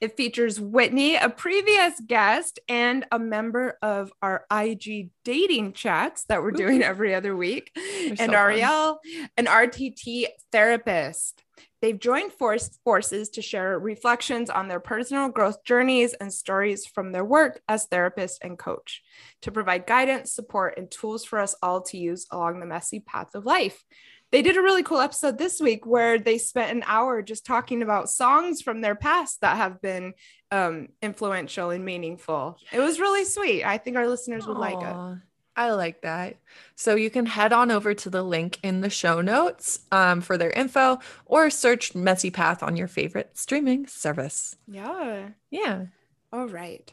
It 0.00 0.16
features 0.16 0.58
Whitney, 0.58 1.16
a 1.16 1.28
previous 1.28 2.00
guest, 2.06 2.60
and 2.66 3.04
a 3.12 3.18
member 3.18 3.76
of 3.82 4.10
our 4.22 4.46
IG 4.50 5.10
dating 5.22 5.74
chats 5.74 6.24
that 6.30 6.42
we're 6.42 6.50
doing 6.50 6.82
every 6.82 7.14
other 7.14 7.36
week, 7.36 7.72
They're 7.74 8.16
and 8.18 8.18
so 8.18 8.32
Ariel, 8.32 8.98
an 9.36 9.44
RTT 9.44 10.28
therapist. 10.50 11.42
They've 11.82 11.98
joined 11.98 12.32
force, 12.32 12.78
forces 12.84 13.28
to 13.30 13.42
share 13.42 13.76
reflections 13.76 14.48
on 14.48 14.68
their 14.68 14.78
personal 14.78 15.28
growth 15.28 15.64
journeys 15.64 16.14
and 16.14 16.32
stories 16.32 16.86
from 16.86 17.10
their 17.10 17.24
work 17.24 17.60
as 17.68 17.86
therapist 17.86 18.38
and 18.44 18.56
coach 18.56 19.02
to 19.42 19.50
provide 19.50 19.84
guidance, 19.84 20.32
support, 20.32 20.78
and 20.78 20.88
tools 20.88 21.24
for 21.24 21.40
us 21.40 21.56
all 21.60 21.82
to 21.82 21.98
use 21.98 22.24
along 22.30 22.60
the 22.60 22.66
messy 22.66 23.00
path 23.00 23.34
of 23.34 23.44
life. 23.44 23.84
They 24.30 24.42
did 24.42 24.56
a 24.56 24.62
really 24.62 24.84
cool 24.84 25.00
episode 25.00 25.38
this 25.38 25.60
week 25.60 25.84
where 25.84 26.20
they 26.20 26.38
spent 26.38 26.70
an 26.70 26.84
hour 26.86 27.20
just 27.20 27.44
talking 27.44 27.82
about 27.82 28.08
songs 28.08 28.62
from 28.62 28.80
their 28.80 28.94
past 28.94 29.40
that 29.40 29.56
have 29.56 29.82
been 29.82 30.14
um, 30.52 30.88
influential 31.02 31.70
and 31.70 31.84
meaningful. 31.84 32.58
It 32.72 32.78
was 32.78 33.00
really 33.00 33.24
sweet. 33.24 33.64
I 33.64 33.76
think 33.76 33.96
our 33.96 34.08
listeners 34.08 34.46
would 34.46 34.56
Aww. 34.56 34.60
like 34.60 34.82
it. 34.82 35.22
I 35.54 35.72
like 35.72 36.00
that. 36.02 36.36
So 36.74 36.94
you 36.94 37.10
can 37.10 37.26
head 37.26 37.52
on 37.52 37.70
over 37.70 37.92
to 37.94 38.10
the 38.10 38.22
link 38.22 38.58
in 38.62 38.80
the 38.80 38.90
show 38.90 39.20
notes 39.20 39.80
um, 39.92 40.20
for 40.20 40.38
their 40.38 40.50
info 40.50 40.98
or 41.26 41.50
search 41.50 41.94
Messy 41.94 42.30
Path 42.30 42.62
on 42.62 42.76
your 42.76 42.88
favorite 42.88 43.36
streaming 43.36 43.86
service. 43.86 44.56
Yeah. 44.66 45.30
Yeah. 45.50 45.86
All 46.32 46.48
right. 46.48 46.92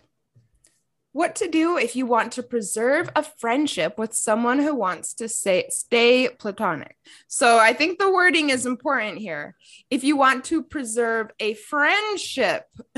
What 1.12 1.36
to 1.38 1.48
do 1.48 1.78
if 1.78 1.96
you 1.96 2.06
want 2.06 2.34
to 2.34 2.44
preserve 2.44 3.10
a 3.16 3.24
friendship 3.24 3.98
with 3.98 4.14
someone 4.14 4.60
who 4.60 4.76
wants 4.76 5.16
to 5.16 5.28
say, 5.28 5.66
stay 5.70 6.30
platonic. 6.30 6.96
So 7.28 7.58
I 7.58 7.74
think 7.74 7.98
the 7.98 8.12
wording 8.12 8.52
is 8.52 8.66
important 8.66 9.18
here. 9.18 9.56
If 9.90 10.04
you 10.04 10.18
want 10.18 10.46
to 10.46 10.62
preserve 10.62 11.32
a 11.40 11.56
friendship 11.56 12.68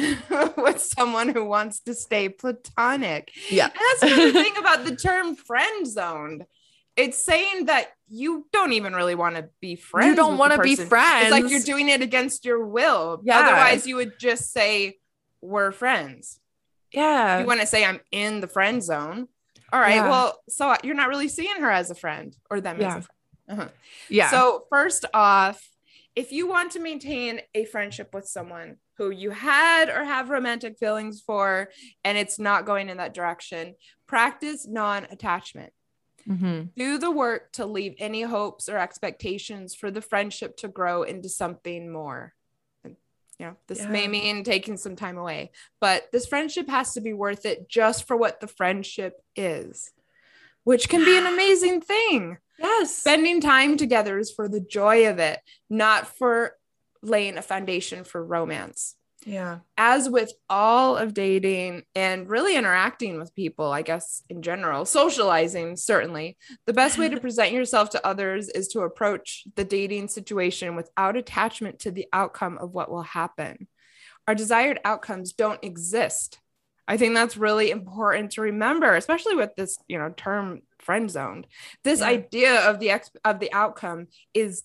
with 0.57 0.81
someone 0.81 1.29
who 1.29 1.45
wants 1.45 1.79
to 1.81 1.93
stay 1.93 2.27
platonic. 2.27 3.31
Yeah. 3.49 3.65
And 3.65 3.73
that's 4.01 4.15
the 4.15 4.33
thing 4.33 4.57
about 4.57 4.83
the 4.83 4.95
term 4.95 5.35
friend 5.35 5.87
zoned. 5.87 6.45
It's 6.97 7.23
saying 7.23 7.67
that 7.67 7.87
you 8.09 8.45
don't 8.51 8.73
even 8.73 8.93
really 8.93 9.15
want 9.15 9.37
to 9.37 9.47
be 9.61 9.77
friends. 9.77 10.09
You 10.09 10.15
don't 10.15 10.37
want 10.37 10.51
to 10.51 10.61
be 10.61 10.75
friends. 10.75 11.27
It's 11.27 11.31
like 11.31 11.49
you're 11.49 11.61
doing 11.61 11.87
it 11.87 12.01
against 12.01 12.43
your 12.43 12.67
will. 12.67 13.21
Yeah. 13.23 13.39
Otherwise, 13.39 13.87
you 13.87 13.95
would 13.95 14.19
just 14.19 14.51
say, 14.51 14.97
we're 15.39 15.71
friends. 15.71 16.41
Yeah. 16.91 17.39
You 17.39 17.45
want 17.45 17.61
to 17.61 17.67
say 17.67 17.85
I'm 17.85 17.99
in 18.11 18.41
the 18.41 18.47
friend 18.47 18.83
zone. 18.83 19.27
All 19.73 19.79
right. 19.79 19.95
Yeah. 19.95 20.09
Well, 20.09 20.41
so 20.49 20.75
you're 20.83 20.95
not 20.95 21.09
really 21.09 21.29
seeing 21.29 21.61
her 21.61 21.71
as 21.71 21.89
a 21.89 21.95
friend 21.95 22.35
or 22.49 22.61
them 22.61 22.79
yeah. 22.79 22.87
as 22.87 22.93
a 22.95 23.01
friend. 23.01 23.61
Uh-huh. 23.61 23.69
Yeah. 24.09 24.29
So, 24.29 24.65
first 24.69 25.05
off, 25.13 25.61
if 26.15 26.31
you 26.31 26.47
want 26.47 26.71
to 26.73 26.79
maintain 26.79 27.41
a 27.55 27.65
friendship 27.65 28.13
with 28.13 28.27
someone 28.27 28.77
who 28.97 29.09
you 29.09 29.31
had 29.31 29.89
or 29.89 30.03
have 30.03 30.29
romantic 30.29 30.77
feelings 30.77 31.21
for, 31.25 31.69
and 32.03 32.17
it's 32.17 32.37
not 32.37 32.65
going 32.65 32.89
in 32.89 32.97
that 32.97 33.13
direction, 33.13 33.75
practice 34.07 34.67
non 34.67 35.05
attachment. 35.09 35.73
Mm-hmm. 36.27 36.63
Do 36.75 36.97
the 36.97 37.11
work 37.11 37.51
to 37.53 37.65
leave 37.65 37.95
any 37.97 38.21
hopes 38.21 38.69
or 38.69 38.77
expectations 38.77 39.73
for 39.73 39.89
the 39.89 40.01
friendship 40.01 40.55
to 40.57 40.67
grow 40.67 41.03
into 41.03 41.29
something 41.29 41.91
more 41.91 42.33
you 43.41 43.47
know 43.47 43.55
this 43.67 43.79
yeah. 43.79 43.89
may 43.89 44.07
mean 44.07 44.43
taking 44.43 44.77
some 44.77 44.95
time 44.95 45.17
away 45.17 45.49
but 45.79 46.03
this 46.11 46.27
friendship 46.27 46.69
has 46.69 46.93
to 46.93 47.01
be 47.01 47.11
worth 47.11 47.43
it 47.43 47.67
just 47.67 48.07
for 48.07 48.15
what 48.15 48.39
the 48.39 48.47
friendship 48.47 49.19
is 49.35 49.91
which 50.63 50.89
can 50.89 51.03
be 51.03 51.17
an 51.17 51.25
amazing 51.33 51.81
thing. 51.81 52.37
Yes. 52.59 52.95
Spending 52.95 53.41
time 53.41 53.77
together 53.77 54.19
is 54.19 54.31
for 54.31 54.47
the 54.47 54.61
joy 54.61 55.09
of 55.09 55.17
it 55.17 55.39
not 55.69 56.07
for 56.07 56.55
laying 57.01 57.37
a 57.37 57.41
foundation 57.41 58.03
for 58.03 58.23
romance 58.23 58.95
yeah. 59.25 59.59
As 59.77 60.09
with 60.09 60.33
all 60.49 60.97
of 60.97 61.13
dating 61.13 61.83
and 61.95 62.27
really 62.27 62.55
interacting 62.55 63.19
with 63.19 63.35
people, 63.35 63.71
I 63.71 63.83
guess 63.83 64.23
in 64.29 64.41
general, 64.41 64.85
socializing, 64.85 65.75
certainly, 65.75 66.37
the 66.65 66.73
best 66.73 66.97
way 66.97 67.09
to 67.09 67.19
present 67.21 67.51
yourself 67.51 67.91
to 67.91 68.05
others 68.05 68.49
is 68.49 68.69
to 68.69 68.81
approach 68.81 69.43
the 69.55 69.63
dating 69.63 70.07
situation 70.07 70.75
without 70.75 71.17
attachment 71.17 71.79
to 71.79 71.91
the 71.91 72.07
outcome 72.11 72.57
of 72.57 72.73
what 72.73 72.89
will 72.89 73.03
happen. 73.03 73.67
Our 74.27 74.35
desired 74.35 74.79
outcomes 74.83 75.33
don't 75.33 75.63
exist. 75.63 76.39
I 76.87 76.97
think 76.97 77.13
that's 77.13 77.37
really 77.37 77.69
important 77.69 78.31
to 78.31 78.41
remember, 78.41 78.95
especially 78.95 79.35
with 79.35 79.55
this, 79.55 79.77
you 79.87 79.99
know, 79.99 80.09
term 80.09 80.61
friend 80.79 81.09
zoned. 81.09 81.47
This 81.83 81.99
yeah. 81.99 82.07
idea 82.07 82.69
of 82.69 82.79
the 82.79 82.89
ex- 82.89 83.11
of 83.23 83.39
the 83.39 83.53
outcome 83.53 84.07
is 84.33 84.63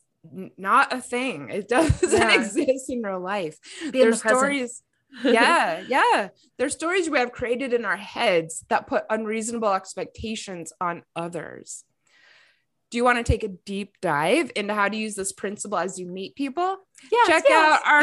not 0.57 0.93
a 0.93 1.01
thing. 1.01 1.51
It 1.51 1.69
doesn't 1.69 2.12
yeah. 2.12 2.35
exist 2.35 2.91
in 2.91 3.03
real 3.03 3.21
life. 3.21 3.59
Be 3.91 4.01
There's 4.01 4.23
the 4.23 4.29
stories. 4.29 4.83
yeah, 5.25 5.83
yeah. 5.87 6.29
There's 6.59 6.75
stories 6.75 7.09
we 7.09 7.19
have 7.19 7.33
created 7.33 7.73
in 7.73 7.85
our 7.85 7.97
heads 7.97 8.65
that 8.69 8.87
put 8.87 9.05
unreasonable 9.09 9.73
expectations 9.73 10.73
on 10.81 11.03
others. 11.15 11.85
Do 12.91 12.99
you 12.99 13.05
want 13.05 13.19
to 13.19 13.25
take 13.25 13.43
a 13.43 13.49
deep 13.49 13.95
dive 14.01 14.53
into 14.55 14.73
how 14.73 14.89
to 14.89 14.97
use 14.97 15.17
this 15.17 15.33
principle 15.33 15.79
as 15.79 15.99
you 15.99 16.07
meet 16.07 16.37
people? 16.37 16.77
Yes, 17.11 17.27
Check 17.27 17.45
yes. 17.49 17.81
out 17.85 17.87
our 17.87 18.03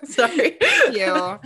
Sorry. 0.04 0.56
Thank 0.60 0.96
you. 0.96 1.40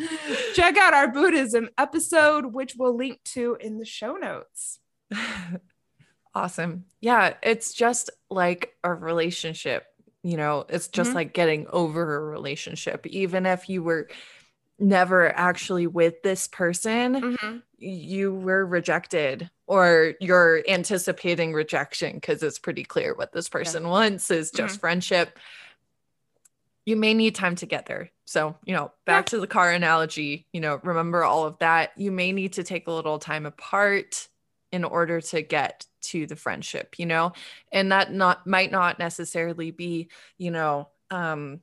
Check 0.54 0.76
out 0.76 0.94
our 0.94 1.08
Buddhism 1.08 1.68
episode, 1.78 2.46
which 2.52 2.74
we'll 2.76 2.96
link 2.96 3.20
to 3.26 3.56
in 3.60 3.78
the 3.78 3.84
show 3.84 4.14
notes. 4.14 4.80
Awesome. 6.34 6.84
Yeah, 7.00 7.34
it's 7.42 7.72
just 7.72 8.10
like 8.30 8.74
a 8.84 8.92
relationship. 8.92 9.86
You 10.22 10.36
know, 10.36 10.66
it's 10.68 10.88
just 10.88 11.08
mm-hmm. 11.08 11.16
like 11.16 11.32
getting 11.32 11.66
over 11.68 12.16
a 12.16 12.20
relationship. 12.20 13.06
Even 13.06 13.46
if 13.46 13.68
you 13.68 13.82
were 13.82 14.08
never 14.78 15.28
actually 15.28 15.86
with 15.86 16.22
this 16.22 16.46
person, 16.46 17.14
mm-hmm. 17.20 17.56
you 17.78 18.34
were 18.34 18.64
rejected 18.64 19.50
or 19.66 20.14
you're 20.20 20.62
anticipating 20.68 21.52
rejection 21.52 22.14
because 22.14 22.42
it's 22.42 22.58
pretty 22.58 22.84
clear 22.84 23.14
what 23.14 23.32
this 23.32 23.48
person 23.48 23.84
yeah. 23.84 23.88
wants 23.88 24.30
is 24.30 24.50
just 24.50 24.74
mm-hmm. 24.74 24.80
friendship. 24.80 25.38
You 26.86 26.96
may 26.96 27.14
need 27.14 27.34
time 27.34 27.56
to 27.56 27.66
get 27.66 27.86
there. 27.86 28.10
So, 28.24 28.56
you 28.64 28.74
know, 28.74 28.92
back 29.04 29.26
yeah. 29.26 29.30
to 29.30 29.40
the 29.40 29.46
car 29.46 29.70
analogy, 29.70 30.46
you 30.52 30.60
know, 30.60 30.80
remember 30.82 31.24
all 31.24 31.44
of 31.44 31.58
that. 31.58 31.92
You 31.96 32.12
may 32.12 32.32
need 32.32 32.54
to 32.54 32.64
take 32.64 32.86
a 32.86 32.92
little 32.92 33.18
time 33.18 33.46
apart 33.46 34.28
in 34.72 34.84
order 34.84 35.20
to 35.20 35.42
get 35.42 35.86
to 36.00 36.26
the 36.26 36.36
friendship 36.36 36.96
you 36.98 37.06
know? 37.06 37.32
And 37.72 37.92
that 37.92 38.12
not 38.12 38.46
might 38.46 38.70
not 38.70 38.98
necessarily 38.98 39.70
be 39.70 40.08
you 40.36 40.50
know 40.50 40.88
um 41.10 41.60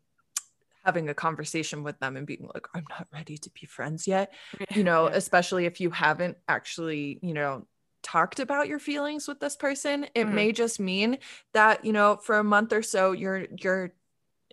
having 0.83 1.09
a 1.09 1.15
conversation 1.15 1.81
with 1.81 1.99
them 1.99 2.15
and 2.15 2.27
being 2.27 2.47
like 2.53 2.67
i'm 2.75 2.85
not 2.91 3.07
ready 3.11 3.37
to 3.39 3.49
be 3.51 3.65
friends 3.65 4.07
yet. 4.07 4.33
You 4.71 4.83
know 4.83 5.07
especially 5.07 5.65
if 5.65 5.81
you 5.81 5.89
haven't 5.89 6.37
actually 6.47 7.19
you 7.21 7.33
know 7.33 7.65
talked 8.03 8.39
about 8.39 8.67
your 8.67 8.77
feelings 8.77 9.27
with 9.27 9.39
this 9.39 9.55
person 9.55 10.03
it 10.13 10.25
mm-hmm. 10.25 10.35
may 10.35 10.51
just 10.51 10.79
mean 10.79 11.17
that 11.53 11.83
you 11.83 11.91
know 11.91 12.17
for 12.17 12.37
a 12.37 12.43
month 12.43 12.71
or 12.71 12.83
so 12.83 13.13
you're 13.13 13.47
you're 13.59 13.93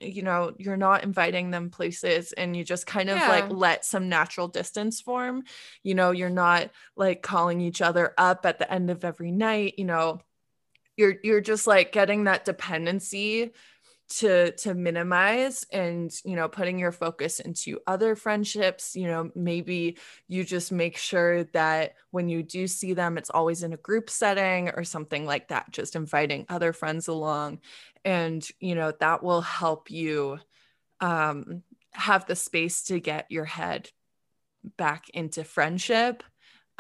you 0.02 0.22
know 0.22 0.52
you're 0.58 0.76
not 0.76 1.04
inviting 1.04 1.50
them 1.50 1.70
places 1.70 2.32
and 2.32 2.56
you 2.56 2.64
just 2.64 2.86
kind 2.86 3.08
of 3.08 3.16
yeah. 3.16 3.28
like 3.28 3.50
let 3.50 3.84
some 3.84 4.08
natural 4.08 4.48
distance 4.48 5.00
form 5.00 5.42
you 5.82 5.94
know 5.94 6.10
you're 6.10 6.30
not 6.30 6.70
like 6.96 7.22
calling 7.22 7.60
each 7.60 7.80
other 7.80 8.12
up 8.18 8.44
at 8.44 8.58
the 8.58 8.72
end 8.72 8.90
of 8.90 9.04
every 9.04 9.30
night 9.30 9.74
you 9.78 9.84
know 9.84 10.20
you're 10.96 11.14
you're 11.22 11.40
just 11.40 11.66
like 11.66 11.92
getting 11.92 12.24
that 12.24 12.44
dependency 12.44 13.50
to 14.18 14.52
to 14.52 14.74
minimize 14.74 15.64
and 15.72 16.12
you 16.24 16.36
know 16.36 16.48
putting 16.48 16.78
your 16.78 16.92
focus 16.92 17.40
into 17.40 17.78
other 17.86 18.14
friendships 18.14 18.94
you 18.94 19.06
know 19.06 19.30
maybe 19.34 19.96
you 20.28 20.44
just 20.44 20.72
make 20.72 20.96
sure 20.96 21.44
that 21.44 21.94
when 22.10 22.28
you 22.28 22.42
do 22.42 22.66
see 22.66 22.92
them 22.92 23.16
it's 23.18 23.30
always 23.30 23.62
in 23.62 23.72
a 23.72 23.76
group 23.78 24.10
setting 24.10 24.70
or 24.70 24.84
something 24.84 25.24
like 25.24 25.48
that 25.48 25.70
just 25.70 25.96
inviting 25.96 26.46
other 26.48 26.72
friends 26.72 27.08
along. 27.08 27.60
And 28.04 28.46
you 28.60 28.74
know 28.74 28.92
that 29.00 29.22
will 29.22 29.40
help 29.40 29.90
you 29.90 30.38
um, 31.00 31.62
have 31.92 32.26
the 32.26 32.36
space 32.36 32.84
to 32.84 33.00
get 33.00 33.30
your 33.30 33.44
head 33.44 33.90
back 34.76 35.08
into 35.10 35.44
friendship 35.44 36.22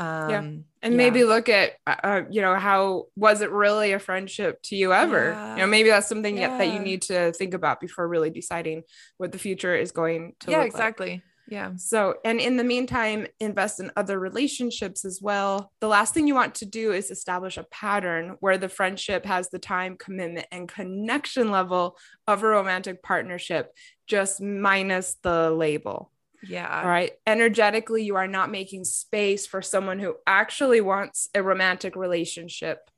um, 0.02 0.30
yeah. 0.30 0.38
and 0.38 0.64
yeah. 0.82 0.96
maybe 0.96 1.24
look 1.24 1.48
at 1.48 1.72
uh, 1.86 1.96
uh, 2.02 2.20
you 2.30 2.40
know 2.40 2.54
how 2.54 3.04
was 3.16 3.40
it 3.40 3.50
really 3.50 3.92
a 3.92 3.98
friendship 3.98 4.60
to 4.62 4.76
you 4.76 4.92
ever 4.92 5.30
yeah. 5.30 5.54
you 5.54 5.60
know 5.60 5.66
maybe 5.66 5.88
that's 5.88 6.08
something 6.08 6.36
yeah. 6.36 6.58
that 6.58 6.72
you 6.72 6.78
need 6.78 7.02
to 7.02 7.32
think 7.32 7.54
about 7.54 7.80
before 7.80 8.06
really 8.06 8.30
deciding 8.30 8.82
what 9.18 9.32
the 9.32 9.38
future 9.38 9.74
is 9.74 9.92
going 9.92 10.34
to 10.40 10.50
yeah 10.50 10.62
exactly 10.62 11.10
like. 11.10 11.22
Yeah. 11.48 11.72
So, 11.76 12.14
and 12.24 12.40
in 12.40 12.56
the 12.56 12.64
meantime, 12.64 13.26
invest 13.40 13.80
in 13.80 13.90
other 13.96 14.18
relationships 14.18 15.04
as 15.04 15.20
well. 15.20 15.72
The 15.80 15.88
last 15.88 16.14
thing 16.14 16.26
you 16.26 16.34
want 16.34 16.54
to 16.56 16.66
do 16.66 16.92
is 16.92 17.10
establish 17.10 17.56
a 17.56 17.64
pattern 17.64 18.36
where 18.40 18.56
the 18.56 18.68
friendship 18.68 19.26
has 19.26 19.50
the 19.50 19.58
time, 19.58 19.96
commitment, 19.96 20.46
and 20.52 20.68
connection 20.68 21.50
level 21.50 21.98
of 22.26 22.42
a 22.42 22.46
romantic 22.46 23.02
partnership, 23.02 23.72
just 24.06 24.40
minus 24.40 25.16
the 25.22 25.50
label. 25.50 26.11
Yeah. 26.42 26.80
All 26.82 26.88
right. 26.88 27.12
Energetically, 27.26 28.04
you 28.04 28.16
are 28.16 28.26
not 28.26 28.50
making 28.50 28.84
space 28.84 29.46
for 29.46 29.62
someone 29.62 29.98
who 29.98 30.16
actually 30.26 30.80
wants 30.80 31.28
a 31.34 31.42
romantic 31.42 31.96
relationship 31.96 32.90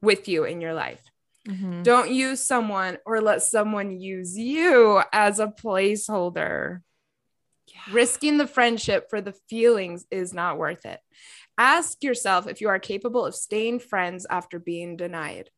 with 0.00 0.28
you 0.28 0.44
in 0.44 0.60
your 0.60 0.74
life. 0.74 1.02
Mm-hmm. 1.46 1.82
Don't 1.82 2.10
use 2.10 2.44
someone 2.44 2.98
or 3.06 3.20
let 3.20 3.42
someone 3.42 3.90
use 3.90 4.36
you 4.36 5.02
as 5.12 5.40
a 5.40 5.46
placeholder. 5.46 6.80
Risking 7.90 8.38
the 8.38 8.46
friendship 8.46 9.08
for 9.08 9.20
the 9.20 9.34
feelings 9.48 10.06
is 10.10 10.34
not 10.34 10.58
worth 10.58 10.84
it. 10.84 11.00
Ask 11.56 12.02
yourself 12.02 12.46
if 12.46 12.60
you 12.60 12.68
are 12.68 12.78
capable 12.78 13.24
of 13.24 13.34
staying 13.34 13.80
friends 13.80 14.26
after 14.28 14.58
being 14.58 14.96
denied. 14.96 15.50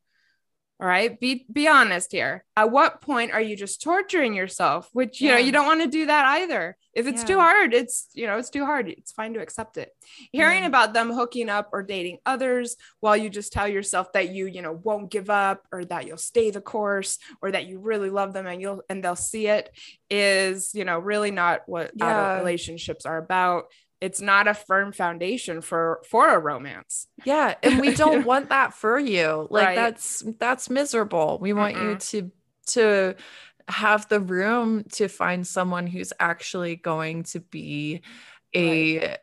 All 0.81 0.87
right. 0.87 1.21
Be 1.21 1.45
be 1.53 1.69
honest 1.69 2.11
here. 2.11 2.45
At 2.57 2.71
what 2.71 3.03
point 3.03 3.33
are 3.33 3.41
you 3.41 3.55
just 3.55 3.83
torturing 3.83 4.35
yourself? 4.35 4.89
Which 4.95 5.21
you 5.21 5.29
yeah. 5.29 5.35
know 5.35 5.41
you 5.41 5.53
don't 5.53 5.67
want 5.67 5.83
to 5.83 5.89
do 5.89 6.07
that 6.07 6.25
either. 6.25 6.75
If 6.95 7.07
it's 7.07 7.21
yeah. 7.21 7.27
too 7.27 7.39
hard, 7.39 7.75
it's 7.75 8.09
you 8.15 8.27
know, 8.27 8.39
it's 8.39 8.49
too 8.49 8.65
hard. 8.65 8.89
It's 8.89 9.13
fine 9.13 9.35
to 9.35 9.41
accept 9.41 9.77
it. 9.77 9.91
Hearing 10.33 10.63
yeah. 10.63 10.69
about 10.69 10.95
them 10.95 11.13
hooking 11.13 11.51
up 11.51 11.69
or 11.75 11.83
dating 11.83 12.19
others 12.25 12.77
while 13.01 13.15
you 13.15 13.29
just 13.29 13.53
tell 13.53 13.69
yourself 13.69 14.13
that 14.15 14.31
you, 14.31 14.47
you 14.47 14.63
know, 14.63 14.73
won't 14.73 15.11
give 15.11 15.29
up 15.29 15.67
or 15.71 15.85
that 15.85 16.07
you'll 16.07 16.17
stay 16.17 16.51
the 16.51 16.63
course 16.63 17.19
or 17.43 17.53
that 17.53 17.67
you 17.67 17.79
really 17.79 18.09
love 18.09 18.33
them 18.33 18.47
and 18.47 18.63
you'll 18.63 18.83
and 18.89 19.05
they'll 19.05 19.17
see 19.17 19.49
it 19.49 19.71
is, 20.09 20.75
you 20.75 20.87
know, 20.87 20.99
really 20.99 21.31
not 21.31 21.61
what 21.67 21.93
adult 21.95 22.39
relationships 22.39 23.05
are 23.05 23.19
about 23.19 23.65
it's 24.01 24.21
not 24.21 24.49
a 24.49 24.55
firm 24.55 24.93
foundation 24.93 25.61
for 25.61 26.01
for 26.09 26.29
a 26.29 26.39
romance 26.39 27.07
yeah 27.25 27.55
and 27.63 27.81
we 27.81 27.95
don't 27.95 28.25
want 28.27 28.49
that 28.49 28.73
for 28.73 28.99
you 28.99 29.47
like 29.51 29.67
right. 29.67 29.77
that's 29.77 30.23
that's 30.39 30.71
miserable 30.71 31.39
we 31.41 31.53
want 31.53 31.77
mm 31.77 31.81
you 31.81 31.97
to 31.97 32.31
to 32.67 33.15
have 33.71 34.09
the 34.09 34.21
room 34.21 34.85
to 34.93 35.09
find 35.09 35.47
someone 35.47 35.87
who's 35.87 36.13
actually 36.19 36.77
going 36.77 37.23
to 37.23 37.41
be 37.41 38.01
a 38.55 38.99
right. 38.99 39.19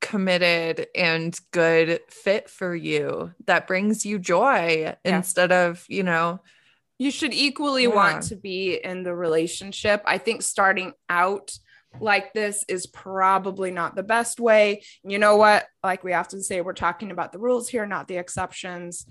committed 0.00 0.86
and 0.94 1.38
good 1.50 2.00
fit 2.08 2.48
for 2.48 2.74
you 2.74 3.32
that 3.46 3.66
brings 3.66 4.06
you 4.06 4.18
joy 4.18 4.80
yeah. 4.80 4.94
instead 5.04 5.52
of, 5.52 5.84
you 5.88 6.02
know, 6.02 6.40
you 6.98 7.10
should 7.10 7.34
equally 7.34 7.84
yeah. 7.84 7.94
want 7.94 8.22
to 8.24 8.36
be 8.36 8.74
in 8.74 9.02
the 9.02 9.14
relationship. 9.14 10.02
I 10.04 10.18
think 10.18 10.42
starting 10.42 10.92
out 11.08 11.58
like 11.98 12.32
this 12.32 12.64
is 12.68 12.86
probably 12.86 13.70
not 13.70 13.96
the 13.96 14.02
best 14.02 14.38
way. 14.38 14.82
You 15.02 15.18
know 15.18 15.36
what? 15.36 15.66
Like 15.82 16.04
we 16.04 16.12
often 16.12 16.42
say, 16.42 16.60
we're 16.60 16.72
talking 16.72 17.10
about 17.10 17.32
the 17.32 17.38
rules 17.38 17.68
here, 17.68 17.86
not 17.86 18.06
the 18.06 18.18
exceptions. 18.18 19.06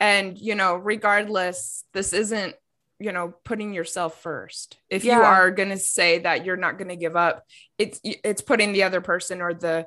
And, 0.00 0.38
you 0.38 0.54
know, 0.54 0.74
regardless, 0.74 1.84
this 1.92 2.12
isn't, 2.12 2.54
you 2.98 3.12
know, 3.12 3.34
putting 3.44 3.74
yourself 3.74 4.20
first. 4.22 4.78
If 4.88 5.04
yeah. 5.04 5.16
you 5.16 5.22
are 5.22 5.50
going 5.50 5.70
to 5.70 5.78
say 5.78 6.20
that 6.20 6.44
you're 6.44 6.56
not 6.56 6.78
going 6.78 6.88
to 6.88 6.96
give 6.96 7.16
up, 7.16 7.44
it's, 7.78 8.00
it's 8.02 8.42
putting 8.42 8.72
the 8.72 8.84
other 8.84 9.00
person 9.00 9.40
or 9.42 9.52
the, 9.52 9.86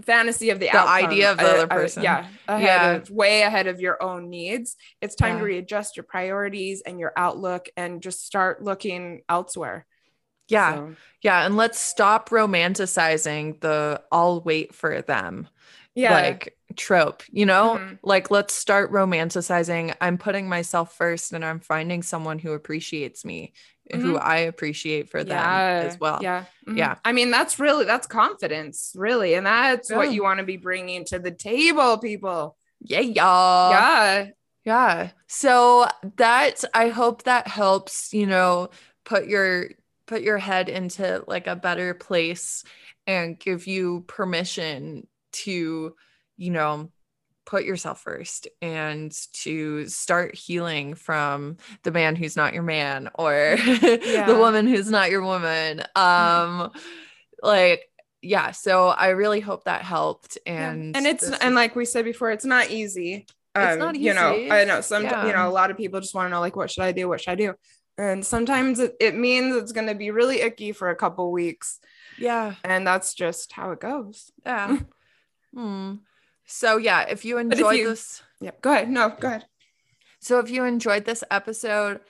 fantasy 0.00 0.50
of 0.50 0.58
the, 0.58 0.66
the 0.66 0.80
idea 0.80 1.30
of 1.30 1.38
the 1.38 1.44
other 1.44 1.66
person. 1.66 2.00
Uh, 2.00 2.04
yeah, 2.04 2.26
ahead 2.48 2.64
yeah. 2.64 2.90
Of, 2.92 3.10
way 3.10 3.42
ahead 3.42 3.66
of 3.66 3.80
your 3.80 4.02
own 4.02 4.30
needs. 4.30 4.74
It's 5.00 5.14
time 5.14 5.34
yeah. 5.34 5.38
to 5.38 5.44
readjust 5.44 5.96
your 5.96 6.04
priorities 6.04 6.82
and 6.84 6.98
your 6.98 7.12
outlook 7.16 7.68
and 7.76 8.02
just 8.02 8.26
start 8.26 8.64
looking 8.64 9.22
elsewhere. 9.28 9.86
Yeah. 10.48 10.74
So. 10.74 10.96
Yeah. 11.22 11.46
And 11.46 11.56
let's 11.56 11.78
stop 11.78 12.30
romanticizing 12.30 13.60
the 13.60 14.02
I'll 14.10 14.40
wait 14.40 14.74
for 14.74 15.02
them. 15.02 15.48
Yeah. 15.94 16.14
Like 16.14 16.56
trope, 16.76 17.22
you 17.30 17.46
know? 17.46 17.76
Mm-hmm. 17.78 17.94
Like 18.02 18.30
let's 18.30 18.54
start 18.54 18.92
romanticizing 18.92 19.94
I'm 20.00 20.18
putting 20.18 20.48
myself 20.48 20.96
first 20.96 21.32
and 21.32 21.44
I'm 21.44 21.60
finding 21.60 22.02
someone 22.02 22.38
who 22.38 22.52
appreciates 22.52 23.24
me, 23.24 23.52
mm-hmm. 23.92 24.00
who 24.00 24.16
I 24.16 24.38
appreciate 24.38 25.10
for 25.10 25.22
them 25.22 25.36
yeah. 25.36 25.82
as 25.86 26.00
well. 26.00 26.20
Yeah. 26.22 26.44
Mm-hmm. 26.66 26.78
Yeah. 26.78 26.96
I 27.04 27.12
mean, 27.12 27.30
that's 27.30 27.58
really 27.58 27.84
that's 27.84 28.06
confidence, 28.06 28.92
really. 28.96 29.34
And 29.34 29.46
that's 29.46 29.90
yeah. 29.90 29.96
what 29.96 30.12
you 30.12 30.22
want 30.22 30.38
to 30.38 30.46
be 30.46 30.56
bringing 30.56 31.04
to 31.06 31.18
the 31.18 31.30
table, 31.30 31.98
people. 31.98 32.56
Yeah, 32.80 33.00
y'all. 33.00 33.70
Yeah. 33.70 34.26
Yeah. 34.64 35.10
So 35.26 35.86
that 36.16 36.64
I 36.72 36.88
hope 36.88 37.24
that 37.24 37.48
helps, 37.48 38.14
you 38.14 38.26
know, 38.26 38.70
put 39.04 39.26
your 39.26 39.70
put 40.06 40.22
your 40.22 40.38
head 40.38 40.68
into 40.68 41.24
like 41.26 41.46
a 41.46 41.56
better 41.56 41.94
place 41.94 42.64
and 43.06 43.38
give 43.38 43.66
you 43.66 44.04
permission 44.06 45.06
to, 45.32 45.94
you 46.36 46.50
know, 46.50 46.90
put 47.44 47.64
yourself 47.64 48.00
first 48.00 48.48
and 48.60 49.12
to 49.32 49.86
start 49.88 50.34
healing 50.34 50.94
from 50.94 51.56
the 51.82 51.90
man 51.90 52.16
who's 52.16 52.36
not 52.36 52.54
your 52.54 52.62
man 52.62 53.10
or 53.14 53.56
yeah. 53.82 54.26
the 54.26 54.36
woman 54.38 54.66
who's 54.66 54.90
not 54.90 55.10
your 55.10 55.22
woman. 55.22 55.82
Mm-hmm. 55.96 56.62
Um 56.62 56.70
like 57.42 57.88
yeah, 58.24 58.52
so 58.52 58.86
I 58.88 59.08
really 59.08 59.40
hope 59.40 59.64
that 59.64 59.82
helped 59.82 60.38
and 60.46 60.92
yeah. 60.92 60.98
and 60.98 61.06
it's 61.06 61.28
and 61.28 61.54
like 61.54 61.74
we 61.74 61.84
said 61.84 62.04
before 62.04 62.30
it's 62.30 62.44
not 62.44 62.70
easy. 62.70 63.26
Um, 63.54 63.68
it's 63.68 63.78
not 63.78 63.96
easy. 63.96 64.04
you 64.04 64.14
know, 64.14 64.48
I 64.50 64.64
know 64.64 64.80
some 64.80 65.02
yeah. 65.02 65.26
you 65.26 65.32
know 65.32 65.48
a 65.48 65.50
lot 65.50 65.70
of 65.70 65.76
people 65.76 66.00
just 66.00 66.14
want 66.14 66.26
to 66.26 66.30
know 66.30 66.40
like 66.40 66.54
what 66.54 66.70
should 66.70 66.84
I 66.84 66.92
do? 66.92 67.08
What 67.08 67.20
should 67.20 67.32
I 67.32 67.34
do? 67.34 67.54
And 67.98 68.24
sometimes 68.24 68.78
it, 68.78 68.96
it 69.00 69.14
means 69.14 69.54
it's 69.54 69.72
going 69.72 69.86
to 69.86 69.94
be 69.94 70.10
really 70.10 70.40
icky 70.40 70.72
for 70.72 70.90
a 70.90 70.96
couple 70.96 71.30
weeks. 71.30 71.78
Yeah. 72.18 72.54
And 72.64 72.86
that's 72.86 73.14
just 73.14 73.52
how 73.52 73.72
it 73.72 73.80
goes. 73.80 74.30
Yeah. 74.44 74.78
Hmm. 75.54 75.96
so 76.46 76.78
yeah 76.78 77.02
if 77.02 77.26
you 77.26 77.36
enjoyed 77.36 77.74
if 77.74 77.80
you, 77.80 77.88
this 77.90 78.22
yeah 78.40 78.52
go 78.62 78.72
ahead. 78.72 78.88
No 78.88 79.10
go 79.10 79.28
ahead. 79.28 79.44
So 80.18 80.38
if 80.38 80.48
you 80.48 80.64
enjoyed 80.64 81.04
this 81.04 81.22
episode 81.30 82.00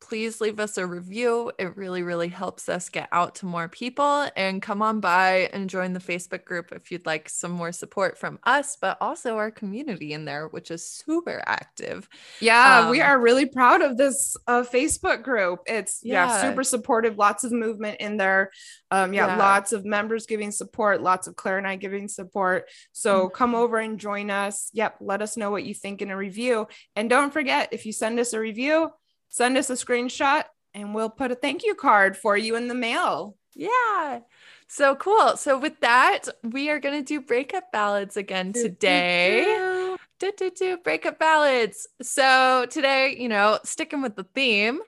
please 0.00 0.40
leave 0.40 0.58
us 0.58 0.78
a 0.78 0.86
review. 0.86 1.52
It 1.58 1.76
really, 1.76 2.02
really 2.02 2.28
helps 2.28 2.68
us 2.68 2.88
get 2.88 3.08
out 3.12 3.36
to 3.36 3.46
more 3.46 3.68
people. 3.68 4.28
And 4.36 4.60
come 4.60 4.82
on 4.82 5.00
by 5.00 5.50
and 5.52 5.70
join 5.70 5.92
the 5.92 6.00
Facebook 6.00 6.44
group 6.44 6.72
if 6.72 6.90
you'd 6.90 7.06
like 7.06 7.28
some 7.28 7.52
more 7.52 7.72
support 7.72 8.18
from 8.18 8.38
us, 8.44 8.76
but 8.80 8.96
also 9.00 9.36
our 9.36 9.50
community 9.50 10.12
in 10.12 10.24
there, 10.24 10.48
which 10.48 10.70
is 10.70 10.86
super 10.86 11.42
active. 11.46 12.08
Yeah, 12.40 12.80
um, 12.80 12.90
we 12.90 13.00
are 13.00 13.20
really 13.20 13.46
proud 13.46 13.82
of 13.82 13.96
this 13.96 14.36
uh, 14.46 14.62
Facebook 14.62 15.22
group. 15.22 15.60
It's 15.66 16.00
yeah. 16.02 16.26
yeah. 16.26 16.42
super 16.42 16.64
supportive, 16.64 17.18
lots 17.18 17.44
of 17.44 17.52
movement 17.52 18.00
in 18.00 18.16
there. 18.16 18.50
Um, 18.90 19.12
yeah, 19.12 19.26
yeah, 19.26 19.36
lots 19.36 19.72
of 19.72 19.84
members 19.84 20.26
giving 20.26 20.50
support, 20.50 21.02
lots 21.02 21.26
of 21.26 21.36
Clair 21.36 21.58
and 21.58 21.66
I 21.66 21.76
giving 21.76 22.08
support. 22.08 22.68
So 22.92 23.26
mm-hmm. 23.26 23.34
come 23.34 23.54
over 23.54 23.78
and 23.78 24.00
join 24.00 24.30
us. 24.30 24.70
Yep, 24.72 24.96
let 25.00 25.22
us 25.22 25.36
know 25.36 25.50
what 25.50 25.64
you 25.64 25.74
think 25.74 26.02
in 26.02 26.10
a 26.10 26.16
review. 26.16 26.66
And 26.96 27.08
don't 27.08 27.32
forget, 27.32 27.68
if 27.72 27.86
you 27.86 27.92
send 27.92 28.18
us 28.18 28.32
a 28.32 28.40
review, 28.40 28.90
send 29.30 29.56
us 29.56 29.70
a 29.70 29.74
screenshot 29.74 30.44
and 30.74 30.94
we'll 30.94 31.10
put 31.10 31.32
a 31.32 31.34
thank 31.34 31.64
you 31.64 31.74
card 31.74 32.16
for 32.16 32.36
you 32.36 32.56
in 32.56 32.68
the 32.68 32.74
mail. 32.74 33.36
Yeah. 33.54 34.20
So 34.68 34.94
cool. 34.94 35.36
So 35.36 35.58
with 35.58 35.80
that, 35.80 36.28
we 36.42 36.70
are 36.70 36.78
going 36.78 37.02
to 37.02 37.04
do 37.04 37.20
breakup 37.20 37.72
ballads 37.72 38.16
again 38.16 38.52
today. 38.52 39.96
Do, 40.18 40.32
do, 40.36 40.50
do, 40.50 40.76
breakup 40.76 41.18
ballads. 41.18 41.88
So 42.02 42.66
today, 42.70 43.16
you 43.18 43.28
know, 43.28 43.58
sticking 43.64 44.02
with 44.02 44.16
the 44.16 44.24
theme, 44.34 44.80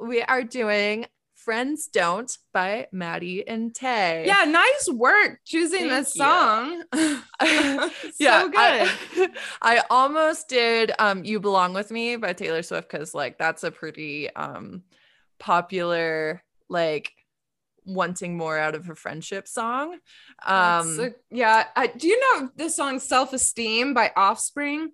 we 0.00 0.20
are 0.22 0.42
doing 0.42 1.06
Friends 1.36 1.86
Don't 1.86 2.30
by 2.52 2.88
Maddie 2.92 3.46
and 3.46 3.74
Tae. 3.74 4.24
Yeah, 4.26 4.44
nice 4.44 4.88
work 4.92 5.40
choosing 5.46 5.88
Thank 5.88 5.92
this 5.92 6.14
song. 6.14 6.82
so 7.42 7.90
yeah, 8.18 8.42
good. 8.44 8.54
I, 8.56 9.28
I, 9.62 9.82
almost 9.88 10.48
did 10.48 10.92
um 10.98 11.24
You 11.24 11.40
Belong 11.40 11.72
With 11.72 11.90
Me 11.90 12.16
by 12.16 12.34
Taylor 12.34 12.62
Swift 12.62 12.90
because 12.90 13.14
like 13.14 13.38
that's 13.38 13.64
a 13.64 13.70
pretty 13.70 14.28
um 14.34 14.82
popular 15.38 16.42
like 16.68 17.12
wanting 17.86 18.36
more 18.36 18.58
out 18.58 18.74
of 18.74 18.90
a 18.90 18.94
friendship 18.94 19.48
song. 19.48 19.94
Um 20.44 21.00
a, 21.00 21.10
yeah, 21.30 21.64
I, 21.74 21.86
do 21.86 22.08
you 22.08 22.20
know 22.20 22.50
the 22.56 22.68
song 22.68 22.98
Self 22.98 23.32
Esteem 23.32 23.94
by 23.94 24.12
Offspring? 24.14 24.92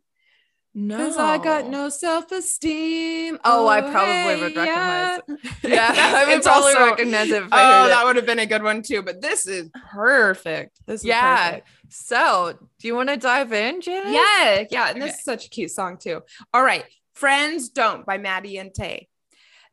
No, 0.79 0.99
because 0.99 1.17
I 1.17 1.39
got 1.39 1.69
no 1.71 1.89
self 1.89 2.31
esteem. 2.31 3.39
Oh, 3.47 3.65
oh, 3.65 3.67
I 3.67 3.81
oh, 3.81 3.91
probably 3.91 4.13
hey, 4.13 4.41
would 4.43 4.57
recognize. 4.57 5.21
Yeah, 5.63 5.95
yeah 5.95 6.13
I 6.17 6.35
would 6.35 6.43
probably 6.43 6.75
also, 6.75 6.85
recognize 6.85 7.31
it. 7.31 7.45
oh, 7.45 7.89
that 7.89 8.05
would 8.05 8.17
have 8.17 8.27
been 8.27 8.41
a 8.41 8.45
good 8.45 8.63
one 8.63 8.83
too. 8.83 9.01
But 9.01 9.23
this 9.23 9.47
is 9.47 9.71
perfect. 9.91 10.79
This 10.85 11.01
is 11.01 11.07
yeah. 11.07 11.47
Perfect. 11.49 11.69
So, 11.89 12.59
do 12.79 12.89
you 12.89 12.95
want 12.95 13.09
to 13.09 13.17
dive 13.17 13.55
in, 13.55 13.81
Janice? 13.81 14.13
Yeah, 14.13 14.65
yeah. 14.71 14.89
And 14.91 14.99
okay. 14.99 15.07
this 15.07 15.19
is 15.19 15.25
such 15.25 15.47
a 15.47 15.49
cute 15.49 15.71
song 15.71 15.97
too. 15.97 16.21
All 16.53 16.63
right, 16.63 16.85
"Friends 17.15 17.71
Don't" 17.71 18.05
by 18.05 18.19
Maddie 18.19 18.59
and 18.59 18.75
Tae. 18.75 19.09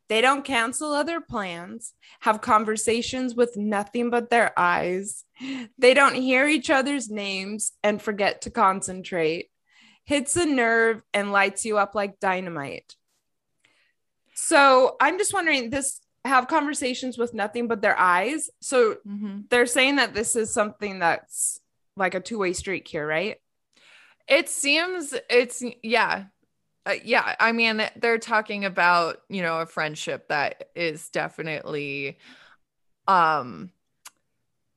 They 0.08 0.22
don't 0.22 0.42
cancel 0.42 0.94
other 0.94 1.20
plans, 1.20 1.92
have 2.20 2.40
conversations 2.40 3.34
with 3.34 3.58
nothing 3.58 4.08
but 4.08 4.30
their 4.30 4.58
eyes. 4.58 5.24
They 5.76 5.92
don't 5.92 6.14
hear 6.14 6.48
each 6.48 6.70
other's 6.70 7.10
names 7.10 7.72
and 7.82 8.00
forget 8.00 8.42
to 8.42 8.50
concentrate 8.50 9.50
hits 10.04 10.36
a 10.36 10.46
nerve 10.46 11.02
and 11.12 11.32
lights 11.32 11.64
you 11.64 11.78
up 11.78 11.94
like 11.94 12.20
dynamite. 12.20 12.94
So 14.34 14.96
I'm 15.00 15.18
just 15.18 15.32
wondering 15.32 15.70
this 15.70 16.00
have 16.24 16.48
conversations 16.48 17.18
with 17.18 17.34
nothing 17.34 17.68
but 17.68 17.82
their 17.82 17.98
eyes. 17.98 18.50
So 18.60 18.96
mm-hmm. 19.06 19.40
they're 19.50 19.66
saying 19.66 19.96
that 19.96 20.14
this 20.14 20.36
is 20.36 20.52
something 20.52 20.98
that's 20.98 21.60
like 21.96 22.14
a 22.14 22.20
two-way 22.20 22.52
street 22.54 22.88
here, 22.88 23.06
right? 23.06 23.36
It 24.26 24.48
seems 24.48 25.14
it's 25.28 25.62
yeah. 25.82 26.24
Uh, 26.86 26.94
yeah, 27.02 27.34
I 27.40 27.52
mean 27.52 27.82
they're 27.96 28.18
talking 28.18 28.64
about, 28.64 29.18
you 29.28 29.42
know, 29.42 29.60
a 29.60 29.66
friendship 29.66 30.28
that 30.28 30.68
is 30.74 31.08
definitely 31.10 32.18
um 33.06 33.70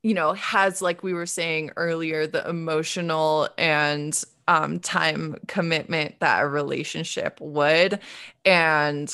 you 0.03 0.13
know, 0.13 0.33
has 0.33 0.81
like 0.81 1.03
we 1.03 1.13
were 1.13 1.25
saying 1.25 1.71
earlier 1.75 2.27
the 2.27 2.47
emotional 2.47 3.49
and 3.57 4.23
um, 4.47 4.79
time 4.79 5.35
commitment 5.47 6.19
that 6.19 6.43
a 6.43 6.47
relationship 6.47 7.39
would. 7.41 7.99
And 8.45 9.13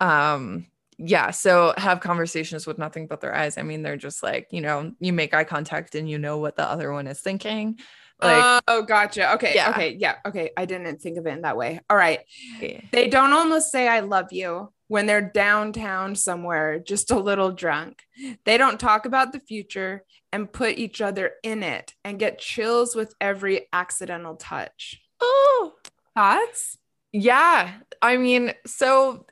um, 0.00 0.66
yeah, 0.98 1.30
so 1.30 1.74
have 1.76 2.00
conversations 2.00 2.66
with 2.66 2.78
nothing 2.78 3.06
but 3.06 3.20
their 3.20 3.34
eyes. 3.34 3.58
I 3.58 3.62
mean, 3.62 3.82
they're 3.82 3.96
just 3.96 4.22
like, 4.22 4.48
you 4.50 4.60
know, 4.60 4.92
you 5.00 5.12
make 5.12 5.34
eye 5.34 5.44
contact 5.44 5.94
and 5.94 6.08
you 6.08 6.18
know 6.18 6.38
what 6.38 6.56
the 6.56 6.68
other 6.68 6.92
one 6.92 7.06
is 7.06 7.20
thinking. 7.20 7.78
Like, 8.20 8.62
oh, 8.66 8.82
gotcha. 8.82 9.34
Okay. 9.34 9.52
Yeah. 9.54 9.70
Okay. 9.70 9.96
Yeah. 9.96 10.16
Okay. 10.26 10.50
I 10.56 10.64
didn't 10.64 11.00
think 11.00 11.18
of 11.18 11.26
it 11.26 11.30
in 11.30 11.42
that 11.42 11.56
way. 11.56 11.80
All 11.88 11.96
right. 11.96 12.20
Yeah. 12.60 12.80
They 12.90 13.08
don't 13.08 13.32
almost 13.32 13.70
say, 13.70 13.86
I 13.86 14.00
love 14.00 14.32
you 14.32 14.72
when 14.88 15.06
they're 15.06 15.20
downtown 15.20 16.16
somewhere, 16.16 16.78
just 16.78 17.10
a 17.10 17.18
little 17.18 17.52
drunk. 17.52 18.02
They 18.44 18.58
don't 18.58 18.80
talk 18.80 19.06
about 19.06 19.32
the 19.32 19.40
future 19.40 20.04
and 20.32 20.52
put 20.52 20.78
each 20.78 21.00
other 21.00 21.32
in 21.42 21.62
it 21.62 21.94
and 22.04 22.18
get 22.18 22.38
chills 22.38 22.96
with 22.96 23.14
every 23.20 23.68
accidental 23.72 24.36
touch. 24.36 25.00
Oh, 25.20 25.74
thoughts? 26.14 26.78
Yeah. 27.12 27.72
I 28.02 28.16
mean, 28.16 28.52
so 28.66 29.26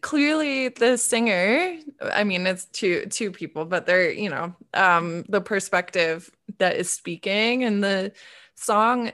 clearly 0.00 0.68
the 0.68 0.98
singer, 0.98 1.76
I 2.02 2.24
mean, 2.24 2.46
it's 2.46 2.66
two 2.66 3.06
two 3.06 3.30
people, 3.30 3.64
but 3.64 3.86
they're, 3.86 4.10
you 4.10 4.30
know, 4.30 4.54
um 4.74 5.24
the 5.28 5.40
perspective 5.40 6.30
that 6.58 6.76
is 6.76 6.90
speaking 6.90 7.64
and 7.64 7.82
the 7.82 8.12
song 8.54 9.12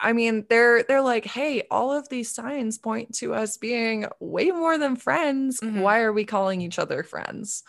I 0.00 0.12
mean, 0.12 0.46
they're 0.48 0.82
they're 0.82 1.02
like, 1.02 1.26
hey, 1.26 1.62
all 1.70 1.92
of 1.92 2.08
these 2.08 2.32
signs 2.32 2.78
point 2.78 3.14
to 3.16 3.34
us 3.34 3.56
being 3.58 4.06
way 4.18 4.50
more 4.50 4.78
than 4.78 4.96
friends. 4.96 5.60
Mm-hmm. 5.60 5.80
Why 5.80 6.00
are 6.00 6.12
we 6.12 6.24
calling 6.24 6.60
each 6.62 6.78
other 6.78 7.02
friends? 7.02 7.62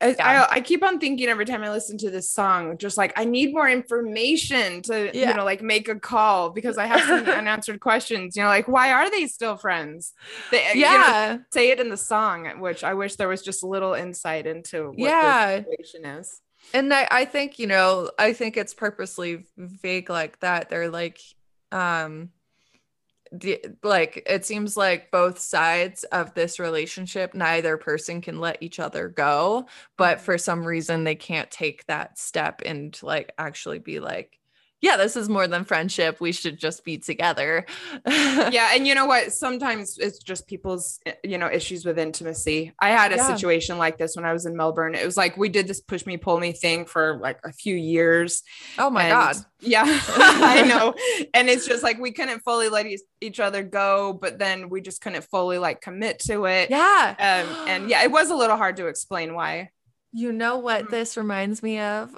I, 0.00 0.08
yeah. 0.08 0.46
I, 0.50 0.56
I, 0.56 0.60
keep 0.60 0.82
on 0.82 0.98
thinking 0.98 1.28
every 1.28 1.46
time 1.46 1.62
I 1.62 1.70
listen 1.70 1.96
to 1.98 2.10
this 2.10 2.28
song, 2.28 2.76
just 2.78 2.98
like 2.98 3.12
I 3.16 3.24
need 3.24 3.54
more 3.54 3.68
information 3.68 4.82
to, 4.82 5.10
yeah. 5.16 5.30
you 5.30 5.34
know, 5.34 5.44
like 5.44 5.62
make 5.62 5.88
a 5.88 5.94
call 5.94 6.50
because 6.50 6.76
I 6.76 6.86
have 6.86 7.00
some 7.02 7.24
unanswered 7.38 7.80
questions. 7.80 8.36
You 8.36 8.42
know, 8.42 8.48
like 8.48 8.68
why 8.68 8.92
are 8.92 9.10
they 9.10 9.26
still 9.26 9.56
friends? 9.56 10.12
They, 10.50 10.72
yeah, 10.74 11.30
you 11.30 11.36
know, 11.38 11.44
say 11.52 11.70
it 11.70 11.80
in 11.80 11.88
the 11.88 11.96
song, 11.96 12.60
which 12.60 12.84
I 12.84 12.94
wish 12.94 13.16
there 13.16 13.28
was 13.28 13.40
just 13.40 13.62
a 13.62 13.66
little 13.66 13.94
insight 13.94 14.46
into 14.46 14.88
what 14.88 14.98
yeah. 14.98 15.60
the 15.60 15.64
situation 15.64 16.04
is. 16.04 16.40
And 16.72 16.92
I, 16.92 17.06
I 17.10 17.24
think 17.24 17.58
you 17.58 17.66
know, 17.66 18.10
I 18.18 18.32
think 18.32 18.56
it's 18.56 18.74
purposely 18.74 19.44
vague 19.56 20.10
like 20.10 20.40
that. 20.40 20.70
They're 20.70 20.90
like, 20.90 21.20
um, 21.72 22.30
the, 23.32 23.60
like 23.82 24.22
it 24.26 24.44
seems 24.44 24.76
like 24.76 25.10
both 25.10 25.38
sides 25.38 26.04
of 26.04 26.34
this 26.34 26.60
relationship 26.60 27.34
neither 27.34 27.76
person 27.76 28.20
can 28.20 28.38
let 28.38 28.62
each 28.62 28.78
other 28.78 29.08
go 29.08 29.66
but 29.96 30.18
mm-hmm. 30.18 30.24
for 30.24 30.38
some 30.38 30.64
reason 30.64 31.04
they 31.04 31.14
can't 31.14 31.50
take 31.50 31.84
that 31.86 32.18
step 32.18 32.62
and 32.64 32.98
like 33.02 33.32
actually 33.36 33.78
be 33.78 33.98
like 33.98 34.38
yeah, 34.84 34.98
this 34.98 35.16
is 35.16 35.30
more 35.30 35.48
than 35.48 35.64
friendship. 35.64 36.20
We 36.20 36.30
should 36.30 36.58
just 36.58 36.84
be 36.84 36.98
together. 36.98 37.64
yeah. 38.06 38.72
And 38.74 38.86
you 38.86 38.94
know 38.94 39.06
what? 39.06 39.32
Sometimes 39.32 39.96
it's 39.96 40.18
just 40.18 40.46
people's, 40.46 41.00
eh, 41.06 41.14
you 41.24 41.38
know, 41.38 41.50
issues 41.50 41.86
with 41.86 41.98
intimacy. 41.98 42.70
I 42.78 42.90
had 42.90 43.10
a 43.10 43.16
yeah. 43.16 43.34
situation 43.34 43.78
like 43.78 43.96
this 43.96 44.14
when 44.14 44.26
I 44.26 44.34
was 44.34 44.44
in 44.44 44.54
Melbourne. 44.54 44.94
It 44.94 45.06
was 45.06 45.16
like 45.16 45.38
we 45.38 45.48
did 45.48 45.68
this 45.68 45.80
push 45.80 46.04
me, 46.04 46.18
pull 46.18 46.38
me 46.38 46.52
thing 46.52 46.84
for 46.84 47.18
like 47.18 47.40
a 47.44 47.50
few 47.50 47.74
years. 47.74 48.42
Oh 48.78 48.90
my 48.90 49.08
God. 49.08 49.36
Yeah, 49.66 49.84
I 49.86 50.60
know. 50.68 50.92
And 51.32 51.48
it's 51.48 51.66
just 51.66 51.82
like 51.82 51.98
we 51.98 52.12
couldn't 52.12 52.40
fully 52.40 52.68
let 52.68 52.86
each 53.22 53.40
other 53.40 53.62
go, 53.62 54.12
but 54.12 54.38
then 54.38 54.68
we 54.68 54.82
just 54.82 55.00
couldn't 55.00 55.24
fully 55.24 55.56
like 55.56 55.80
commit 55.80 56.18
to 56.26 56.44
it. 56.44 56.68
Yeah. 56.68 57.14
Um, 57.18 57.68
and 57.68 57.88
yeah, 57.88 58.02
it 58.02 58.10
was 58.10 58.28
a 58.28 58.36
little 58.36 58.58
hard 58.58 58.76
to 58.76 58.88
explain 58.88 59.34
why. 59.34 59.70
You 60.12 60.32
know 60.32 60.58
what 60.58 60.84
mm. 60.84 60.90
this 60.90 61.16
reminds 61.16 61.62
me 61.62 61.80
of? 61.80 62.14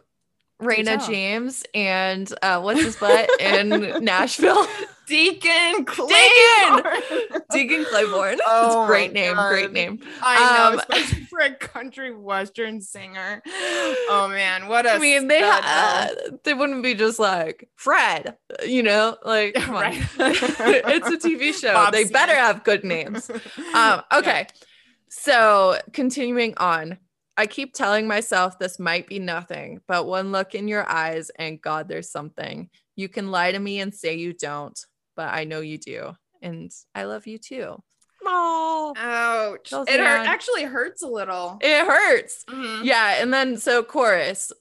Rayna 0.61 0.99
Jaymes 0.99 1.65
and 1.75 2.33
uh, 2.43 2.61
what's 2.61 2.83
his 2.83 2.97
butt 2.97 3.29
in 3.41 3.69
Nashville? 4.05 4.67
Deacon 5.07 5.85
Claybourne. 5.85 6.83
Deacon, 7.09 7.43
Deacon 7.53 7.85
Claybourne. 7.85 8.39
Oh, 8.45 8.83
it's 8.83 8.89
great 8.89 9.13
name. 9.13 9.35
God. 9.35 9.51
Great 9.51 9.73
name. 9.73 10.01
I 10.21 10.57
know, 10.57 10.73
um, 10.73 10.79
especially 10.81 11.25
for 11.31 11.39
a 11.41 11.55
country 11.55 12.17
western 12.17 12.81
singer. 12.81 13.43
Oh 13.47 14.29
man, 14.31 14.67
what 14.67 14.87
a 14.87 14.93
I 14.93 14.99
mean, 14.99 15.29
they 15.29 15.43
uh, 15.45 16.09
they 16.43 16.55
wouldn't 16.55 16.83
be 16.83 16.95
just 16.95 17.19
like 17.19 17.69
Fred, 17.77 18.37
you 18.65 18.83
know, 18.83 19.17
like 19.25 19.55
right. 19.69 19.97
it's 20.19 21.25
a 21.25 21.29
TV 21.29 21.55
show. 21.55 21.75
Bob 21.75 21.93
they 21.93 22.05
Smith. 22.05 22.13
better 22.13 22.35
have 22.35 22.65
good 22.65 22.83
names. 22.83 23.31
Um, 23.75 24.03
okay. 24.13 24.47
Yeah. 24.49 24.67
So 25.09 25.79
continuing 25.93 26.55
on, 26.57 26.99
I 27.37 27.47
keep 27.47 27.75
telling 27.75 28.07
myself 28.07 28.59
this 28.59 28.79
might 28.79 29.07
be 29.07 29.19
nothing, 29.19 29.81
but 29.87 30.07
one 30.07 30.33
look 30.33 30.55
in 30.55 30.69
your 30.69 30.89
eyes 30.91 31.31
and 31.39 31.61
God, 31.61 31.89
there's 31.89 32.11
something. 32.11 32.71
You 32.97 33.09
can 33.09 33.31
lie 33.31 33.53
to 33.53 33.59
me 33.59 33.81
and 33.81 33.95
say 33.95 34.15
you 34.15 34.33
don't, 34.33 34.79
but 35.17 35.33
I 35.33 35.45
know 35.45 35.61
you 35.61 35.79
do. 35.79 36.17
And 36.41 36.71
I 36.95 37.05
love 37.05 37.27
you 37.27 37.39
too. 37.39 37.83
Oh, 38.25 38.95
ouch. 38.97 39.73
It 39.89 40.01
hurt, 40.01 40.27
actually 40.27 40.65
hurts 40.65 41.03
a 41.03 41.09
little. 41.09 41.59
It 41.61 41.87
hurts. 41.87 42.45
Mm-hmm. 42.49 42.85
Yeah. 42.85 43.21
And 43.21 43.33
then, 43.33 43.57
so 43.59 43.83
chorus 43.83 44.53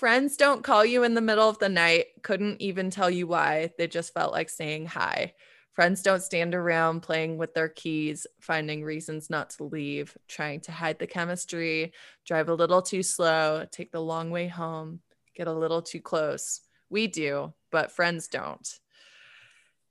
friends 0.00 0.38
don't 0.38 0.64
call 0.64 0.82
you 0.82 1.02
in 1.04 1.12
the 1.12 1.20
middle 1.20 1.46
of 1.46 1.58
the 1.58 1.68
night, 1.68 2.06
couldn't 2.22 2.60
even 2.62 2.88
tell 2.88 3.10
you 3.10 3.26
why. 3.26 3.70
They 3.76 3.86
just 3.86 4.14
felt 4.14 4.32
like 4.32 4.48
saying 4.48 4.86
hi. 4.86 5.34
Friends 5.80 6.02
don't 6.02 6.22
stand 6.22 6.54
around 6.54 7.00
playing 7.00 7.38
with 7.38 7.54
their 7.54 7.70
keys, 7.70 8.26
finding 8.38 8.84
reasons 8.84 9.30
not 9.30 9.48
to 9.48 9.64
leave, 9.64 10.14
trying 10.28 10.60
to 10.60 10.72
hide 10.72 10.98
the 10.98 11.06
chemistry, 11.06 11.94
drive 12.26 12.50
a 12.50 12.54
little 12.54 12.82
too 12.82 13.02
slow, 13.02 13.64
take 13.72 13.90
the 13.90 13.98
long 13.98 14.28
way 14.28 14.46
home, 14.46 15.00
get 15.34 15.46
a 15.46 15.52
little 15.54 15.80
too 15.80 16.02
close. 16.02 16.60
We 16.90 17.06
do, 17.06 17.54
but 17.72 17.92
friends 17.92 18.28
don't. 18.28 18.68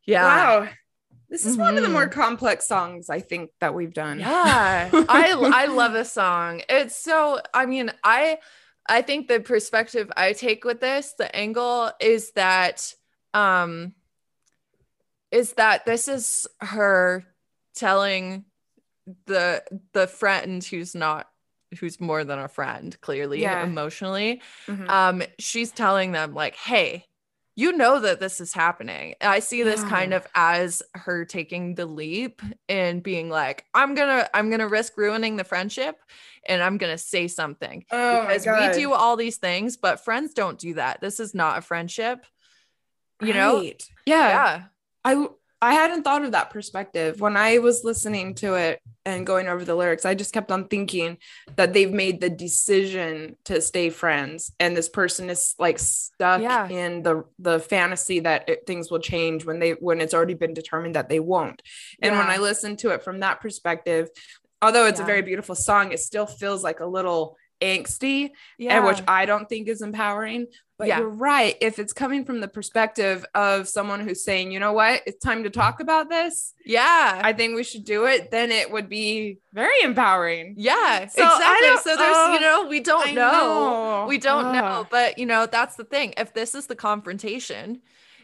Yeah. 0.06 0.26
Wow. 0.26 0.70
This 1.28 1.48
is 1.48 1.54
mm-hmm. 1.54 1.62
one 1.64 1.78
of 1.78 1.82
the 1.82 1.90
more 1.90 2.08
mm-hmm. 2.08 2.22
complex 2.22 2.68
songs 2.68 3.10
I 3.10 3.20
think 3.20 3.50
that 3.60 3.74
we've 3.74 3.92
done. 3.92 4.20
Yeah. 4.20 4.92
I 4.94 5.32
I 5.34 5.66
love 5.66 5.94
this 5.94 6.12
song. 6.12 6.62
It's 6.70 6.96
so 6.96 7.40
I 7.52 7.66
mean, 7.66 7.92
I 8.04 8.38
I 8.88 9.02
think 9.02 9.28
the 9.28 9.40
perspective 9.40 10.12
I 10.16 10.34
take 10.34 10.66
with 10.66 10.82
this, 10.82 11.16
the 11.18 11.36
angle 11.36 11.90
is 12.00 12.32
that 12.34 12.94
um 13.34 13.96
is 15.32 15.54
that 15.54 15.86
this 15.86 16.08
is 16.08 16.48
her 16.60 17.24
telling 17.76 18.46
the 19.26 19.64
the 19.94 20.08
friend 20.08 20.64
who's 20.64 20.96
not 20.96 21.28
who's 21.80 22.00
more 22.00 22.24
than 22.24 22.40
a 22.40 22.48
friend 22.48 23.00
clearly 23.02 23.42
yeah. 23.42 23.64
emotionally. 23.64 24.42
Mm-hmm. 24.68 24.90
um 24.90 25.24
she's 25.38 25.72
telling 25.72 26.12
them 26.12 26.34
like 26.34 26.56
hey 26.56 27.06
you 27.56 27.74
know 27.74 28.00
that 28.00 28.22
this 28.22 28.40
is 28.40 28.54
happening. 28.54 29.16
I 29.20 29.40
see 29.40 29.64
this 29.64 29.82
yeah. 29.82 29.90
kind 29.90 30.14
of 30.14 30.26
as 30.34 30.82
her 30.96 31.26
taking 31.26 31.76
the 31.76 31.86
leap 31.86 32.42
and 32.70 33.04
being 33.04 33.30
like 33.30 33.66
i'm 33.74 33.96
gonna 33.96 34.30
i'm 34.34 34.50
gonna 34.50 34.68
risk 34.68 34.98
ruining 34.98 35.36
the 35.36 35.44
friendship 35.44 35.98
and 36.48 36.62
i'm 36.64 36.78
gonna 36.78 36.98
say 36.98 37.28
something. 37.28 37.86
Oh 37.92 38.28
because 38.28 38.46
we 38.46 38.82
do 38.82 38.94
all 38.94 39.16
these 39.16 39.38
things 39.38 39.78
but 39.78 40.04
friends 40.04 40.34
don't 40.34 40.60
do 40.60 40.76
that. 40.76 41.02
This 41.02 41.20
is 41.20 41.34
not 41.34 41.58
a 41.58 41.62
friendship. 41.62 42.26
You 43.22 43.34
right. 43.34 43.36
know 43.36 43.62
yeah. 43.62 43.76
Yeah 44.06 44.64
I 45.10 45.28
I 45.62 45.74
hadn't 45.74 46.04
thought 46.04 46.24
of 46.24 46.32
that 46.32 46.52
perspective 46.52 47.20
when 47.20 47.36
I 47.36 47.58
was 47.58 47.84
listening 47.84 48.34
to 48.36 48.54
it 48.54 48.82
and 49.06 49.26
going 49.28 49.50
over 49.50 49.66
the 49.66 49.76
lyrics. 49.76 50.06
I 50.06 50.14
just 50.14 50.34
kept 50.34 50.52
on 50.52 50.70
thinking 50.70 51.18
that 51.58 51.74
they've 51.74 51.92
made 51.92 52.22
the 52.22 52.30
decision 52.30 53.36
to 53.46 53.60
stay 53.60 53.90
friends, 53.90 54.54
and 54.60 54.76
this 54.76 54.88
person 54.88 55.30
is 55.30 55.56
like 55.60 55.78
stuck 55.80 56.42
yeah. 56.42 56.70
in 56.70 57.04
the 57.04 57.26
the 57.40 57.60
fantasy 57.60 58.22
that 58.22 58.48
it, 58.48 58.68
things 58.68 58.90
will 58.90 59.00
change 59.00 59.46
when 59.46 59.60
they 59.60 59.72
when 59.72 60.00
it's 60.00 60.14
already 60.14 60.36
been 60.36 60.54
determined 60.54 60.96
that 60.96 61.10
they 61.10 61.20
won't. 61.20 61.62
And 62.02 62.14
yeah. 62.14 62.20
when 62.20 62.30
I 62.30 62.38
listen 62.38 62.78
to 62.78 62.92
it 62.92 63.04
from 63.04 63.20
that 63.20 63.42
perspective, 63.42 64.10
although 64.62 64.86
it's 64.86 65.00
yeah. 65.00 65.06
a 65.06 65.08
very 65.08 65.24
beautiful 65.24 65.56
song, 65.56 65.92
it 65.92 66.00
still 66.00 66.26
feels 66.26 66.64
like 66.64 66.80
a 66.80 66.86
little 66.86 67.36
angsty 67.62 68.32
yeah. 68.58 68.78
and 68.78 68.86
which 68.86 69.02
I 69.08 69.26
don't 69.26 69.48
think 69.48 69.68
is 69.68 69.82
empowering. 69.82 70.48
But 70.78 70.88
yeah. 70.88 71.00
you're 71.00 71.10
right. 71.10 71.58
If 71.60 71.78
it's 71.78 71.92
coming 71.92 72.24
from 72.24 72.40
the 72.40 72.48
perspective 72.48 73.26
of 73.36 73.68
someone 73.68 74.00
who's 74.00 74.24
saying, 74.24 74.54
you 74.54 74.62
know 74.62 74.72
what, 74.72 75.02
it's 75.06 75.22
time 75.22 75.44
to 75.44 75.50
talk 75.50 75.82
about 75.82 76.10
this. 76.10 76.54
Yeah. 76.66 77.22
I 77.22 77.34
think 77.34 77.56
we 77.56 77.66
should 77.66 77.84
do 77.84 78.06
it, 78.06 78.32
then 78.32 78.50
it 78.50 78.72
would 78.72 78.88
be 78.88 79.40
very 79.52 79.82
empowering. 79.84 80.54
Yeah, 80.58 81.08
so 81.08 81.22
exactly. 81.22 81.78
So 81.84 81.98
there's, 81.98 82.16
uh, 82.16 82.32
you 82.34 82.40
know, 82.40 82.68
we 82.70 82.80
don't 82.80 83.14
know. 83.14 83.32
know. 83.32 84.06
We 84.08 84.20
don't 84.20 84.46
uh. 84.46 84.52
know. 84.54 84.88
But 84.90 85.18
you 85.18 85.26
know, 85.26 85.48
that's 85.48 85.76
the 85.76 85.84
thing. 85.84 86.14
If 86.16 86.34
this 86.34 86.56
is 86.56 86.68
the 86.68 86.78
confrontation, 86.78 87.82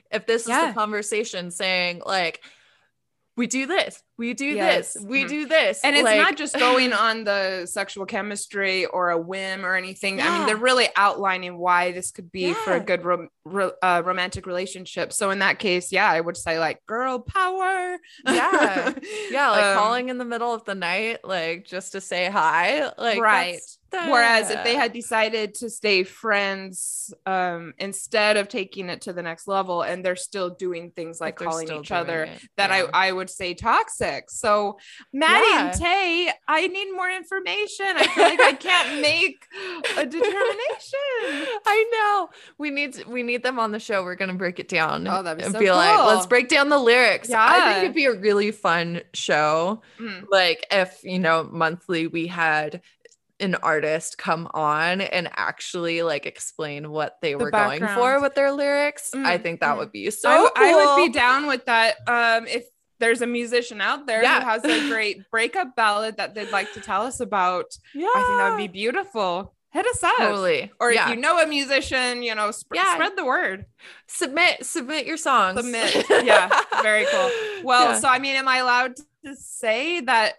if 0.10 0.26
this 0.26 0.48
yeah. 0.48 0.62
is 0.62 0.74
the 0.74 0.80
conversation 0.80 1.52
saying, 1.52 2.04
like, 2.06 2.42
we 3.38 3.48
do 3.48 3.66
this. 3.66 4.02
We 4.18 4.34
do 4.34 4.46
yes. 4.46 4.94
this 4.94 5.04
we 5.04 5.20
mm-hmm. 5.20 5.28
do 5.28 5.46
this. 5.48 5.82
And 5.84 5.96
it's 5.96 6.06
like, 6.06 6.18
not 6.18 6.38
just 6.38 6.58
going 6.58 6.94
on 6.94 7.26
the 7.26 7.66
sexual 7.66 8.06
chemistry 8.06 8.86
or 8.86 9.10
a 9.10 9.18
whim 9.20 9.66
or 9.66 9.76
anything. 9.76 10.18
Yeah. 10.20 10.32
i 10.32 10.38
mean 10.38 10.48
they're 10.48 10.56
really 10.56 10.88
outlining 10.96 11.58
why 11.58 11.92
this 11.92 12.12
could 12.12 12.32
be 12.32 12.48
yeah. 12.48 12.54
for 12.54 12.74
a 12.74 12.80
good 12.80 13.04
rom- 13.04 13.30
ro- 13.44 13.74
uh, 13.82 14.02
romantic 14.06 14.46
relationship. 14.46 15.12
So 15.12 15.32
in 15.32 15.40
that 15.40 15.60
case 15.60 15.92
yeah 15.92 16.10
i 16.10 16.20
would 16.20 16.38
say 16.38 16.60
like 16.60 16.86
girl 16.86 17.20
power. 17.20 17.98
Yeah. 18.26 18.94
Yeah 19.30 19.50
like 19.50 19.64
um, 19.66 19.78
calling 19.78 20.10
in 20.10 20.18
the 20.18 20.26
middle 20.26 20.54
of 20.54 20.64
the 20.64 20.76
night 20.76 21.26
like 21.26 21.66
just 21.66 21.92
to 21.92 22.02
say 22.02 22.30
hi. 22.30 22.92
Like 22.98 23.20
right 23.20 23.60
Whereas 24.10 24.50
if 24.50 24.64
they 24.64 24.76
had 24.76 24.94
decided 24.94 25.56
to 25.56 25.70
stay 25.70 26.04
friends 26.04 27.14
um, 27.26 27.74
instead 27.78 28.38
of 28.38 28.48
taking 28.48 28.90
it 28.90 29.02
to 29.02 29.14
the 29.14 29.22
next 29.22 29.48
level, 29.48 29.82
and 29.82 30.04
they're 30.04 30.16
still 30.16 30.50
doing 30.50 30.92
things 30.92 31.22
like 31.22 31.36
calling 31.36 31.72
each 31.72 31.92
other, 31.92 32.24
it. 32.24 32.42
yeah. 32.58 32.68
I, 32.94 33.08
I 33.08 33.12
would 33.12 33.30
say 33.30 33.54
toxic. 33.54 34.30
So 34.30 34.78
Maddie 35.14 35.46
yeah. 35.50 35.70
and 35.70 35.80
Tae, 35.80 36.32
I 36.48 36.68
need 36.68 36.92
more 36.92 37.10
information. 37.10 37.86
I 37.96 38.08
feel 38.08 38.24
like 38.24 38.40
I 38.40 38.54
can't 38.54 39.02
make 39.02 39.46
a 39.98 40.06
determination. 40.06 41.60
I 41.66 41.90
know. 41.94 42.30
We 42.58 42.72
need 42.72 43.06
we 43.06 43.24
need 43.24 43.44
them 43.44 43.60
on 43.60 43.72
the 43.72 43.80
show. 43.80 44.04
We're 44.04 44.16
gonna 44.16 44.34
break 44.34 44.60
it 44.60 44.68
down. 44.68 45.08
Oh, 45.08 45.22
that'd 45.22 45.38
be 45.38 45.44
and 45.44 45.54
so 45.54 45.60
be 45.60 45.66
cool. 45.68 45.76
like, 45.76 46.06
let's 46.06 46.28
break 46.28 46.50
down 46.50 46.70
the 46.70 46.80
lyrics. 46.80 47.30
Yeah. 47.30 47.46
I 47.46 47.74
think 47.74 47.84
it'd 47.84 47.96
be 47.96 48.06
a 48.06 48.14
really 48.14 48.52
fun 48.52 49.02
show. 49.14 49.82
Mm. 50.00 50.26
Like 50.32 50.66
if 50.72 51.04
you 51.04 51.20
know 51.20 51.48
monthly 51.52 52.08
we 52.08 52.28
had 52.28 52.82
an 53.40 53.56
artist 53.56 54.18
come 54.18 54.48
on 54.54 55.02
and 55.02 55.30
actually 55.36 56.02
like 56.04 56.26
explain 56.26 56.90
what 56.90 57.18
they 57.22 57.34
the 57.34 57.38
were 57.38 57.52
background. 57.52 57.82
going 57.82 57.96
for 57.96 58.22
with 58.22 58.36
their 58.36 58.52
lyrics, 58.52 59.12
mm-hmm. 59.14 59.26
I 59.26 59.38
think 59.38 59.60
that 59.60 59.70
mm-hmm. 59.70 59.80
would 59.80 59.92
be 59.92 60.10
so 60.12 60.30
I, 60.30 60.38
cool. 60.38 60.52
I 60.56 60.96
would 60.96 61.08
be 61.08 61.14
down 61.14 61.48
with 61.48 61.66
that. 61.66 61.98
Um, 62.08 62.48
if 62.48 62.66
there's 63.00 63.22
a 63.22 63.28
musician 63.28 63.82
out 63.82 64.08
there 64.08 64.24
yeah. 64.24 64.42
who 64.42 64.48
has 64.48 64.64
a 64.64 64.90
great 64.90 65.30
breakup 65.30 65.76
ballad 65.76 66.18
that 66.18 66.34
they'd 66.34 66.52
like 66.52 66.72
to 66.74 66.80
tell 66.80 67.02
us 67.02 67.20
about, 67.20 67.66
yeah. 67.94 68.08
I 68.08 68.24
think 68.26 68.38
that 68.38 68.50
would 68.52 68.58
be 68.58 68.68
beautiful. 68.68 69.54
Hit 69.72 69.86
us 69.88 70.02
up. 70.04 70.16
Totally. 70.16 70.72
Or 70.80 70.94
yeah. 70.94 71.10
if 71.10 71.16
you 71.16 71.22
know 71.22 71.42
a 71.42 71.46
musician, 71.46 72.24
you 72.24 72.34
know, 72.34 72.52
sp- 72.56 72.76
yeah. 72.76 72.94
spread 72.94 73.18
the 73.18 73.26
word. 73.26 73.66
Submit, 74.08 74.66
submit 74.66 75.06
your 75.06 75.18
songs. 75.18 75.60
Submit. 75.60 76.06
yeah. 76.24 76.50
Very 76.82 77.06
cool. 77.12 77.30
Well, 77.62 78.00
so 78.00 78.08
I 78.08 78.20
mean, 78.20 78.38
am 78.38 78.48
I 78.48 78.60
allowed 78.60 78.96
to 78.96 79.36
say 79.36 80.00
that 80.00 80.36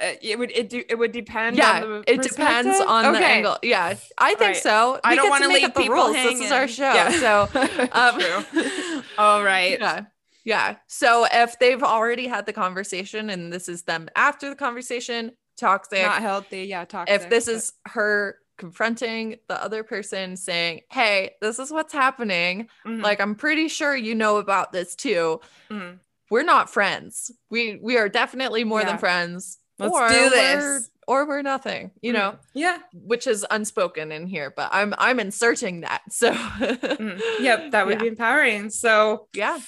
it 0.00 0.38
would 0.38 0.50
it 0.50 0.68
do 0.68 0.82
it 0.88 0.96
would 0.96 1.12
depend. 1.12 1.56
Yeah, 1.56 2.02
it 2.06 2.22
depends 2.22 2.80
on 2.80 3.06
okay. 3.06 3.18
the 3.18 3.26
angle. 3.26 3.58
Yeah, 3.62 3.96
I 4.16 4.34
think 4.34 4.40
right. 4.40 4.56
so. 4.56 4.94
We 4.94 5.00
I 5.04 5.14
don't 5.14 5.30
want 5.30 5.44
to 5.44 5.48
leave 5.48 5.74
the 5.74 5.88
rules. 5.88 6.14
Hanging. 6.14 6.38
This 6.38 6.46
is 6.46 6.52
our 6.52 6.68
show. 6.68 6.92
Yeah. 6.92 7.10
So, 7.10 7.48
um, 7.92 9.04
all 9.18 9.42
right. 9.42 9.78
Yeah. 9.78 10.04
Yeah. 10.44 10.76
So 10.86 11.26
if 11.30 11.58
they've 11.58 11.82
already 11.82 12.26
had 12.26 12.46
the 12.46 12.52
conversation 12.52 13.28
and 13.28 13.52
this 13.52 13.68
is 13.68 13.82
them 13.82 14.08
after 14.16 14.48
the 14.48 14.56
conversation, 14.56 15.32
toxic. 15.58 16.02
Not 16.02 16.22
healthy. 16.22 16.64
Yeah. 16.64 16.84
Toxic. 16.84 17.14
If 17.14 17.28
this 17.28 17.46
but... 17.46 17.54
is 17.54 17.72
her 17.86 18.36
confronting 18.56 19.36
the 19.48 19.62
other 19.62 19.82
person 19.82 20.36
saying, 20.36 20.82
Hey, 20.90 21.32
this 21.40 21.58
is 21.58 21.70
what's 21.70 21.92
happening. 21.92 22.68
Mm-hmm. 22.86 23.02
Like, 23.02 23.20
I'm 23.20 23.34
pretty 23.34 23.68
sure 23.68 23.94
you 23.94 24.14
know 24.14 24.38
about 24.38 24.72
this 24.72 24.94
too. 24.94 25.40
Mm-hmm. 25.70 25.96
We're 26.30 26.44
not 26.44 26.70
friends. 26.70 27.30
We 27.50 27.78
we 27.82 27.96
are 27.96 28.08
definitely 28.08 28.64
more 28.64 28.80
yeah. 28.80 28.88
than 28.88 28.98
friends. 28.98 29.58
Let's 29.78 29.94
or 29.94 30.08
do 30.08 30.30
this. 30.30 30.90
Or 31.06 31.26
we're 31.26 31.40
nothing, 31.40 31.90
you 32.02 32.12
know. 32.12 32.32
Mm-hmm. 32.32 32.58
Yeah. 32.58 32.78
Which 32.92 33.26
is 33.26 33.46
unspoken 33.50 34.12
in 34.12 34.26
here, 34.26 34.52
but 34.54 34.68
I'm 34.72 34.94
I'm 34.98 35.20
inserting 35.20 35.80
that. 35.80 36.02
So 36.10 36.32
mm-hmm. 36.32 37.18
yep, 37.42 37.70
that 37.70 37.86
would 37.86 37.94
yeah. 37.94 38.02
be 38.02 38.08
empowering. 38.08 38.70
So 38.70 39.28
yeah 39.32 39.58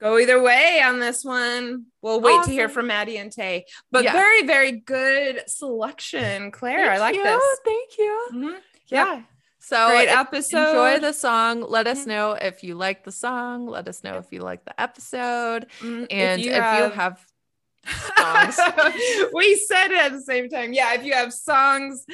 go 0.00 0.18
either 0.18 0.42
way 0.42 0.82
on 0.84 1.00
this 1.00 1.24
one. 1.24 1.86
We'll 2.02 2.20
wait 2.20 2.32
awesome. 2.32 2.50
to 2.50 2.54
hear 2.54 2.68
from 2.68 2.88
Maddie 2.88 3.16
and 3.16 3.32
Tae. 3.32 3.66
But 3.90 4.04
yeah. 4.04 4.12
very, 4.12 4.46
very 4.46 4.72
good 4.72 5.42
selection, 5.46 6.50
Clair. 6.50 6.86
Thank 6.86 6.90
I 6.90 6.98
like 6.98 7.16
you. 7.16 7.22
this. 7.22 7.42
Thank 7.64 7.98
you. 7.98 8.28
Mm-hmm. 8.32 8.58
Yeah. 8.88 9.14
Yep. 9.14 9.24
So 9.58 9.88
great 9.88 10.08
episode. 10.08 10.68
Enjoy 10.68 11.00
the 11.00 11.12
song. 11.12 11.60
Let 11.60 11.88
us 11.88 12.00
mm-hmm. 12.00 12.10
know 12.10 12.32
if 12.32 12.62
you 12.62 12.76
like 12.76 13.04
the 13.04 13.10
song. 13.10 13.66
Let 13.66 13.88
us 13.88 14.04
know 14.04 14.18
if 14.18 14.30
you 14.30 14.40
like 14.40 14.64
the 14.64 14.80
episode. 14.80 15.66
Mm-hmm. 15.80 16.04
And 16.10 16.40
if 16.40 16.46
you, 16.46 16.52
if 16.52 16.62
have, 16.62 16.78
you 16.78 16.96
have 16.96 17.26
songs. 18.16 18.58
we 19.32 19.56
said 19.56 19.90
it 19.90 19.98
at 19.98 20.12
the 20.12 20.20
same 20.20 20.48
time. 20.48 20.72
Yeah, 20.72 20.94
if 20.94 21.04
you 21.04 21.12
have 21.14 21.32
songs, 21.32 22.04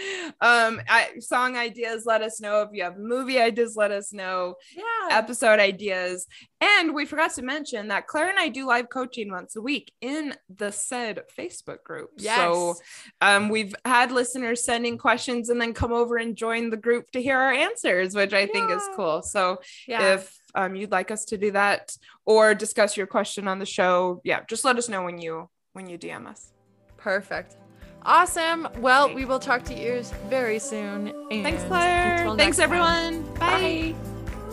um, 0.40 0.80
I, 0.88 1.10
song 1.20 1.56
ideas, 1.56 2.04
let 2.06 2.22
us 2.22 2.40
know. 2.40 2.62
If 2.62 2.70
you 2.72 2.84
have 2.84 2.98
movie 2.98 3.40
ideas, 3.40 3.76
let 3.76 3.90
us 3.90 4.12
know. 4.12 4.56
Yeah, 4.76 5.16
episode 5.16 5.60
ideas. 5.60 6.26
And 6.60 6.94
we 6.94 7.06
forgot 7.06 7.32
to 7.34 7.42
mention 7.42 7.88
that 7.88 8.06
Clair 8.06 8.28
and 8.28 8.38
I 8.38 8.48
do 8.48 8.66
live 8.66 8.88
coaching 8.88 9.32
once 9.32 9.56
a 9.56 9.60
week 9.60 9.92
in 10.00 10.34
the 10.48 10.70
said 10.70 11.22
Facebook 11.36 11.82
group. 11.82 12.10
Yes. 12.18 12.36
So 12.36 12.74
um, 13.20 13.48
we've 13.48 13.74
had 13.84 14.12
listeners 14.12 14.64
sending 14.64 14.96
questions 14.96 15.48
and 15.48 15.60
then 15.60 15.74
come 15.74 15.92
over 15.92 16.16
and 16.16 16.36
join 16.36 16.70
the 16.70 16.76
group 16.76 17.10
to 17.12 17.22
hear 17.22 17.36
our 17.36 17.52
answers, 17.52 18.14
which 18.14 18.32
I 18.32 18.40
yeah. 18.40 18.46
think 18.46 18.70
is 18.70 18.82
cool. 18.94 19.22
So 19.22 19.60
yeah. 19.88 20.14
if 20.14 20.38
um, 20.54 20.76
you'd 20.76 20.92
like 20.92 21.10
us 21.10 21.24
to 21.26 21.38
do 21.38 21.50
that 21.52 21.96
or 22.24 22.54
discuss 22.54 22.96
your 22.96 23.06
question 23.06 23.48
on 23.48 23.58
the 23.58 23.66
show, 23.66 24.20
yeah, 24.22 24.40
just 24.48 24.64
let 24.64 24.76
us 24.76 24.88
know 24.88 25.02
when 25.02 25.18
you 25.18 25.48
when 25.72 25.88
you 25.88 25.98
DM 25.98 26.26
us. 26.26 26.52
Perfect. 26.96 27.56
Awesome. 28.04 28.68
Well, 28.78 29.12
we 29.14 29.24
will 29.24 29.38
talk 29.38 29.64
to 29.64 29.74
you 29.74 30.02
very 30.28 30.58
soon. 30.58 31.12
Thanks, 31.28 31.62
Clair. 31.64 32.34
Thanks, 32.36 32.58
everyone. 32.58 33.22
Bye. 33.34 33.94
Bye. 33.94 33.94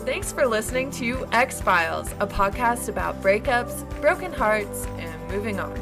Thanks 0.04 0.32
for 0.32 0.46
listening 0.46 0.90
to 0.92 1.26
Ex-Philes, 1.32 2.12
a 2.20 2.26
podcast 2.26 2.88
about 2.88 3.20
breakups, 3.22 3.88
broken 4.00 4.32
hearts, 4.32 4.86
and 4.98 5.28
moving 5.30 5.60
on. 5.60 5.76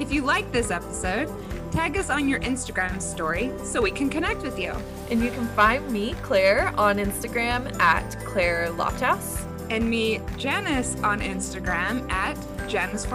If 0.00 0.12
you 0.12 0.22
like 0.22 0.50
this 0.50 0.70
episode, 0.70 1.30
tag 1.70 1.96
us 1.96 2.08
on 2.10 2.28
your 2.28 2.40
Instagram 2.40 3.02
story 3.02 3.52
so 3.62 3.82
we 3.82 3.90
can 3.90 4.08
connect 4.08 4.42
with 4.42 4.58
you. 4.58 4.72
And 5.10 5.22
you 5.22 5.30
can 5.30 5.46
find 5.48 5.88
me, 5.90 6.14
Clair, 6.22 6.72
on 6.78 6.96
Instagram 6.96 7.78
at 7.80 8.18
Clair 8.24 8.68
Lofthouse. 8.68 9.46
And 9.70 9.88
me, 9.88 10.20
Janice, 10.36 10.96
on 11.02 11.20
Instagram 11.20 12.10
at 12.10 12.36
Janice. 12.68 13.06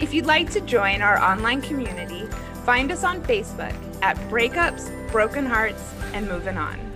If 0.00 0.14
you'd 0.14 0.26
like 0.26 0.50
to 0.52 0.60
join 0.62 1.02
our 1.02 1.20
online 1.20 1.62
community, 1.62 2.26
find 2.64 2.90
us 2.90 3.04
on 3.04 3.22
Facebook 3.22 3.74
at 4.02 4.16
Breakups, 4.30 4.90
Broken 5.12 5.46
Hearts, 5.46 5.92
and 6.12 6.26
Moving 6.28 6.56
On. 6.56 6.87